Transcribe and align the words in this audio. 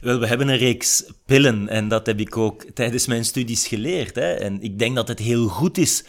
Wel, 0.00 0.18
we 0.18 0.26
hebben 0.26 0.48
een 0.48 0.56
reeks 0.56 1.04
pillen 1.26 1.68
en 1.68 1.88
dat 1.88 2.06
heb 2.06 2.20
ik 2.20 2.36
ook 2.36 2.64
tijdens 2.74 3.06
mijn 3.06 3.24
studies 3.24 3.66
geleerd. 3.66 4.14
Hè. 4.14 4.32
En 4.32 4.60
ik 4.60 4.78
denk 4.78 4.96
dat 4.96 5.08
het 5.08 5.18
heel 5.18 5.48
goed 5.48 5.78
is 5.78 6.04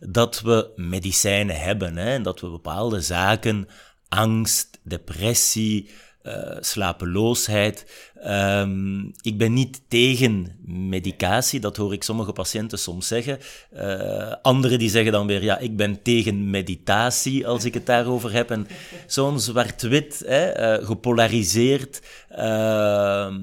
dat 0.00 0.40
we 0.40 0.72
medicijnen 0.76 1.56
hebben 1.60 1.96
hè, 1.96 2.12
en 2.12 2.22
dat 2.22 2.40
we 2.40 2.50
bepaalde 2.50 3.00
zaken, 3.00 3.68
angst, 4.08 4.78
depressie, 4.82 5.90
uh, 6.24 6.56
slapeloosheid. 6.60 8.10
Um, 8.26 9.12
ik 9.20 9.38
ben 9.38 9.52
niet 9.52 9.82
tegen 9.88 10.56
medicatie, 10.66 11.60
dat 11.60 11.76
hoor 11.76 11.92
ik 11.92 12.02
sommige 12.02 12.32
patiënten 12.32 12.78
soms 12.78 13.06
zeggen. 13.06 13.38
Uh, 13.76 14.34
anderen 14.42 14.78
die 14.78 14.90
zeggen 14.90 15.12
dan 15.12 15.26
weer, 15.26 15.42
ja, 15.42 15.58
ik 15.58 15.76
ben 15.76 16.02
tegen 16.02 16.50
meditatie 16.50 17.46
als 17.46 17.64
ik 17.64 17.74
het 17.74 17.86
daarover 17.86 18.32
heb. 18.32 18.50
En 18.50 18.66
zo'n 19.06 19.40
zwart-wit, 19.40 20.24
uh, 20.26 20.74
gepolariseerd, 20.86 22.02
uh, 22.38 23.34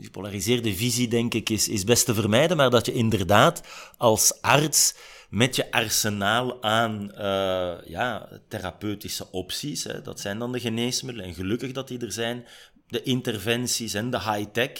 gepolariseerde 0.00 0.74
visie, 0.74 1.08
denk 1.08 1.34
ik, 1.34 1.50
is, 1.50 1.68
is 1.68 1.84
best 1.84 2.04
te 2.04 2.14
vermijden. 2.14 2.56
Maar 2.56 2.70
dat 2.70 2.86
je 2.86 2.92
inderdaad 2.92 3.62
als 3.96 4.38
arts 4.40 4.94
met 5.30 5.56
je 5.56 5.70
arsenaal 5.70 6.62
aan 6.62 7.12
uh, 7.18 7.72
ja, 7.86 8.28
therapeutische 8.48 9.26
opties. 9.30 9.84
Hè. 9.84 10.02
Dat 10.02 10.20
zijn 10.20 10.38
dan 10.38 10.52
de 10.52 10.60
geneesmiddelen. 10.60 11.28
En 11.28 11.34
gelukkig 11.34 11.72
dat 11.72 11.88
die 11.88 11.98
er 11.98 12.12
zijn. 12.12 12.46
De 12.86 13.02
interventies 13.02 13.94
en 13.94 14.10
de 14.10 14.20
high-tech, 14.20 14.70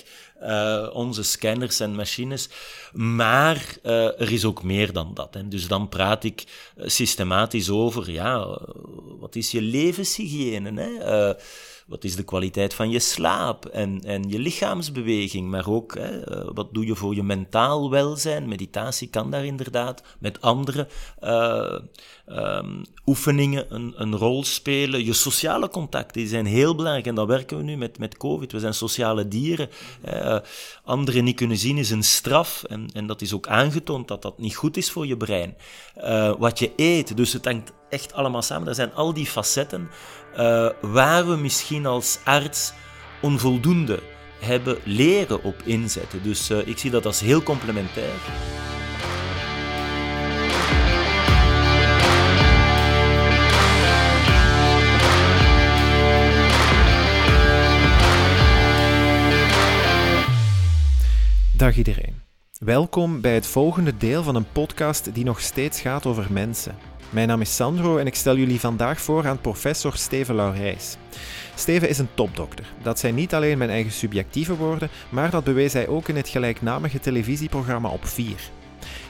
uh, 0.43 0.91
onze 0.93 1.23
scanners 1.23 1.81
en 1.81 1.95
machines. 1.95 2.49
Maar 2.93 3.77
uh, 3.83 4.21
er 4.21 4.33
is 4.33 4.45
ook 4.45 4.63
meer 4.63 4.93
dan 4.93 5.15
dat. 5.15 5.35
Hè. 5.35 5.49
Dus 5.49 5.69
dan 5.69 5.89
praat 5.89 6.25
ik 6.25 6.45
systematisch 6.77 7.71
over, 7.71 8.11
ja, 8.11 8.59
wat 9.19 9.37
is 9.37 9.51
je 9.51 9.63
levenshygiëne? 9.63 10.81
Hè? 10.81 11.35
Wat 11.91 12.05
is 12.05 12.17
de 12.17 12.23
kwaliteit 12.23 12.75
van 12.75 12.91
je 12.91 12.99
slaap 12.99 13.67
en, 13.67 14.01
en 14.05 14.29
je 14.29 14.39
lichaamsbeweging, 14.39 15.51
maar 15.51 15.69
ook 15.69 15.95
hè, 15.95 16.21
eh, 16.21 16.51
wat 16.55 16.75
doe 16.75 16.87
je 16.87 16.95
voor 16.95 17.15
je 17.15 17.23
mentaal 17.23 17.91
welzijn. 17.91 18.49
Meditatie 18.49 19.09
kan 19.09 19.31
daar 19.31 19.45
inderdaad 19.45 20.03
met 20.19 20.41
andere 20.41 20.89
uh, 21.21 21.79
um, 22.31 22.83
oefeningen 23.07 23.75
een, 23.75 23.95
een 23.97 24.17
rol 24.17 24.45
spelen. 24.45 25.05
Je 25.05 25.13
sociale 25.13 25.69
contacten 25.69 26.29
zijn 26.29 26.47
heel 26.47 26.75
belangrijk 26.75 27.07
en 27.07 27.15
dat 27.15 27.27
werken 27.27 27.57
we 27.57 27.63
nu 27.63 27.77
met, 27.77 27.99
met 27.99 28.17
COVID. 28.17 28.53
We 28.53 28.59
zijn 28.59 28.75
sociale 28.75 29.29
dieren. 29.29 29.69
Uh, 30.09 30.37
anderen 30.85 31.25
niet 31.25 31.37
kunnen 31.37 31.57
zien 31.57 31.79
is 31.79 31.91
een 31.91 32.03
straf 32.03 32.65
en, 32.69 32.91
en 32.93 33.07
dat 33.07 33.21
is 33.21 33.35
ook 33.35 33.47
aangetoond 33.47 34.09
dat 34.09 34.23
dat 34.23 34.39
niet 34.39 34.57
goed 34.57 34.77
is 34.77 34.91
voor 34.91 35.07
je 35.07 35.17
brein. 35.17 35.57
Uh, 35.99 36.35
wat 36.39 36.59
je 36.59 36.73
eet, 36.77 37.17
dus 37.17 37.33
het 37.33 37.45
hangt 37.45 37.73
echt 37.89 38.13
allemaal 38.13 38.43
samen. 38.43 38.69
Er 38.69 38.75
zijn 38.75 38.95
al 38.95 39.15
die 39.15 39.27
facetten 39.27 39.89
uh, 40.37 40.69
waar 40.81 41.29
we 41.29 41.37
misschien 41.37 41.87
als 41.87 42.19
arts 42.25 42.73
onvoldoende 43.23 44.03
hebben 44.39 44.79
leren 44.85 45.43
op 45.43 45.63
inzetten. 45.65 46.23
Dus 46.23 46.51
ik 46.51 46.79
zie 46.79 46.91
dat 46.91 47.07
als 47.07 47.21
heel 47.21 47.43
complementair. 47.43 48.15
Dag 61.61 61.77
iedereen. 61.77 62.23
Welkom 62.59 63.21
bij 63.21 63.35
het 63.35 63.47
volgende 63.47 63.97
deel 63.97 64.23
van 64.23 64.35
een 64.35 64.53
podcast 64.53 65.15
die 65.15 65.25
nog 65.25 65.41
steeds 65.41 65.81
gaat 65.81 66.07
over 66.07 66.33
mensen. 66.33 66.77
Mijn 67.11 67.29
naam 67.29 67.41
is 67.41 67.55
Sandro 67.57 67.99
en 67.99 68.07
ik 68.07 68.15
stel 68.15 68.37
jullie 68.37 68.61
vandaag 68.61 69.01
voor 69.01 69.27
aan 69.27 69.41
professor 69.41 69.97
Steven 69.97 70.35
Laurijs. 70.35 70.97
Steven 71.55 71.89
is 71.89 71.99
een 71.99 72.15
topdokter. 72.15 72.73
Dat 72.83 72.99
zijn 72.99 73.15
niet 73.15 73.35
alleen 73.35 73.59
mijn 73.59 73.71
eigen 73.71 73.93
subjectieve 73.93 74.57
woorden, 74.57 74.89
maar 75.09 75.31
dat 75.31 75.45
bewees 75.45 75.73
hij 75.73 75.89
ook 75.89 76.09
in 76.09 76.17
het 76.17 76.29
gelijknamige 76.29 77.01
televisieprogramma 77.01 77.89
Op 77.89 78.07
4. 78.07 78.51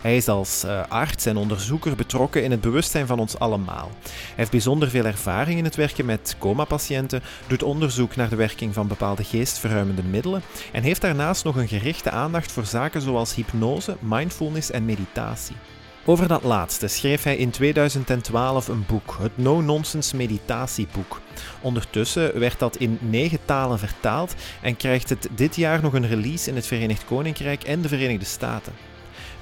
Hij 0.00 0.16
is 0.16 0.28
als 0.28 0.64
uh, 0.64 0.82
arts 0.88 1.26
en 1.26 1.36
onderzoeker 1.36 1.96
betrokken 1.96 2.44
in 2.44 2.50
het 2.50 2.60
bewustzijn 2.60 3.06
van 3.06 3.18
ons 3.18 3.38
allemaal. 3.38 3.90
Hij 4.02 4.34
heeft 4.34 4.50
bijzonder 4.50 4.90
veel 4.90 5.04
ervaring 5.04 5.58
in 5.58 5.64
het 5.64 5.76
werken 5.76 6.04
met 6.04 6.36
coma-patiënten, 6.38 7.22
doet 7.46 7.62
onderzoek 7.62 8.16
naar 8.16 8.28
de 8.28 8.36
werking 8.36 8.74
van 8.74 8.86
bepaalde 8.86 9.24
geestverruimende 9.24 10.02
middelen 10.02 10.42
en 10.72 10.82
heeft 10.82 11.00
daarnaast 11.00 11.44
nog 11.44 11.56
een 11.56 11.68
gerichte 11.68 12.10
aandacht 12.10 12.52
voor 12.52 12.64
zaken 12.64 13.00
zoals 13.00 13.34
hypnose, 13.34 13.96
mindfulness 14.00 14.70
en 14.70 14.84
meditatie. 14.84 15.56
Over 16.04 16.28
dat 16.28 16.42
laatste 16.42 16.88
schreef 16.88 17.22
hij 17.22 17.36
in 17.36 17.50
2012 17.50 18.68
een 18.68 18.84
boek, 18.86 19.16
het 19.20 19.36
No-Nonsense 19.36 20.16
Meditatieboek. 20.16 21.20
Ondertussen 21.60 22.38
werd 22.38 22.58
dat 22.58 22.76
in 22.76 22.98
negen 23.00 23.38
talen 23.44 23.78
vertaald 23.78 24.34
en 24.62 24.76
krijgt 24.76 25.08
het 25.08 25.28
dit 25.34 25.56
jaar 25.56 25.82
nog 25.82 25.92
een 25.92 26.08
release 26.08 26.48
in 26.50 26.56
het 26.56 26.66
Verenigd 26.66 27.04
Koninkrijk 27.04 27.62
en 27.62 27.80
de 27.80 27.88
Verenigde 27.88 28.24
Staten. 28.24 28.89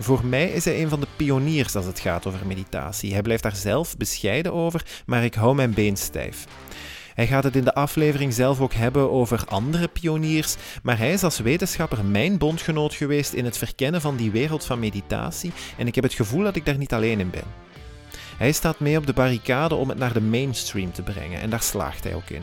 Voor 0.01 0.25
mij 0.25 0.49
is 0.49 0.65
hij 0.65 0.83
een 0.83 0.89
van 0.89 1.01
de 1.01 1.07
pioniers 1.17 1.77
als 1.77 1.87
het 1.87 2.01
gaat 2.01 2.27
over 2.27 2.47
meditatie. 2.47 3.13
Hij 3.13 3.23
blijft 3.23 3.43
daar 3.43 3.57
zelf 3.57 3.97
bescheiden 3.97 4.53
over, 4.53 4.85
maar 5.07 5.25
ik 5.25 5.35
hou 5.35 5.55
mijn 5.55 5.75
been 5.75 5.97
stijf. 5.97 6.45
Hij 7.15 7.27
gaat 7.27 7.45
het 7.45 7.57
in 7.57 7.65
de 7.65 7.75
aflevering 7.75 8.33
zelf 8.33 8.61
ook 8.61 8.73
hebben 8.73 9.11
over 9.11 9.45
andere 9.49 9.89
pioniers, 9.89 10.57
maar 10.83 10.99
hij 10.99 11.13
is 11.13 11.23
als 11.25 11.39
wetenschapper 11.39 12.05
mijn 12.05 12.39
bondgenoot 12.39 12.95
geweest 12.95 13.33
in 13.33 13.45
het 13.45 13.59
verkennen 13.59 14.01
van 14.01 14.17
die 14.17 14.31
wereld 14.31 14.65
van 14.65 14.79
meditatie 14.79 15.53
en 15.77 15.87
ik 15.87 15.95
heb 15.95 16.05
het 16.05 16.13
gevoel 16.13 16.43
dat 16.43 16.57
ik 16.57 16.67
daar 16.67 16.79
niet 16.79 16.93
alleen 16.93 17.21
in 17.21 17.31
ben. 17.31 17.67
Hij 18.37 18.53
staat 18.53 18.81
mee 18.81 18.97
op 18.97 19.07
de 19.07 19.13
barricade 19.13 19.75
om 19.75 19.89
het 19.89 19.99
naar 19.99 20.13
de 20.13 20.21
mainstream 20.21 20.93
te 20.93 21.03
brengen 21.03 21.41
en 21.41 21.51
daar 21.51 21.63
slaagt 21.63 22.05
hij 22.05 22.15
ook 22.15 22.31
in. 22.31 22.43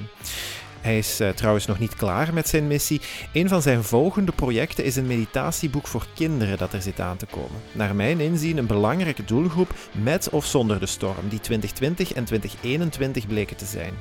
Hij 0.85 0.97
is 0.97 1.21
uh, 1.21 1.29
trouwens 1.29 1.65
nog 1.65 1.79
niet 1.79 1.95
klaar 1.95 2.33
met 2.33 2.47
zijn 2.47 2.67
missie. 2.67 3.01
Een 3.33 3.49
van 3.49 3.61
zijn 3.61 3.83
volgende 3.83 4.31
projecten 4.31 4.83
is 4.83 4.95
een 4.95 5.07
meditatieboek 5.07 5.87
voor 5.87 6.05
kinderen 6.13 6.57
dat 6.57 6.73
er 6.73 6.81
zit 6.81 6.99
aan 6.99 7.17
te 7.17 7.25
komen. 7.25 7.61
Naar 7.71 7.95
mijn 7.95 8.19
inzien 8.19 8.57
een 8.57 8.65
belangrijke 8.65 9.25
doelgroep 9.25 9.73
met 9.91 10.29
of 10.29 10.45
zonder 10.45 10.79
de 10.79 10.85
storm, 10.85 11.29
die 11.29 11.39
2020 11.39 12.13
en 12.13 12.25
2021 12.25 13.27
bleken 13.27 13.55
te 13.55 13.65
zijn. 13.65 13.93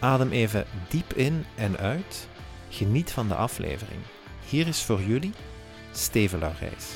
Adem 0.00 0.30
even 0.30 0.64
diep 0.88 1.12
in 1.12 1.44
en 1.54 1.76
uit. 1.76 2.28
Geniet 2.68 3.10
van 3.10 3.28
de 3.28 3.34
aflevering. 3.34 4.00
Hier 4.48 4.66
is 4.66 4.82
voor 4.82 5.02
jullie 5.02 5.32
Steven 5.92 6.38
Laurijs. 6.38 6.86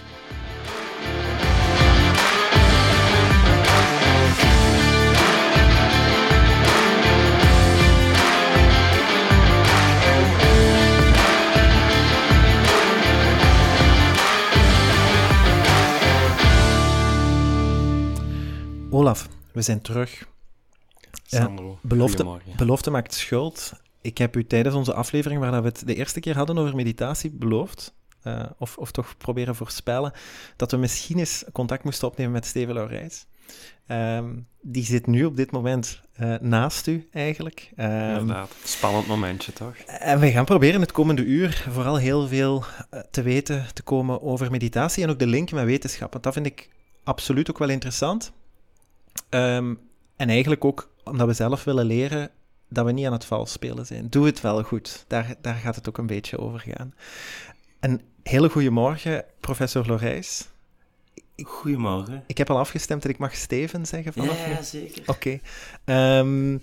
Olaf, 18.94 19.28
we 19.52 19.62
zijn 19.62 19.80
terug. 19.80 20.28
Sandro, 21.24 21.78
belofte, 21.82 22.40
belofte 22.56 22.90
maakt 22.90 23.14
schuld. 23.14 23.72
Ik 24.00 24.18
heb 24.18 24.36
u 24.36 24.46
tijdens 24.46 24.74
onze 24.74 24.94
aflevering, 24.94 25.40
waar 25.40 25.62
we 25.62 25.68
het 25.68 25.86
de 25.86 25.94
eerste 25.94 26.20
keer 26.20 26.36
hadden 26.36 26.58
over 26.58 26.74
meditatie, 26.74 27.30
beloofd, 27.30 27.94
uh, 28.24 28.44
of, 28.58 28.78
of 28.78 28.90
toch 28.90 29.16
proberen 29.18 29.54
voorspellen, 29.54 30.12
dat 30.56 30.70
we 30.70 30.76
misschien 30.76 31.18
eens 31.18 31.44
contact 31.52 31.84
moesten 31.84 32.08
opnemen 32.08 32.32
met 32.32 32.46
Steven 32.46 32.74
Laurijs. 32.74 33.26
Um, 33.86 34.46
die 34.60 34.84
zit 34.84 35.06
nu 35.06 35.24
op 35.24 35.36
dit 35.36 35.50
moment 35.50 36.00
uh, 36.20 36.34
naast 36.40 36.86
u, 36.86 37.08
eigenlijk. 37.12 37.70
Um, 37.76 37.86
Inderdaad, 37.90 38.50
spannend 38.64 39.06
momentje, 39.06 39.52
toch? 39.52 39.74
En 39.86 40.20
we 40.20 40.30
gaan 40.30 40.44
proberen 40.44 40.80
het 40.80 40.92
komende 40.92 41.24
uur 41.24 41.66
vooral 41.70 41.96
heel 41.96 42.28
veel 42.28 42.64
uh, 42.90 43.00
te 43.10 43.22
weten 43.22 43.66
te 43.72 43.82
komen 43.82 44.22
over 44.22 44.50
meditatie 44.50 45.02
en 45.02 45.10
ook 45.10 45.18
de 45.18 45.26
link 45.26 45.50
met 45.50 45.64
wetenschap. 45.64 46.12
Want 46.12 46.24
dat 46.24 46.32
vind 46.32 46.46
ik 46.46 46.68
absoluut 47.04 47.50
ook 47.50 47.58
wel 47.58 47.68
interessant. 47.68 48.32
Um, 49.34 49.80
en 50.16 50.28
eigenlijk 50.28 50.64
ook 50.64 50.90
omdat 51.04 51.26
we 51.26 51.32
zelf 51.32 51.64
willen 51.64 51.84
leren 51.84 52.30
dat 52.68 52.84
we 52.84 52.92
niet 52.92 53.06
aan 53.06 53.12
het 53.12 53.24
vals 53.24 53.52
spelen 53.52 53.86
zijn. 53.86 54.06
Doe 54.08 54.26
het 54.26 54.40
wel 54.40 54.62
goed. 54.62 55.04
Daar, 55.08 55.34
daar 55.40 55.54
gaat 55.54 55.74
het 55.74 55.88
ook 55.88 55.98
een 55.98 56.06
beetje 56.06 56.38
over 56.38 56.60
gaan. 56.60 56.94
Een 57.80 58.00
hele 58.22 58.48
goede 58.48 58.70
morgen, 58.70 59.24
professor 59.40 59.86
Lorijs. 59.86 60.48
Goedemorgen. 61.42 62.24
Ik 62.26 62.38
heb 62.38 62.50
al 62.50 62.58
afgestemd 62.58 63.02
dat 63.02 63.10
ik 63.10 63.18
mag 63.18 63.34
Steven 63.34 63.86
zeggen 63.86 64.12
vanaf 64.12 64.46
ja, 64.46 64.62
zeker. 64.62 65.02
Oké. 65.06 65.38
Ehm, 65.84 66.58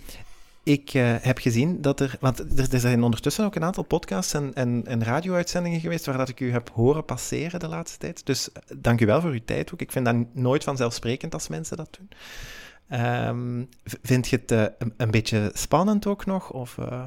ik 0.63 0.93
eh, 0.93 1.15
heb 1.19 1.37
gezien 1.37 1.81
dat 1.81 1.99
er... 1.99 2.15
Want 2.19 2.39
er, 2.59 2.73
er 2.73 2.79
zijn 2.79 3.03
ondertussen 3.03 3.45
ook 3.45 3.55
een 3.55 3.63
aantal 3.63 3.83
podcasts 3.83 4.33
en, 4.33 4.53
en, 4.53 4.83
en 4.85 5.03
radio-uitzendingen 5.03 5.79
geweest 5.79 6.05
waar 6.05 6.17
dat 6.17 6.29
ik 6.29 6.39
u 6.39 6.51
heb 6.51 6.69
horen 6.73 7.05
passeren 7.05 7.59
de 7.59 7.67
laatste 7.67 7.97
tijd. 7.97 8.25
Dus 8.25 8.51
eh, 8.51 8.61
dank 8.77 9.01
u 9.01 9.05
wel 9.05 9.21
voor 9.21 9.31
uw 9.31 9.43
tijd 9.45 9.73
ook. 9.73 9.81
Ik 9.81 9.91
vind 9.91 10.05
dat 10.05 10.15
nooit 10.33 10.63
vanzelfsprekend 10.63 11.33
als 11.33 11.47
mensen 11.47 11.77
dat 11.77 11.97
doen. 11.97 12.09
Ehm, 12.89 13.63
vind 13.83 14.27
je 14.27 14.35
het 14.35 14.51
eh, 14.51 14.65
een, 14.77 14.93
een 14.97 15.11
beetje 15.11 15.51
spannend 15.53 16.05
ook 16.05 16.25
nog? 16.25 16.51
Of, 16.51 16.77
eh, 16.77 17.03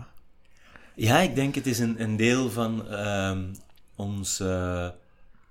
Ja, 0.95 1.19
ik 1.19 1.35
denk 1.35 1.55
het 1.55 1.67
is 1.67 1.79
een, 1.79 2.03
een 2.03 2.17
deel 2.17 2.51
van 2.51 2.89
ehm 2.89 3.45
onze 3.97 4.95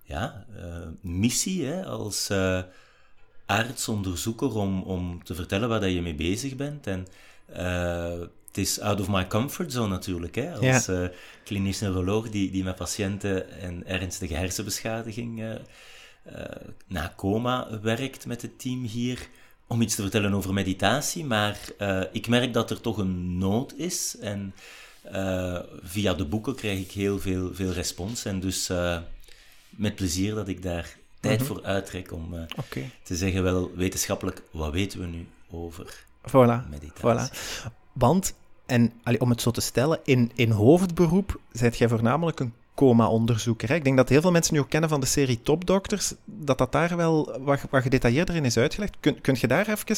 ja, 0.03 0.45
eh, 0.55 0.87
missie 1.01 1.65
hè, 1.65 1.85
als 1.85 2.29
arts-onderzoeker 3.45 4.55
om, 4.55 4.81
om 4.81 5.23
te 5.23 5.35
vertellen 5.35 5.69
waar 5.69 5.79
dat 5.79 5.91
je 5.91 6.01
mee 6.01 6.15
bezig 6.15 6.55
bent. 6.55 6.87
En 6.87 7.07
het 8.47 8.57
is 8.57 8.79
out 8.79 8.99
of 8.99 9.09
my 9.09 9.27
comfort 9.27 9.71
zone 9.71 9.87
natuurlijk. 9.87 10.35
Hè, 10.35 10.53
als 10.53 10.87
eh, 10.87 11.07
klinisch 11.43 11.79
neuroloog 11.79 12.29
die, 12.29 12.51
die 12.51 12.63
met 12.63 12.75
patiënten 12.75 13.59
en 13.59 13.87
ernstige 13.87 14.33
hersenbeschadiging 14.33 15.59
na 16.87 17.13
coma 17.15 17.79
werkt 17.81 18.25
met 18.25 18.41
het 18.41 18.59
team 18.59 18.83
hier 18.83 19.29
om 19.71 19.81
iets 19.81 19.95
te 19.95 20.01
vertellen 20.01 20.33
over 20.33 20.53
meditatie. 20.53 21.25
Maar 21.25 21.59
eh, 21.77 22.01
ik 22.11 22.27
merk 22.27 22.53
dat 22.53 22.69
er 22.69 22.81
toch 22.81 22.97
een 22.97 23.37
nood 23.37 23.73
is 23.77 24.15
en 24.19 24.53
eh, 25.01 25.59
via 25.81 26.13
de 26.13 26.25
boeken 26.25 26.55
krijg 26.55 26.79
ik 26.79 26.91
heel 26.91 27.19
veel, 27.19 27.53
veel 27.53 27.71
respons. 27.71 28.25
En 28.25 28.39
dus 28.39 28.69
eh, 28.69 28.97
met 29.69 29.95
plezier 29.95 30.35
dat 30.35 30.47
ik 30.47 30.63
daar 30.63 30.97
tijd 31.19 31.43
voor 31.43 31.63
uittrek 31.63 32.11
om 32.11 32.47
te 33.03 33.15
zeggen, 33.15 33.43
wel 33.43 33.71
wetenschappelijk, 33.75 34.41
wat 34.51 34.71
weten 34.73 34.99
we 34.99 35.05
nu 35.05 35.27
over 35.49 36.05
Voilà. 36.27 36.69
meditatie? 36.69 37.37
Voilà. 37.37 37.71
Want, 37.91 38.33
en 38.65 38.93
allee, 39.03 39.21
om 39.21 39.29
het 39.29 39.41
zo 39.41 39.51
te 39.51 39.61
stellen, 39.61 39.99
in, 40.03 40.31
in 40.35 40.51
hoofdberoep 40.51 41.39
zijt 41.51 41.77
jij 41.77 41.87
voornamelijk 41.87 42.39
een 42.39 42.53
coma-onderzoeker. 42.75 43.71
Ik 43.71 43.83
denk 43.83 43.97
dat 43.97 44.09
heel 44.09 44.21
veel 44.21 44.31
mensen 44.31 44.53
nu 44.53 44.59
ook 44.59 44.69
kennen 44.69 44.89
van 44.89 44.99
de 44.99 45.05
serie 45.05 45.41
Topdokters, 45.41 46.13
dat 46.25 46.57
dat 46.57 46.71
daar 46.71 46.97
wel 46.97 47.37
wat, 47.39 47.61
wat 47.69 47.81
gedetailleerder 47.81 48.35
in 48.35 48.45
is 48.45 48.57
uitgelegd. 48.57 48.95
Kun, 48.99 49.21
kunt 49.21 49.39
je 49.39 49.47
daar 49.47 49.67
even 49.67 49.95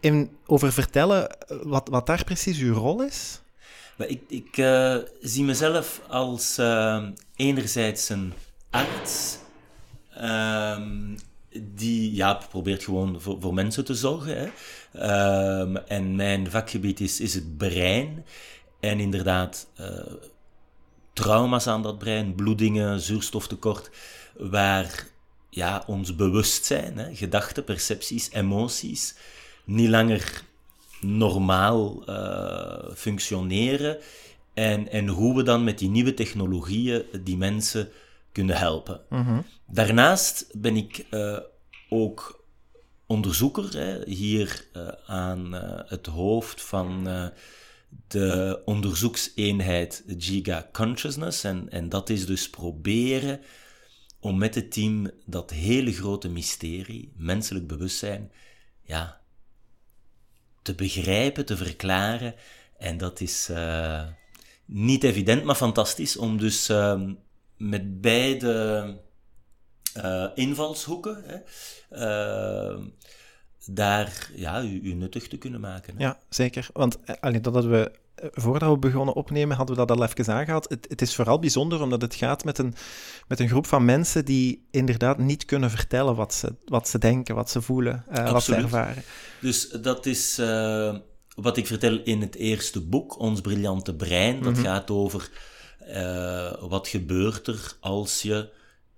in, 0.00 0.30
over 0.46 0.72
vertellen 0.72 1.30
eh, 1.30 1.56
wat, 1.62 1.88
wat 1.88 2.06
daar 2.06 2.24
precies 2.24 2.58
uw 2.58 2.74
rol 2.74 3.02
is? 3.02 3.40
Ik, 3.96 4.22
ik 4.28 4.56
eh, 4.56 4.96
zie 5.20 5.44
mezelf 5.44 6.00
als 6.08 6.58
eh, 6.58 7.06
enerzijds 7.36 8.08
een 8.08 8.32
arts 8.70 9.38
ehm, 10.14 11.16
die 11.60 12.14
ja, 12.14 12.34
probeert 12.34 12.84
gewoon 12.84 13.20
voor, 13.20 13.36
voor 13.40 13.54
mensen 13.54 13.84
te 13.84 13.94
zorgen. 13.94 14.36
Hè. 14.38 14.48
Ehm, 14.92 15.76
en 15.76 16.16
mijn 16.16 16.50
vakgebied 16.50 17.00
is, 17.00 17.20
is 17.20 17.34
het 17.34 17.56
brein. 17.56 18.24
En 18.80 19.00
inderdaad, 19.00 19.66
trauma's 21.18 21.66
aan 21.66 21.82
dat 21.82 21.98
brein, 21.98 22.34
bloedingen, 22.34 23.00
zuurstoftekort, 23.00 23.90
waar 24.36 25.06
ja, 25.50 25.84
ons 25.86 26.16
bewustzijn, 26.16 26.98
hè, 26.98 27.14
gedachten, 27.14 27.64
percepties, 27.64 28.30
emoties 28.30 29.14
niet 29.64 29.88
langer 29.88 30.42
normaal 31.00 32.06
eh, 32.06 32.94
functioneren 32.94 33.98
en, 34.54 34.90
en 34.90 35.08
hoe 35.08 35.36
we 35.36 35.42
dan 35.42 35.64
met 35.64 35.78
die 35.78 35.88
nieuwe 35.88 36.14
technologieën 36.14 37.04
die 37.22 37.36
mensen 37.36 37.88
kunnen 38.32 38.56
helpen. 38.56 39.00
Daarnaast 39.66 40.46
ben 40.52 40.76
ik 40.76 41.06
eh, 41.10 41.38
ook 41.88 42.44
onderzoeker, 43.06 43.72
hè, 43.72 44.04
hier 44.04 44.66
eh, 44.72 44.88
aan 45.06 45.52
het 45.86 46.06
hoofd 46.06 46.62
van 46.62 47.08
de 47.88 48.62
onderzoekseenheid 48.64 50.04
Giga 50.06 50.68
Consciousness. 50.72 51.44
En, 51.44 51.70
en 51.70 51.88
dat 51.88 52.10
is 52.10 52.26
dus 52.26 52.50
proberen 52.50 53.40
om 54.20 54.38
met 54.38 54.54
het 54.54 54.72
team 54.72 55.10
dat 55.26 55.50
hele 55.50 55.92
grote 55.92 56.28
mysterie, 56.28 57.12
menselijk 57.16 57.66
bewustzijn, 57.66 58.32
ja, 58.82 59.20
te 60.62 60.74
begrijpen, 60.74 61.46
te 61.46 61.56
verklaren. 61.56 62.34
En 62.78 62.96
dat 62.96 63.20
is 63.20 63.48
eh, 63.48 64.06
niet 64.64 65.04
evident, 65.04 65.44
maar 65.44 65.54
fantastisch 65.54 66.16
om 66.16 66.38
dus 66.38 66.68
eh, 66.68 67.02
met 67.56 68.00
beide 68.00 68.96
eh, 69.94 70.26
invalshoeken 70.34 71.24
hè, 71.24 71.38
eh, 72.06 72.78
daar 73.70 74.30
ja, 74.34 74.62
u, 74.62 74.80
u 74.82 74.92
nuttig 74.92 75.28
te 75.28 75.36
kunnen 75.36 75.60
maken. 75.60 75.96
hè. 75.96 76.02
Ja, 76.04 76.18
zeker. 76.28 76.68
Want 76.72 76.98
eh, 77.04 77.14
allee, 77.20 77.40
dat 77.40 77.54
hadden 77.54 77.72
we, 77.72 77.92
eh, 78.14 78.28
voordat 78.32 78.70
we 78.70 78.78
begonnen 78.78 79.14
opnemen, 79.14 79.56
hadden 79.56 79.76
we 79.76 79.86
dat 79.86 79.98
al 79.98 80.04
even 80.04 80.34
aangehaald. 80.34 80.68
Het, 80.68 80.86
het 80.88 81.02
is 81.02 81.14
vooral 81.14 81.38
bijzonder 81.38 81.82
omdat 81.82 82.02
het 82.02 82.14
gaat 82.14 82.44
met 82.44 82.58
een, 82.58 82.74
met 83.28 83.40
een 83.40 83.48
groep 83.48 83.66
van 83.66 83.84
mensen 83.84 84.24
die 84.24 84.66
inderdaad 84.70 85.18
niet 85.18 85.44
kunnen 85.44 85.70
vertellen 85.70 86.14
wat 86.14 86.34
ze, 86.34 86.54
wat 86.64 86.88
ze 86.88 86.98
denken, 86.98 87.34
wat 87.34 87.50
ze 87.50 87.62
voelen, 87.62 88.04
eh, 88.08 88.32
wat 88.32 88.42
ze 88.42 88.54
ervaren. 88.54 89.02
Dus 89.40 89.68
dat 89.68 90.06
is 90.06 90.40
wat 91.34 91.56
ik 91.56 91.66
vertel 91.66 92.00
in 92.04 92.20
het 92.20 92.34
eerste 92.34 92.80
boek, 92.80 93.18
Ons 93.18 93.40
Briljante 93.40 93.94
Brein. 93.94 94.42
Dat 94.42 94.58
gaat 94.58 94.90
over 94.90 95.30
eh, 95.88 96.52
wat 96.60 96.88
gebeurt 96.88 97.46
er 97.46 97.72
als 97.80 98.22
je 98.22 98.48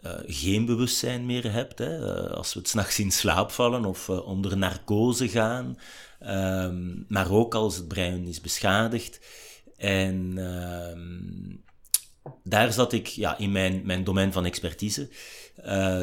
eh, 0.03 0.13
geen 0.27 0.65
bewustzijn 0.65 1.27
meer 1.27 1.53
hebt. 1.53 1.79
Hè? 1.79 2.15
Eh, 2.15 2.31
als 2.33 2.55
we 2.55 2.59
het 2.59 2.69
s'nachts 2.69 2.99
in 2.99 3.11
slaap 3.11 3.51
vallen 3.51 3.85
of 3.85 4.09
eh, 4.09 4.27
onder 4.27 4.57
narcose 4.57 5.29
gaan. 5.29 5.79
Ehm, 6.19 7.03
maar 7.09 7.31
ook 7.31 7.55
als 7.55 7.77
het 7.77 7.89
brein 7.89 8.27
is 8.27 8.41
beschadigd. 8.41 9.21
En 9.77 10.33
ehm, 10.37 11.57
daar 12.45 12.73
zat 12.73 12.93
ik 12.93 13.07
ja, 13.07 13.39
in 13.39 13.53
mijn, 13.53 13.81
mijn 13.85 14.05
domein 14.05 14.33
van 14.33 14.45
expertise. 14.45 15.09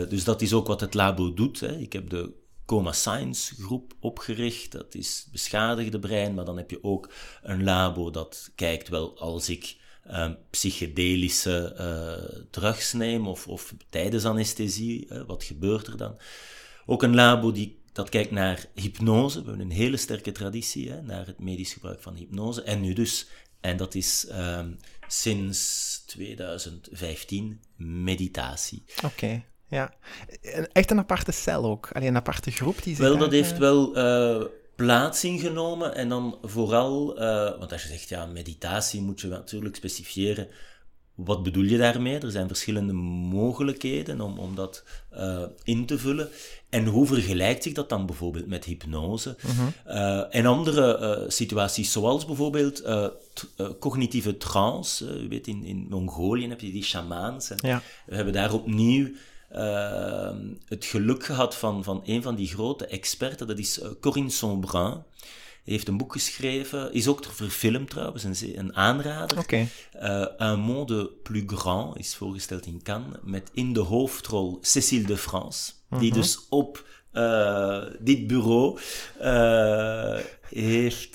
Dus 0.10 0.24
dat 0.24 0.42
is 0.42 0.54
ook 0.54 0.68
wat 0.68 0.82
het 0.82 0.94
labo 0.94 1.34
doet. 1.34 1.60
Hè. 1.60 1.78
Ik 1.78 1.94
heb 1.94 2.10
de 2.10 2.34
Coma 2.66 2.92
Science 2.92 3.56
groep 3.62 3.94
opgericht. 4.00 4.72
Dat 4.72 4.96
is 4.96 5.28
beschadigde 5.32 6.00
brein, 6.00 6.34
maar 6.34 6.46
dan 6.46 6.58
heb 6.58 6.70
je 6.70 6.84
ook 6.84 7.12
een 7.44 7.64
labo 7.64 8.10
dat 8.12 8.52
kijkt 8.56 8.90
wel 8.90 9.20
als 9.20 9.50
ik 9.50 9.78
eh, 10.08 10.32
psychedelische 10.50 11.74
eh, 11.74 12.46
drugs 12.50 12.94
neem 12.94 13.28
of, 13.28 13.48
of 13.48 13.74
tijdens 13.90 14.26
anesthesie, 14.26 15.08
wat 15.28 15.44
gebeurt 15.44 15.88
er 15.88 15.98
dan? 15.98 16.18
Ook 16.86 17.04
een 17.04 17.16
labo 17.16 17.52
die 17.52 17.78
dat 17.98 18.10
kijkt 18.10 18.32
naar 18.32 18.66
hypnose. 18.74 19.42
We 19.42 19.48
hebben 19.48 19.66
een 19.66 19.76
hele 19.76 19.98
sterke 19.98 20.32
traditie 20.32 20.92
hè, 20.92 21.02
naar 21.02 21.26
het 21.26 21.40
medisch 21.40 21.74
gebruik 21.74 22.02
van 22.02 22.16
hypnose. 22.16 22.64
En 22.64 22.82
nu 22.82 22.94
dus, 22.94 23.28
en 23.62 23.78
dat 23.78 23.96
is 23.96 24.26
ehm, 24.28 24.72
sinds 25.08 26.04
2015, 26.06 27.62
meditatie. 27.76 28.84
Oké, 29.04 29.44
ja. 29.68 29.94
Echt 30.72 30.92
een 30.92 31.00
aparte 31.00 31.32
cel 31.32 31.66
ook. 31.66 31.90
Alleen 31.92 32.08
een 32.08 32.16
aparte 32.16 32.52
groep 32.52 32.84
die 32.84 32.96
zich 32.96 33.06
Wel, 33.06 33.18
dat 33.18 33.32
heeft 33.32 33.52
eh, 33.52 33.60
wel 33.60 33.96
eh, 33.96 34.46
plaats 34.78 35.24
ingenomen. 35.24 35.96
En 35.96 36.10
dan 36.10 36.38
vooral, 36.42 37.18
eh, 37.20 37.60
want 37.60 37.72
als 37.72 37.82
je 37.82 37.88
zegt 37.88 38.10
ja, 38.10 38.26
meditatie, 38.26 39.02
moet 39.02 39.22
je 39.22 39.28
natuurlijk 39.28 39.76
specifieren. 39.76 40.48
Wat 41.16 41.44
bedoel 41.44 41.64
je 41.64 41.78
daarmee? 41.78 42.20
Er 42.20 42.32
zijn 42.32 42.48
verschillende 42.48 42.94
mogelijkheden 42.94 44.22
om, 44.22 44.40
om 44.40 44.56
dat 44.56 44.84
eh, 45.10 45.44
in 45.64 45.86
te 45.86 45.98
vullen. 45.98 46.30
En 46.70 46.86
hoe 46.86 47.08
vergelijkt 47.08 47.64
zich 47.64 47.74
dat 47.74 47.90
dan 47.90 48.06
bijvoorbeeld 48.06 48.48
met 48.48 48.66
hypnose? 48.66 49.36
Eh, 49.86 50.36
en 50.36 50.46
andere 50.46 51.26
situaties, 51.28 51.92
zoals 51.92 52.26
bijvoorbeeld 52.26 52.84
cognitieve 53.80 54.38
trance. 54.38 55.22
Je 55.22 55.28
weet, 55.28 55.48
in, 55.48 55.64
in 55.64 55.86
Mongolië 55.90 56.48
heb 56.48 56.62
je 56.62 56.72
die 56.72 56.84
shamaans. 56.84 57.50
En 57.50 57.58
Ja. 57.62 57.82
we 58.06 58.16
hebben 58.16 58.34
daar 58.34 58.54
opnieuw 58.54 59.10
eh, 59.50 60.36
het 60.66 60.86
geluk 60.86 61.26
gehad 61.26 61.56
van, 61.56 61.84
van 61.84 62.02
een 62.06 62.22
van 62.22 62.36
die 62.36 62.48
grote 62.48 62.86
experten, 62.88 63.48
dat 63.48 63.60
is 63.60 63.80
eh, 63.80 63.90
Corinne 64.02 64.30
Sombrun. 64.30 65.04
Die 65.64 65.76
heeft 65.76 65.88
een 65.88 65.98
boek 65.98 66.12
geschreven, 66.12 66.94
is 66.94 67.08
ook 67.08 67.26
verfilmd 67.26 67.90
trouwens, 67.90 68.24
een, 68.24 68.60
een 68.60 68.76
aanrader. 68.76 69.38
Oké. 69.38 69.68
Eh, 69.92 70.26
Un 70.38 70.60
monde 70.60 71.12
plus 71.24 71.44
grand 71.46 71.98
is 71.98 72.16
voorgesteld 72.16 72.66
in 72.66 72.82
Cannes, 72.84 73.18
met 73.24 73.50
in 73.54 73.74
de 73.74 73.80
hoofdrol 73.80 74.58
Cécile 74.62 75.08
de 75.08 75.18
France, 75.18 75.72
die 76.00 76.14
dus 76.14 76.46
op 76.50 76.86
eh, 77.12 77.84
dit 78.00 78.28
bureau 78.28 78.80
heeft 80.50 81.14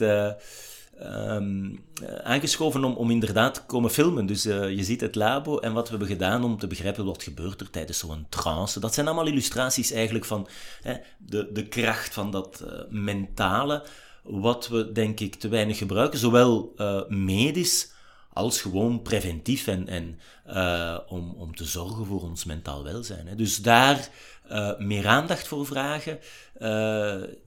eh, 1.03 1.37
ehm, 1.37 1.71
eh, 2.03 2.15
aangeschoven 2.15 2.85
om, 2.85 2.95
om 2.95 3.11
inderdaad 3.11 3.55
te 3.55 3.63
komen 3.67 3.91
filmen. 3.91 4.27
Dus 4.27 4.45
eh, 4.45 4.71
je 4.71 4.85
ziet 4.85 5.01
het 5.01 5.15
labo 5.15 5.59
en 5.59 5.73
wat 5.73 5.85
we 5.85 5.91
hebben 5.91 6.09
gedaan 6.09 6.45
om 6.45 6.59
te 6.59 6.67
begrijpen 6.67 7.05
wat 7.05 7.23
gebeurt 7.23 7.61
er 7.61 7.71
tijdens 7.71 7.99
zo'n 7.99 8.27
trance. 8.29 8.81
Dat 8.81 8.95
zijn 8.95 9.07
allemaal 9.07 9.27
illustraties 9.27 9.91
eigenlijk 9.91 10.25
van 10.25 10.49
hè, 10.83 10.95
de, 11.19 11.53
de 11.53 11.69
kracht 11.69 12.15
van 12.15 12.31
dat 12.31 12.61
eh, 12.61 12.81
mentale, 12.89 13.85
wat 14.23 14.69
we 14.69 14.93
denk 14.93 15.21
ik 15.21 15.35
te 15.35 15.49
weinig 15.49 15.79
gebruiken, 15.79 16.19
zowel 16.19 16.75
medisch 17.09 17.91
als 18.33 18.61
gewoon 18.61 19.03
preventief 19.03 19.67
en, 19.67 19.89
en 19.89 20.19
om, 21.09 21.35
om 21.39 21.55
te 21.55 21.65
zorgen 21.65 22.07
voor 22.07 22.23
ons 22.23 22.45
mentaal 22.45 22.85
welzijn. 22.85 23.27
Hè. 23.27 23.35
Dus 23.35 23.57
daar 23.57 24.09
meer 24.79 25.07
aandacht 25.07 25.49
voor 25.49 25.67
vragen, 25.67 26.19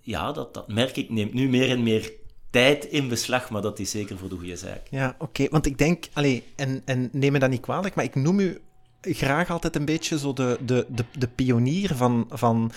ja, 0.02 0.32
dat, 0.32 0.54
dat 0.54 0.68
merk 0.68 0.98
ik, 0.98 1.10
neemt 1.10 1.34
nu 1.34 1.50
meer 1.50 1.70
en 1.70 1.84
meer 1.84 2.12
tijd 2.56 2.86
in 2.86 3.08
beslag, 3.08 3.50
maar 3.50 3.62
dat 3.62 3.80
is 3.80 3.92
zeker 3.92 4.18
voor 4.18 4.30
de 4.30 4.36
goede 4.36 4.56
zaak. 4.56 4.82
Ja, 4.90 5.16
oké. 5.20 5.48
Want 5.50 5.66
ik 5.66 5.78
denk, 5.78 6.06
allee, 6.14 6.44
en, 6.56 6.82
en 6.86 7.10
neem 7.12 7.32
me 7.32 7.40
dat 7.40 7.50
niet 7.50 7.62
kwalijk, 7.62 7.96
maar 7.96 8.06
ik 8.06 8.16
noem 8.16 8.40
u 8.40 8.62
graag 9.02 9.50
altijd 9.50 9.76
een 9.76 9.86
beetje 9.86 10.20
zo 10.20 10.34
de, 10.34 10.58
de, 10.66 10.86
de, 11.18 11.28
pionier 11.28 11.96
van, 11.96 12.26
van 12.30 12.72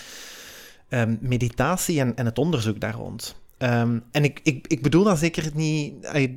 um, 0.89 1.17
meditatie 1.21 1.99
en, 1.99 2.15
en 2.15 2.25
het 2.25 2.37
onderzoek 2.37 2.79
daar 2.79 2.93
rond. 2.93 3.35
Um, 3.57 4.03
en 4.11 4.23
ik, 4.23 4.39
ik, 4.43 4.67
ik 4.67 4.81
bedoel 4.81 5.03
dat 5.03 5.19
zeker 5.19 5.49
niet... 5.53 5.93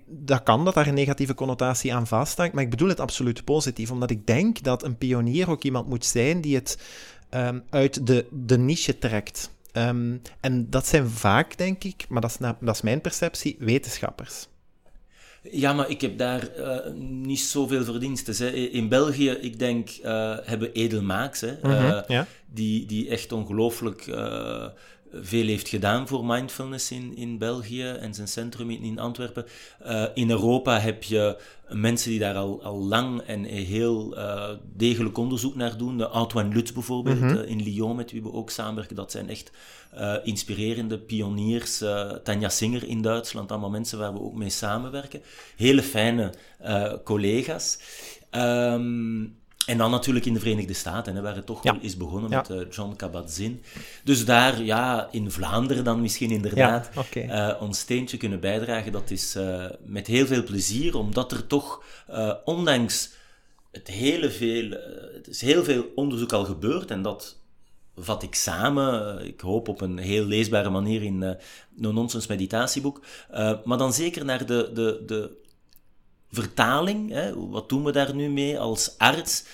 Dat 0.07 0.43
kan, 0.43 0.65
dat 0.65 0.75
daar 0.75 0.87
een 0.87 0.95
negatieve 0.95 1.35
connotatie 1.35 1.95
aan 1.95 2.07
vasthangt, 2.07 2.55
maar 2.55 2.65
ik 2.65 2.71
bedoel 2.71 2.89
het 2.89 3.01
absoluut 3.01 3.45
positief, 3.45 3.91
omdat 3.91 4.11
ik 4.11 4.27
denk 4.27 4.63
dat 4.63 4.83
een 4.83 4.99
pionier 4.99 5.51
ook 5.51 5.63
iemand 5.63 5.89
moet 5.89 6.05
zijn 6.05 6.41
die 6.41 6.55
het 6.55 6.79
um, 7.31 7.63
uit 7.71 8.07
de, 8.07 8.27
de 8.31 8.59
niche 8.59 8.99
trekt. 8.99 9.51
Um, 9.73 10.23
en 10.41 10.71
dat 10.71 10.87
zijn 10.87 11.09
vaak, 11.09 11.59
denk 11.59 11.85
ik, 11.85 12.05
maar 12.09 12.21
dat 12.21 12.31
is, 12.31 12.37
dat 12.61 12.75
is 12.75 12.83
mijn 12.83 13.01
perceptie, 13.01 13.57
wetenschappers. 13.59 14.47
Ja, 15.51 15.73
maar 15.73 15.91
ik 15.91 16.01
heb 16.01 16.19
daar 16.19 16.49
uh, 16.59 16.93
niet 16.99 17.41
zoveel 17.41 17.85
verdiensten. 17.85 18.47
Hè. 18.47 18.51
In 18.51 18.89
België, 18.89 19.31
ik 19.31 19.59
denk, 19.59 19.89
uh, 20.05 20.37
hebben 20.43 20.73
Edelmaaks, 20.73 21.41
hè, 21.41 21.53
mm 21.53 21.71
-hmm, 21.71 21.91
uh, 21.91 22.01
ja. 22.07 22.27
die, 22.47 22.87
die 22.87 23.09
echt 23.09 23.33
ongelooflijk 23.33 24.07
veel 25.15 25.47
heeft 25.47 25.69
gedaan 25.69 26.09
voor 26.09 26.25
mindfulness 26.25 26.91
in, 26.91 27.17
in 27.17 27.39
België 27.39 27.89
en 27.89 28.15
zijn 28.15 28.29
centrum 28.29 28.71
in, 28.71 28.83
in 28.83 28.99
Antwerpen. 28.99 29.45
Uh, 29.87 30.05
in 30.15 30.31
Europa 30.31 30.79
heb 30.79 31.03
je 31.03 31.39
mensen 31.69 32.11
die 32.11 32.19
daar 32.19 32.35
al, 32.35 32.63
al 32.63 32.79
lang 32.79 33.21
en 33.21 33.45
heel 33.45 34.19
uh, 34.19 34.51
degelijk 34.77 35.19
onderzoek 35.19 35.55
naar 35.55 35.77
doen. 35.77 35.99
De 35.99 36.09
Antoine 36.09 36.55
Lutz 36.55 36.73
bijvoorbeeld 36.73 37.21
mm 37.21 37.29
-hmm. 37.29 37.39
uh, 37.39 37.49
in 37.49 37.63
Lyon, 37.63 37.97
met 37.97 38.13
wie 38.13 38.23
we 38.23 38.33
ook 38.33 38.51
samenwerken. 38.51 38.97
Dat 38.97 39.11
zijn 39.11 39.29
echt 39.29 39.51
inspirerende 40.25 40.99
pioniers. 40.99 41.85
Tanja 42.23 42.49
Singer 42.49 42.89
in 42.89 43.03
Duitsland, 43.03 43.51
allemaal 43.51 43.71
mensen 43.71 43.99
waar 43.99 44.13
we 44.13 44.21
ook 44.21 44.35
mee 44.35 44.51
samenwerken. 44.51 45.23
Hele 45.57 45.83
fijne 45.83 46.33
collega's. 47.05 47.79
Um, 48.31 49.41
en 49.67 49.79
dan 49.79 49.91
natuurlijk 49.91 50.27
in 50.27 50.35
de 50.35 50.41
Verenigde 50.41 50.73
Staten, 50.73 51.15
hè, 51.15 51.23
waar 51.23 51.37
het 51.37 51.47
toch 51.47 51.65
ja. 51.65 51.73
wel 51.73 51.83
is 51.83 51.97
begonnen 51.97 52.31
ja. 52.31 52.37
met 52.37 52.51
uh, 52.51 52.71
John 52.71 52.97
Kabat-Zinn. 52.97 53.63
Dus 54.05 54.25
daar, 54.25 54.63
ja, 54.63 55.09
in 55.11 55.31
Vlaanderen 55.31 55.85
dan 55.85 56.01
misschien 56.01 56.31
inderdaad, 56.31 56.91
ja, 56.95 57.01
okay. 57.01 57.51
uh, 57.51 57.63
ons 57.63 57.79
steentje 57.79 58.17
kunnen 58.17 58.41
bijdragen. 58.41 58.93
Dat 58.93 59.11
is 59.11 59.37
uh, 59.37 59.65
met 59.85 60.07
heel 60.07 60.27
veel 60.27 60.43
plezier, 60.43 60.97
omdat 60.97 61.33
er 61.33 61.47
toch, 61.47 61.85
ondanks 62.45 63.13
het 63.71 63.89
hele 63.89 64.31
veel, 64.31 64.71
het 65.15 65.29
is 65.29 65.41
heel 65.41 65.65
veel 65.65 65.93
onderzoek 65.95 66.33
al 66.33 66.45
gebeurd 66.45 66.91
en 66.91 67.03
dat 67.03 67.41
vat 67.97 68.23
ik 68.23 68.35
samen, 68.35 69.19
ik 69.27 69.41
hoop 69.41 69.69
op 69.69 69.81
een 69.81 69.99
heel 69.99 70.25
leesbare 70.25 70.71
manier 70.71 71.03
in 71.03 71.37
No 71.75 71.93
Nonsense 71.93 72.29
meditatieboek, 72.31 73.01
maar 73.65 73.79
dan 73.79 73.93
zeker 73.93 74.25
naar 74.25 74.47
de, 74.47 74.71
de, 74.75 75.03
de 75.07 75.41
vertaling, 76.33 77.11
hè, 77.11 77.49
wat 77.49 77.69
doen 77.69 77.85
we 77.85 77.93
daar 77.93 78.15
nu 78.15 78.29
mee 78.29 78.59
als 78.59 78.99
arts, 78.99 79.45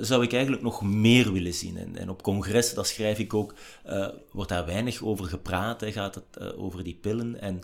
zou 0.00 0.22
ik 0.22 0.32
eigenlijk 0.32 0.62
nog 0.62 0.82
meer 0.82 1.32
willen 1.32 1.54
zien. 1.54 1.76
En, 1.76 1.96
en 1.96 2.10
op 2.10 2.22
congressen, 2.22 2.76
dat 2.76 2.86
schrijf 2.86 3.18
ik 3.18 3.34
ook, 3.34 3.54
uh, 3.86 4.08
wordt 4.32 4.50
daar 4.50 4.66
weinig 4.66 5.02
over 5.02 5.24
gepraat, 5.24 5.80
hè, 5.80 5.92
gaat 5.92 6.14
het 6.14 6.24
uh, 6.38 6.62
over 6.62 6.84
die 6.84 6.98
pillen. 7.00 7.40
En, 7.40 7.60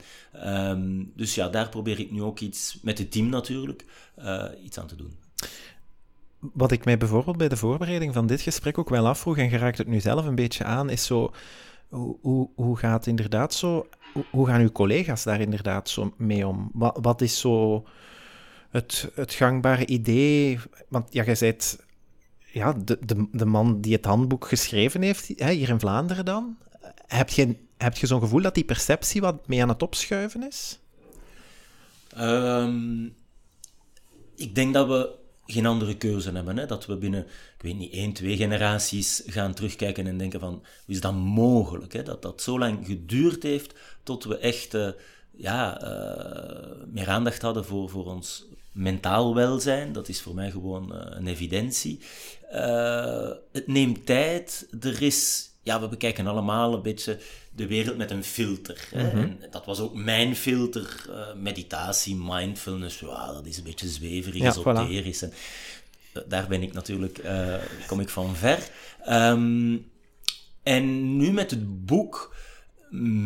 um, 0.46 1.12
dus 1.16 1.34
ja, 1.34 1.48
daar 1.48 1.68
probeer 1.68 1.98
ik 1.98 2.10
nu 2.10 2.22
ook 2.22 2.40
iets, 2.40 2.78
met 2.82 2.98
het 2.98 3.12
team 3.12 3.28
natuurlijk, 3.28 3.84
uh, 4.18 4.44
iets 4.64 4.78
aan 4.78 4.86
te 4.86 4.96
doen. 4.96 5.16
Wat 6.38 6.72
ik 6.72 6.84
mij 6.84 6.98
bijvoorbeeld 6.98 7.36
bij 7.36 7.48
de 7.48 7.56
voorbereiding 7.56 8.14
van 8.14 8.26
dit 8.26 8.40
gesprek 8.40 8.78
ook 8.78 8.88
wel 8.88 9.06
afvroeg, 9.06 9.38
en 9.38 9.50
geraakt 9.50 9.78
het 9.78 9.86
nu 9.86 10.00
zelf 10.00 10.26
een 10.26 10.34
beetje 10.34 10.64
aan, 10.64 10.90
is 10.90 11.06
zo, 11.06 11.32
hoe, 11.88 12.16
hoe, 12.20 12.48
hoe 12.54 12.76
gaat 12.76 13.06
inderdaad 13.06 13.54
zo, 13.54 13.86
hoe, 14.12 14.24
hoe 14.30 14.46
gaan 14.46 14.60
uw 14.60 14.72
collega's 14.72 15.22
daar 15.22 15.40
inderdaad 15.40 15.88
zo 15.88 16.14
mee 16.16 16.46
om? 16.46 16.70
Wat, 16.72 16.98
wat 17.00 17.20
is 17.20 17.40
zo 17.40 17.84
het, 18.70 19.10
het 19.14 19.32
gangbare 19.32 19.86
idee. 19.86 20.58
Want 20.88 21.12
ja, 21.12 21.24
jij 21.24 21.36
bent 21.40 21.78
ja, 22.52 22.72
de, 22.72 22.98
de, 23.04 23.28
de 23.32 23.44
man 23.44 23.80
die 23.80 23.92
het 23.92 24.04
handboek 24.04 24.48
geschreven 24.48 25.02
heeft, 25.02 25.32
hè, 25.36 25.52
hier 25.52 25.68
in 25.68 25.80
Vlaanderen 25.80 26.24
dan. 26.24 26.56
Heb 27.06 27.28
je, 27.28 27.56
heb 27.76 27.96
je 27.96 28.06
zo'n 28.06 28.20
gevoel 28.20 28.42
dat 28.42 28.54
die 28.54 28.64
perceptie 28.64 29.20
wat 29.20 29.48
mee 29.48 29.62
aan 29.62 29.68
het 29.68 29.82
opschuiven 29.82 30.46
is? 30.46 30.78
Um, 32.18 33.14
ik 34.36 34.54
denk 34.54 34.74
dat 34.74 34.88
we 34.88 35.18
geen 35.46 35.66
andere 35.66 35.96
keuze 35.96 36.30
hebben. 36.32 36.56
Hè? 36.56 36.66
Dat 36.66 36.86
we 36.86 36.96
binnen, 36.96 37.24
ik 37.56 37.62
weet 37.62 37.76
niet, 37.76 37.92
één, 37.92 38.12
twee 38.12 38.36
generaties 38.36 39.22
gaan 39.26 39.54
terugkijken 39.54 40.06
en 40.06 40.18
denken 40.18 40.40
van, 40.40 40.52
hoe 40.52 40.94
is 40.94 41.00
dat 41.00 41.14
mogelijk? 41.14 41.92
Hè? 41.92 42.02
Dat 42.02 42.22
dat 42.22 42.42
zo 42.42 42.58
lang 42.58 42.86
geduurd 42.86 43.42
heeft 43.42 43.74
tot 44.02 44.24
we 44.24 44.38
echt 44.38 44.74
uh, 44.74 44.88
ja, 45.30 45.82
uh, 45.82 46.86
meer 46.86 47.08
aandacht 47.08 47.42
hadden 47.42 47.64
voor, 47.64 47.88
voor 47.88 48.06
ons 48.06 48.46
mentaal 48.72 49.34
welzijn. 49.34 49.92
Dat 49.92 50.08
is 50.08 50.20
voor 50.20 50.34
mij 50.34 50.50
gewoon 50.50 50.92
uh, 50.94 51.00
een 51.08 51.26
evidentie. 51.26 52.00
Uh, 52.52 53.30
het 53.52 53.66
neemt 53.66 54.06
tijd. 54.06 54.68
Er 54.80 55.02
is, 55.02 55.50
ja, 55.62 55.80
we 55.80 55.88
bekijken 55.88 56.26
allemaal 56.26 56.74
een 56.74 56.82
beetje 56.82 57.18
de 57.54 57.66
wereld 57.66 57.96
met 57.96 58.10
een 58.10 58.24
filter. 58.24 58.88
Hè? 58.90 59.02
Mm 59.02 59.10
-hmm. 59.10 59.36
En 59.40 59.50
dat 59.50 59.64
was 59.64 59.80
ook 59.80 59.94
mijn 59.94 60.36
filter. 60.36 61.04
Uh, 61.08 61.34
meditatie, 61.34 62.16
mindfulness, 62.16 63.00
wow, 63.00 63.34
dat 63.34 63.46
is 63.46 63.56
een 63.56 63.64
beetje 63.64 63.88
zweverig, 63.88 64.40
ja, 64.40 64.48
esoterisch. 64.48 65.24
Voilà. 65.24 65.28
En, 65.28 65.32
daar 66.28 66.48
ben 66.48 66.62
ik 66.62 66.72
natuurlijk, 66.72 67.22
kom 67.86 68.00
ik 68.00 68.08
van 68.08 68.36
ver. 68.36 68.68
Um, 69.08 69.90
en 70.62 71.16
nu 71.16 71.32
met 71.32 71.50
het 71.50 71.86
boek 71.86 72.34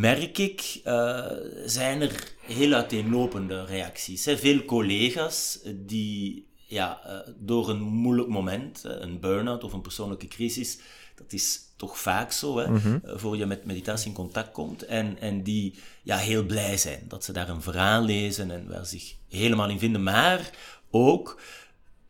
merk 0.00 0.38
ik, 0.38 0.80
uh, 0.84 1.26
zijn 1.64 2.00
er 2.00 2.34
heel 2.40 2.72
uiteenlopende 2.72 3.64
reacties. 3.64 4.24
Hè. 4.24 4.38
Veel 4.38 4.64
collega's 4.64 5.58
die 5.74 6.46
ja, 6.66 7.00
uh, 7.06 7.34
door 7.38 7.68
een 7.68 7.80
moeilijk 7.80 8.28
moment, 8.28 8.82
een 8.84 9.20
burn-out 9.20 9.64
of 9.64 9.72
een 9.72 9.80
persoonlijke 9.80 10.28
crisis, 10.28 10.78
dat 11.14 11.32
is 11.32 11.60
toch 11.76 11.98
vaak 11.98 12.32
zo, 12.32 12.58
hè, 12.58 12.68
mm 12.68 12.76
-hmm. 12.76 13.00
voor 13.04 13.36
je 13.36 13.46
met 13.46 13.64
meditatie 13.64 14.08
in 14.08 14.14
contact 14.14 14.52
komt, 14.52 14.84
en, 14.84 15.18
en 15.20 15.42
die 15.42 15.74
ja, 16.02 16.16
heel 16.16 16.44
blij 16.44 16.76
zijn 16.76 17.04
dat 17.08 17.24
ze 17.24 17.32
daar 17.32 17.48
een 17.48 17.62
verhaal 17.62 18.02
lezen 18.02 18.50
en 18.50 18.68
waar 18.68 18.86
zich 18.86 19.14
helemaal 19.28 19.68
in 19.68 19.78
vinden, 19.78 20.02
maar 20.02 20.50
ook 20.90 21.40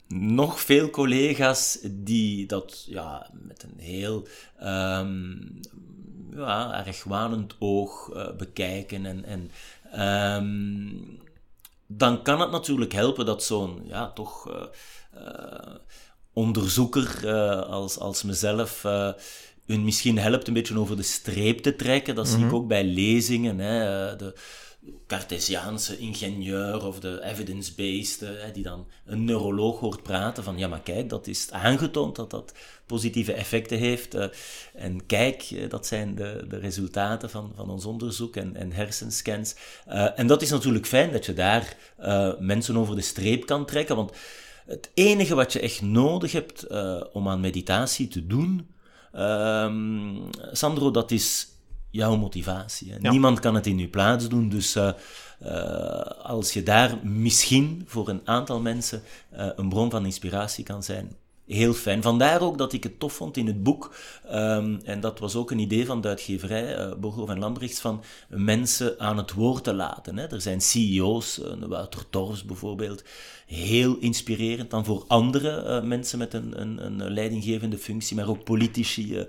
nog 0.08 0.60
veel 0.60 0.90
collega's 0.90 1.78
die 1.90 2.46
dat 2.46 2.84
ja, 2.88 3.30
met 3.32 3.62
een 3.62 3.78
heel 3.78 4.26
um, 4.62 5.60
ja, 6.34 6.82
argwanend 6.84 7.56
oog 7.58 8.10
uh, 8.14 8.36
bekijken. 8.36 9.06
En, 9.06 9.24
en 9.24 9.50
um, 10.36 11.20
dan 11.86 12.22
kan 12.22 12.40
het 12.40 12.50
natuurlijk 12.50 12.92
helpen 12.92 13.26
dat 13.26 13.44
zo'n 13.44 13.82
ja, 13.86 14.10
toch 14.10 14.48
uh, 14.48 14.62
uh, 15.14 15.74
onderzoeker 16.32 17.28
als, 17.66 17.98
als 17.98 18.22
mezelf 18.22 18.82
hun 19.66 19.84
misschien 19.84 20.18
helpt 20.18 20.48
een 20.48 20.54
beetje 20.54 20.78
over 20.78 20.96
de 20.96 21.02
streep 21.02 21.58
te 21.58 21.76
trekken. 21.76 22.14
Dat 22.14 22.24
mm 22.24 22.30
-hmm. 22.30 22.38
zie 22.40 22.48
ik 22.48 22.52
mhm. 22.52 22.62
ook 22.62 22.68
bij 22.68 22.84
lezingen. 22.84 23.58
Hè, 23.58 24.16
de, 24.16 24.34
Cartesiaanse 25.06 25.98
ingenieur 25.98 26.86
of 26.86 27.00
de 27.00 27.22
evidence-based, 27.22 28.26
die 28.52 28.62
dan 28.62 28.86
een 29.04 29.24
neuroloog 29.24 29.80
hoort 29.80 30.02
praten 30.02 30.44
van 30.44 30.58
ja, 30.58 30.68
maar 30.68 30.80
kijk, 30.80 31.08
dat 31.08 31.26
is 31.26 31.50
aangetoond 31.50 32.16
dat 32.16 32.30
dat 32.30 32.52
positieve 32.86 33.32
effecten 33.32 33.78
heeft. 33.78 34.14
Uh, 34.14 34.24
en 34.74 35.06
kijk, 35.06 35.50
uh, 35.50 35.70
dat 35.70 35.86
zijn 35.86 36.14
de, 36.14 36.44
de 36.48 36.58
resultaten 36.58 37.30
van, 37.30 37.52
van 37.56 37.70
ons 37.70 37.84
onderzoek 37.84 38.36
en, 38.36 38.56
en 38.56 38.72
hersenscans. 38.72 39.54
en 40.14 40.26
dat 40.26 40.42
is 40.42 40.50
natuurlijk 40.50 40.86
fijn 40.86 41.12
dat 41.12 41.26
je 41.26 41.34
daar 41.34 41.76
mensen 42.38 42.76
over 42.76 42.94
de 42.94 43.02
streep 43.02 43.46
kan 43.46 43.66
trekken, 43.66 43.96
want 43.96 44.12
het 44.66 44.90
enige 44.94 45.34
wat 45.34 45.52
je 45.52 45.60
echt 45.60 45.82
nodig 45.82 46.32
hebt 46.32 46.66
om 47.12 47.28
aan 47.28 47.40
meditatie 47.40 48.08
te 48.08 48.26
doen, 48.26 48.68
ehm, 49.12 50.16
Sandro, 50.52 50.90
dat 50.90 51.10
is 51.10 51.53
jouw 51.94 52.16
motivatie. 52.16 52.88
Ja. 53.00 53.10
Niemand 53.10 53.40
kan 53.40 53.54
het 53.54 53.66
in 53.66 53.78
je 53.78 53.88
plaats 53.88 54.28
doen, 54.28 54.48
dus 54.48 54.76
uh, 54.76 54.90
uh, 55.42 55.50
als 56.22 56.52
je 56.52 56.62
daar 56.62 56.98
misschien 57.02 57.82
voor 57.86 58.08
een 58.08 58.20
aantal 58.24 58.60
mensen 58.60 59.02
uh, 59.32 59.46
een 59.56 59.68
bron 59.68 59.90
van 59.90 60.04
inspiratie 60.04 60.64
kan 60.64 60.82
zijn, 60.82 61.16
heel 61.46 61.72
fijn. 61.72 62.02
Vandaar 62.02 62.40
ook 62.40 62.58
dat 62.58 62.72
ik 62.72 62.82
het 62.82 63.00
tof 63.00 63.12
vond 63.12 63.36
in 63.36 63.46
het 63.46 63.62
boek, 63.62 63.94
ehm, 64.28 64.76
en 64.84 65.00
dat 65.00 65.18
was 65.18 65.36
ook 65.36 65.50
een 65.50 65.58
idee 65.58 65.86
van 65.86 66.00
de 66.00 66.08
uitgeverij, 66.08 66.78
uh, 66.78 66.94
Bogo 66.94 67.26
en 67.26 67.38
Lambrechts, 67.38 67.80
van 67.80 68.02
mensen 68.28 69.00
aan 69.00 69.16
het 69.16 69.32
woord 69.32 69.64
te 69.64 69.74
laten. 69.74 70.18
Hè. 70.18 70.26
Er 70.26 70.40
zijn 70.40 70.60
CEO's, 70.60 71.38
uh, 71.38 71.68
Wouter 71.68 72.10
Torfs 72.10 72.44
bijvoorbeeld, 72.44 73.04
heel 73.46 73.96
inspirerend 73.96 74.70
dan 74.70 74.84
voor 74.84 75.04
andere 75.06 75.64
uh, 75.66 75.88
mensen 75.88 76.18
met 76.18 76.34
een, 76.34 76.60
een, 76.60 76.84
een, 76.84 77.10
leidinggevende 77.10 77.78
functie, 77.78 78.16
maar 78.16 78.28
ook 78.28 78.44
politici. 78.44 79.16
Uh, 79.16 79.22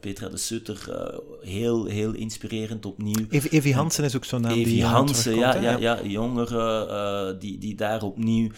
Petra 0.00 0.28
de 0.28 0.36
Sutter, 0.36 1.10
heel, 1.40 1.84
heel 1.84 2.12
inspirerend 2.12 2.86
opnieuw. 2.86 3.26
Evi, 3.30 3.48
Evi 3.48 3.72
Hansen 3.72 4.04
is 4.04 4.16
ook 4.16 4.24
zo'n 4.24 4.40
naam 4.40 4.52
Evi 4.52 4.64
die 4.64 4.84
Hansen, 4.84 5.34
ja, 5.34 5.54
ja, 5.54 5.76
ja, 5.78 6.02
jongeren 6.02 7.38
die, 7.38 7.58
die 7.58 7.74
daar 7.74 8.02
opnieuw 8.02 8.50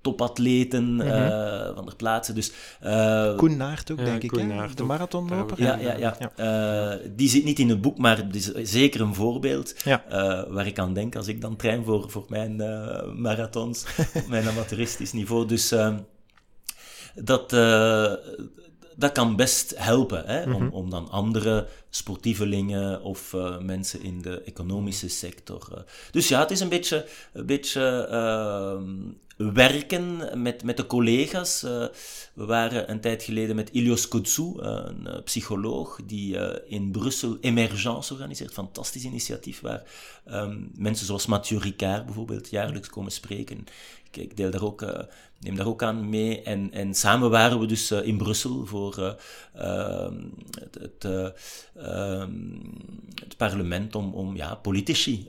topatleten 0.00 0.94
mm 0.94 1.00
-hmm. 1.00 1.43
Van 1.74 1.84
der 1.84 1.96
plaatsen. 1.96 2.34
Dus, 2.34 2.52
Koen 3.36 3.56
Naert 3.56 3.90
ook, 3.90 4.04
denk 4.04 4.22
ik, 4.22 4.30
hè? 4.30 4.74
de 4.74 4.82
marathonloper. 4.82 5.62
Ja, 5.62 5.76
ja, 5.76 5.96
ja. 5.96 6.16
ja. 6.36 6.98
die 7.16 7.28
zit 7.28 7.44
niet 7.44 7.58
in 7.58 7.68
het 7.68 7.80
boek, 7.80 7.98
maar 7.98 8.16
het 8.16 8.34
is 8.34 8.52
zeker 8.52 9.00
een 9.00 9.14
voorbeeld 9.14 9.74
ja. 9.84 10.04
waar 10.48 10.66
ik 10.66 10.78
aan 10.78 10.94
denk 10.94 11.16
als 11.16 11.28
ik 11.28 11.40
dan 11.40 11.56
train 11.56 11.84
voor, 11.84 12.10
voor 12.10 12.24
mijn 12.28 12.56
marathon 13.20 13.54
marathons 13.54 13.84
op 14.14 14.26
mijn 14.28 14.48
amateuristisch 14.48 15.12
niveau. 15.12 15.46
Dus 15.46 15.72
uh, 15.72 15.94
dat, 17.14 17.52
uh, 17.52 18.12
dat 18.96 19.12
kan 19.12 19.36
best 19.36 19.74
helpen 19.76 20.26
hè, 20.26 20.52
om, 20.52 20.68
om 20.68 20.90
dan 20.90 21.10
andere 21.10 21.68
sportievelingen 21.90 23.02
of 23.02 23.32
uh, 23.32 23.58
mensen 23.58 24.02
in 24.02 24.22
de 24.22 24.40
economische 24.40 25.08
sector. 25.08 25.84
Dus 26.10 26.28
ja, 26.28 26.40
het 26.40 26.50
is 26.50 26.60
een 26.60 26.68
beetje, 26.68 27.06
een 27.32 27.46
beetje 27.46 27.82
werken 29.36 30.42
met, 30.42 30.64
met 30.64 30.76
de 30.76 30.86
collega's. 30.86 31.62
Uh, 31.62 31.86
we 32.34 32.44
waren 32.44 32.90
een 32.90 33.00
tijd 33.00 33.22
geleden 33.22 33.56
met 33.56 33.70
Ilios 33.70 34.08
Koutsou, 34.08 34.62
een 34.62 35.22
psycholoog, 35.24 35.98
die 36.04 36.38
in 36.66 36.90
Brussel 36.90 37.36
Emergence 37.40 38.12
organiseert. 38.12 38.52
Fantastisch 38.52 39.04
initiatief 39.04 39.60
waar 39.60 39.82
um, 40.30 40.70
mensen 40.74 41.06
zoals 41.06 41.26
Mathieu 41.26 41.58
Ricard 41.58 42.04
bijvoorbeeld 42.04 42.50
jaarlijks 42.50 42.88
komen 42.88 43.12
spreken. 43.12 43.66
Ik, 44.16 44.30
ik 44.30 44.36
deel 44.36 44.50
daar 44.50 44.62
ook, 44.62 44.80
neem 45.38 45.56
daar 45.56 45.66
ook 45.66 45.82
aan 45.82 46.08
mee. 46.08 46.42
En, 46.42 46.72
en 46.72 46.94
samen 46.94 47.30
waren 47.30 47.60
we 47.60 47.66
dus 47.66 47.90
in 47.90 48.16
Brussel 48.16 48.66
voor 48.66 49.16
ehm, 49.54 50.14
het, 50.60 50.74
het, 50.80 51.04
ehm, 51.76 52.32
het, 53.14 53.36
parlement 53.36 53.94
om, 53.94 54.14
om 54.14 54.36
ja, 54.36 54.54
politici 54.54 55.28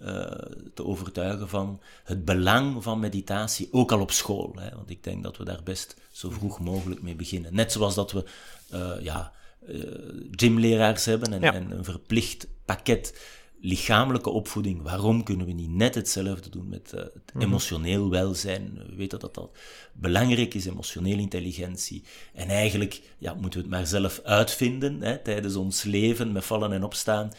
te 0.73 0.85
overtuigen 0.85 1.49
van 1.49 1.81
het 2.03 2.25
belang 2.25 2.83
van 2.83 2.99
meditatie, 2.99 3.67
ook 3.71 3.91
al 3.91 4.01
op 4.01 4.11
school. 4.11 4.55
Hè, 4.55 4.75
want 4.75 4.89
ik 4.89 5.03
denk 5.03 5.23
dat 5.23 5.37
we 5.37 5.43
daar 5.43 5.63
best 5.63 5.95
zo 6.11 6.29
vroeg 6.29 6.59
mogelijk 6.59 7.01
mee 7.01 7.15
beginnen. 7.15 7.55
Net 7.55 7.71
zoals 7.71 7.95
dat 7.95 8.11
we 8.11 8.23
ja, 9.01 9.31
gymleraars 10.31 11.05
hebben 11.05 11.33
en, 11.33 11.41
ja. 11.41 11.53
en, 11.53 11.71
een 11.71 11.83
verplicht 11.83 12.47
pakket 12.65 13.13
lichamelijke 13.59 14.29
opvoeding. 14.29 14.81
Waarom 14.81 15.23
kunnen 15.23 15.45
we 15.45 15.51
niet 15.51 15.69
net 15.69 15.95
hetzelfde 15.95 16.49
doen 16.49 16.69
met 16.69 16.91
uh, 16.95 16.99
het 17.01 17.33
Mhm. 17.33 17.43
emotioneel 17.43 18.09
welzijn? 18.09 18.81
We 18.89 18.95
weten 18.95 19.19
dat 19.19 19.33
dat 19.33 19.57
belangrijk 19.93 20.53
is, 20.53 20.65
emotionele 20.65 21.21
intelligentie. 21.21 22.03
En 22.33 22.47
eigenlijk 22.49 23.01
ja, 23.17 23.33
moeten 23.33 23.59
we 23.59 23.65
het 23.65 23.75
maar 23.75 23.87
zelf 23.87 24.21
uitvinden 24.23 25.01
hè, 25.01 25.17
tijdens 25.17 25.55
ons 25.55 25.83
leven, 25.83 26.31
met 26.31 26.45
vallen 26.45 26.71
en 26.73 26.83
opstaan. 26.83 27.31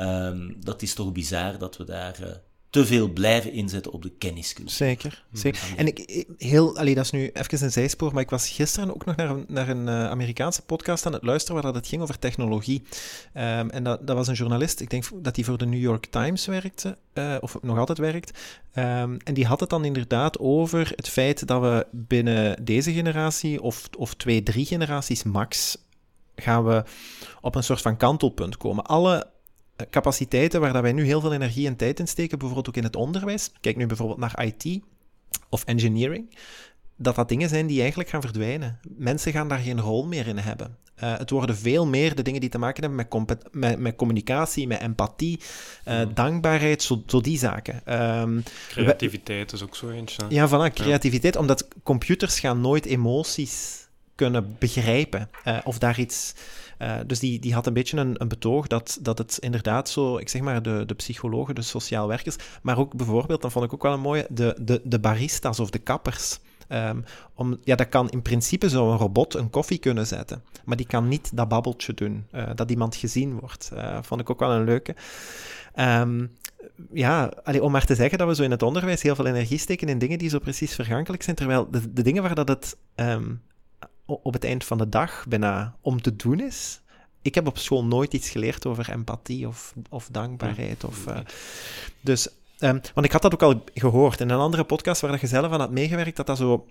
Um, 0.00 0.56
dat 0.60 0.82
is 0.82 0.94
toch 0.94 1.12
bizar 1.12 1.58
dat 1.58 1.76
we 1.76 1.84
daar 1.84 2.40
te 2.70 2.86
veel 2.86 3.08
blijven 3.08 3.52
inzetten 3.52 3.92
op 3.92 4.02
de 4.02 4.12
kenniskunde. 4.18 4.70
Zeker. 4.70 5.24
zeker. 5.32 5.60
En 5.76 5.86
ik, 5.86 6.26
heel, 6.38 6.76
allee, 6.76 6.94
dat 6.94 7.04
is 7.04 7.10
nu 7.10 7.30
even 7.32 7.62
een 7.62 7.72
zijspoor, 7.72 8.12
maar 8.12 8.22
ik 8.22 8.30
was 8.30 8.48
gisteren 8.48 8.94
ook 8.94 9.04
nog 9.04 9.16
naar 9.16 9.30
een, 9.30 9.44
naar 9.48 9.68
een 9.68 9.86
uh, 9.86 10.10
Amerikaanse 10.10 10.62
podcast 10.62 11.06
aan 11.06 11.12
het 11.12 11.22
luisteren 11.22 11.54
waar 11.54 11.72
dat 11.72 11.80
het 11.80 11.90
ging 11.90 12.02
over 12.02 12.18
technologie. 12.18 12.82
Um, 13.34 13.70
en 13.70 13.84
dat, 13.84 14.06
dat 14.06 14.16
was 14.16 14.28
een 14.28 14.34
journalist, 14.34 14.80
ik 14.80 14.90
denk 14.90 15.04
dat 15.14 15.36
hij 15.36 15.44
voor 15.44 15.58
de 15.58 15.66
New 15.66 15.80
York 15.80 16.06
Times 16.06 16.46
werkte, 16.46 16.96
uh, 17.14 17.36
of 17.40 17.56
nog 17.62 17.78
altijd 17.78 17.98
werkt. 17.98 18.38
Um, 18.74 19.16
en 19.16 19.34
die 19.34 19.46
had 19.46 19.60
het 19.60 19.70
dan 19.70 19.84
inderdaad 19.84 20.38
over 20.38 20.92
het 20.96 21.08
feit 21.08 21.46
dat 21.46 21.60
we 21.60 21.86
binnen 21.90 22.64
deze 22.64 22.92
generatie, 22.92 23.62
of, 23.62 23.88
of 23.98 24.14
twee, 24.14 24.42
drie 24.42 24.66
generaties 24.66 25.22
max, 25.22 25.76
gaan 26.36 26.64
we 26.64 26.84
op 27.40 27.54
een 27.54 27.64
soort 27.64 27.80
van 27.80 27.96
kantelpunt 27.96 28.56
komen. 28.56 28.84
Alle 28.84 29.26
capaciteiten 29.90 30.60
waar 30.60 30.72
dat 30.72 30.82
wij 30.82 30.92
nu 30.92 31.04
heel 31.04 31.20
veel 31.20 31.32
energie 31.32 31.66
en 31.66 31.76
tijd 31.76 31.98
in 31.98 32.08
steken, 32.08 32.38
bijvoorbeeld 32.38 32.68
ook 32.68 32.76
in 32.76 32.84
het 32.84 32.96
onderwijs. 32.96 33.52
Kijk 33.60 33.76
nu 33.76 33.86
bijvoorbeeld 33.86 34.18
naar 34.18 34.44
IT 34.44 34.80
of 35.48 35.64
engineering. 35.64 36.36
Dat 36.96 37.14
dat 37.14 37.28
dingen 37.28 37.48
zijn 37.48 37.66
die 37.66 37.80
eigenlijk 37.80 38.10
gaan 38.10 38.20
verdwijnen. 38.20 38.78
Mensen 38.96 39.32
gaan 39.32 39.48
daar 39.48 39.58
geen 39.58 39.80
rol 39.80 40.06
meer 40.06 40.26
in 40.26 40.38
hebben. 40.38 40.76
Uh, 41.02 41.18
het 41.18 41.30
worden 41.30 41.56
veel 41.56 41.86
meer 41.86 42.14
de 42.14 42.22
dingen 42.22 42.40
die 42.40 42.50
te 42.50 42.58
maken 42.58 42.82
hebben 42.82 43.06
met, 43.26 43.44
met, 43.52 43.78
met 43.78 43.96
communicatie, 43.96 44.66
met 44.66 44.80
empathie, 44.80 45.40
uh, 45.88 46.02
mm. 46.04 46.14
dankbaarheid, 46.14 46.82
zo, 46.82 47.02
zo, 47.06 47.20
die 47.20 47.38
zaken. 47.38 48.00
Um, 48.20 48.42
creativiteit 48.68 49.52
is 49.52 49.62
ook 49.62 49.76
zo 49.76 49.90
eentje. 49.90 50.22
Ja, 50.28 50.48
voilà, 50.48 50.74
creativiteit, 50.74 51.34
ja. 51.34 51.40
omdat 51.40 51.68
computers 51.82 52.40
gaan 52.40 52.60
nooit 52.60 52.84
emoties 52.84 53.79
kunnen 54.20 54.56
begrijpen 54.58 55.30
uh, 55.44 55.58
of 55.64 55.78
daar 55.78 55.98
iets... 55.98 56.34
Uh, 56.82 56.94
dus 57.06 57.18
die, 57.18 57.38
die 57.38 57.54
had 57.54 57.66
een 57.66 57.72
beetje 57.72 57.96
een, 57.96 58.14
een, 58.18 58.28
betoog 58.28 58.66
dat, 58.66 58.98
dat 59.00 59.18
het 59.18 59.38
inderdaad 59.40 59.88
zo, 59.88 60.18
ik 60.18 60.28
zeg 60.28 60.42
maar, 60.42 60.62
de, 60.62 60.82
de 60.86 60.94
psychologen, 60.94 61.54
de 61.54 61.62
sociaal 61.62 62.08
werkers, 62.08 62.36
maar 62.62 62.78
ook 62.78 62.96
bijvoorbeeld, 62.96 63.42
dat 63.42 63.52
vond 63.52 63.64
ik 63.64 63.72
ook 63.72 63.82
wel 63.82 63.92
een 63.92 64.00
mooie, 64.00 64.26
de, 64.30 64.56
de, 64.60 64.80
de 64.84 65.00
baristas 65.00 65.60
of 65.60 65.70
de 65.70 65.78
kappers. 65.78 66.38
Um, 66.68 67.04
om, 67.34 67.58
ja, 67.64 67.76
dat 67.76 67.88
kan 67.88 68.08
in 68.08 68.22
principe 68.22 68.68
zo 68.68 68.90
een 68.90 68.96
robot 68.96 69.34
een 69.34 69.50
koffie 69.50 69.78
kunnen 69.78 70.06
zetten, 70.06 70.42
maar 70.64 70.76
die 70.76 70.86
kan 70.86 71.08
niet 71.08 71.36
dat 71.36 71.48
babbeltje 71.48 71.94
doen, 71.94 72.26
uh, 72.32 72.50
dat 72.54 72.70
iemand 72.70 72.96
gezien 72.96 73.38
wordt. 73.38 73.70
Vond 74.00 74.20
ik 74.20 74.30
ook 74.30 74.40
wel 74.40 74.50
een 74.50 74.64
leuke. 74.64 74.94
Um, 75.76 76.30
ja, 76.92 77.32
om 77.60 77.72
maar 77.72 77.86
te 77.86 77.94
zeggen 77.94 78.18
dat 78.18 78.28
we 78.28 78.34
zo 78.34 78.42
in 78.42 78.50
het 78.50 78.62
onderwijs 78.62 79.02
heel 79.02 79.14
veel 79.14 79.26
energie 79.26 79.58
steken 79.58 79.88
in 79.88 79.98
dingen 79.98 80.18
die 80.18 80.28
zo 80.28 80.38
precies 80.38 80.74
vergankelijk 80.74 81.22
zijn, 81.22 81.36
terwijl 81.36 81.70
de, 81.70 81.92
de 81.92 82.02
dingen 82.02 82.22
waar 82.22 82.34
dat 82.34 82.48
het 82.48 82.76
um, 82.96 83.42
op 84.22 84.32
het 84.32 84.44
eind 84.44 84.64
van 84.64 84.78
de 84.78 84.88
dag 84.88 85.24
bijna 85.28 85.74
om 85.80 86.02
te 86.02 86.16
doen 86.16 86.40
is. 86.40 86.80
Ik 87.22 87.34
heb 87.34 87.46
op 87.46 87.58
school 87.58 87.84
nooit 87.84 88.12
iets 88.14 88.30
geleerd 88.30 88.66
over 88.66 88.90
empathie 88.90 89.48
of, 89.48 89.74
of 89.90 90.08
dankbaarheid. 90.10 90.84
Of, 90.84 91.06
uh, 91.06 91.18
dus, 92.00 92.28
um, 92.58 92.80
want 92.94 93.06
ik 93.06 93.12
had 93.12 93.22
dat 93.22 93.32
ook 93.32 93.42
al 93.42 93.64
gehoord 93.74 94.20
in 94.20 94.30
een 94.30 94.38
andere 94.38 94.64
podcast 94.64 95.00
waar 95.00 95.10
dat 95.10 95.20
je 95.20 95.26
zelf 95.26 95.52
aan 95.52 95.60
had 95.60 95.70
meegewerkt, 95.70 96.16
dat 96.16 96.26
dat 96.26 96.36
zo 96.36 96.66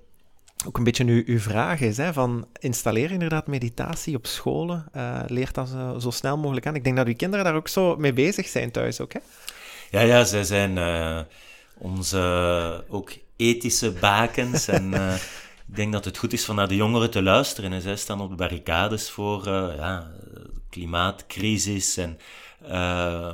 ook 0.65 0.77
een 0.77 0.83
beetje 0.83 1.05
uw, 1.05 1.23
uw 1.25 1.39
vraag 1.39 1.79
is, 1.79 1.97
hè, 1.97 2.13
van 2.13 2.47
installeer 2.59 3.11
inderdaad 3.11 3.47
meditatie 3.47 4.15
op 4.15 4.27
scholen, 4.27 4.85
uh, 4.95 5.19
leert 5.27 5.55
dat 5.55 5.69
zo, 5.69 5.99
zo, 5.99 6.09
snel 6.09 6.37
mogelijk 6.37 6.65
aan. 6.67 6.75
Ik 6.75 6.83
denk 6.83 6.97
dat 6.97 7.07
uw 7.07 7.15
kinderen 7.15 7.45
daar 7.45 7.55
ook 7.55 7.67
zo 7.67 7.95
mee 7.95 8.13
bezig 8.13 8.47
zijn 8.47 8.71
thuis 8.71 8.99
ook, 8.99 9.13
hè? 9.13 9.19
Ja, 9.91 10.01
ja, 10.01 10.23
zij 10.23 10.43
zijn 10.43 10.77
uh, 10.77 11.19
onze 11.77 12.83
ook 12.87 13.11
ethische 13.35 13.91
bakens 13.91 14.67
en... 14.67 14.93
Ik 15.69 15.75
denk 15.75 15.91
dat 15.91 16.05
het 16.05 16.17
goed 16.17 16.33
is 16.33 16.45
van 16.45 16.55
naar 16.55 16.67
de 16.67 16.75
jongeren 16.75 17.11
te 17.11 17.21
luisteren. 17.21 17.73
En 17.73 17.81
zij 17.81 17.95
staan 17.95 18.21
op 18.21 18.29
de 18.29 18.35
barricades 18.35 19.09
voor 19.09 19.47
uh, 19.47 19.67
ja, 19.77 20.11
klimaatcrisis 20.69 21.97
en 21.97 22.19
uh, 22.69 23.33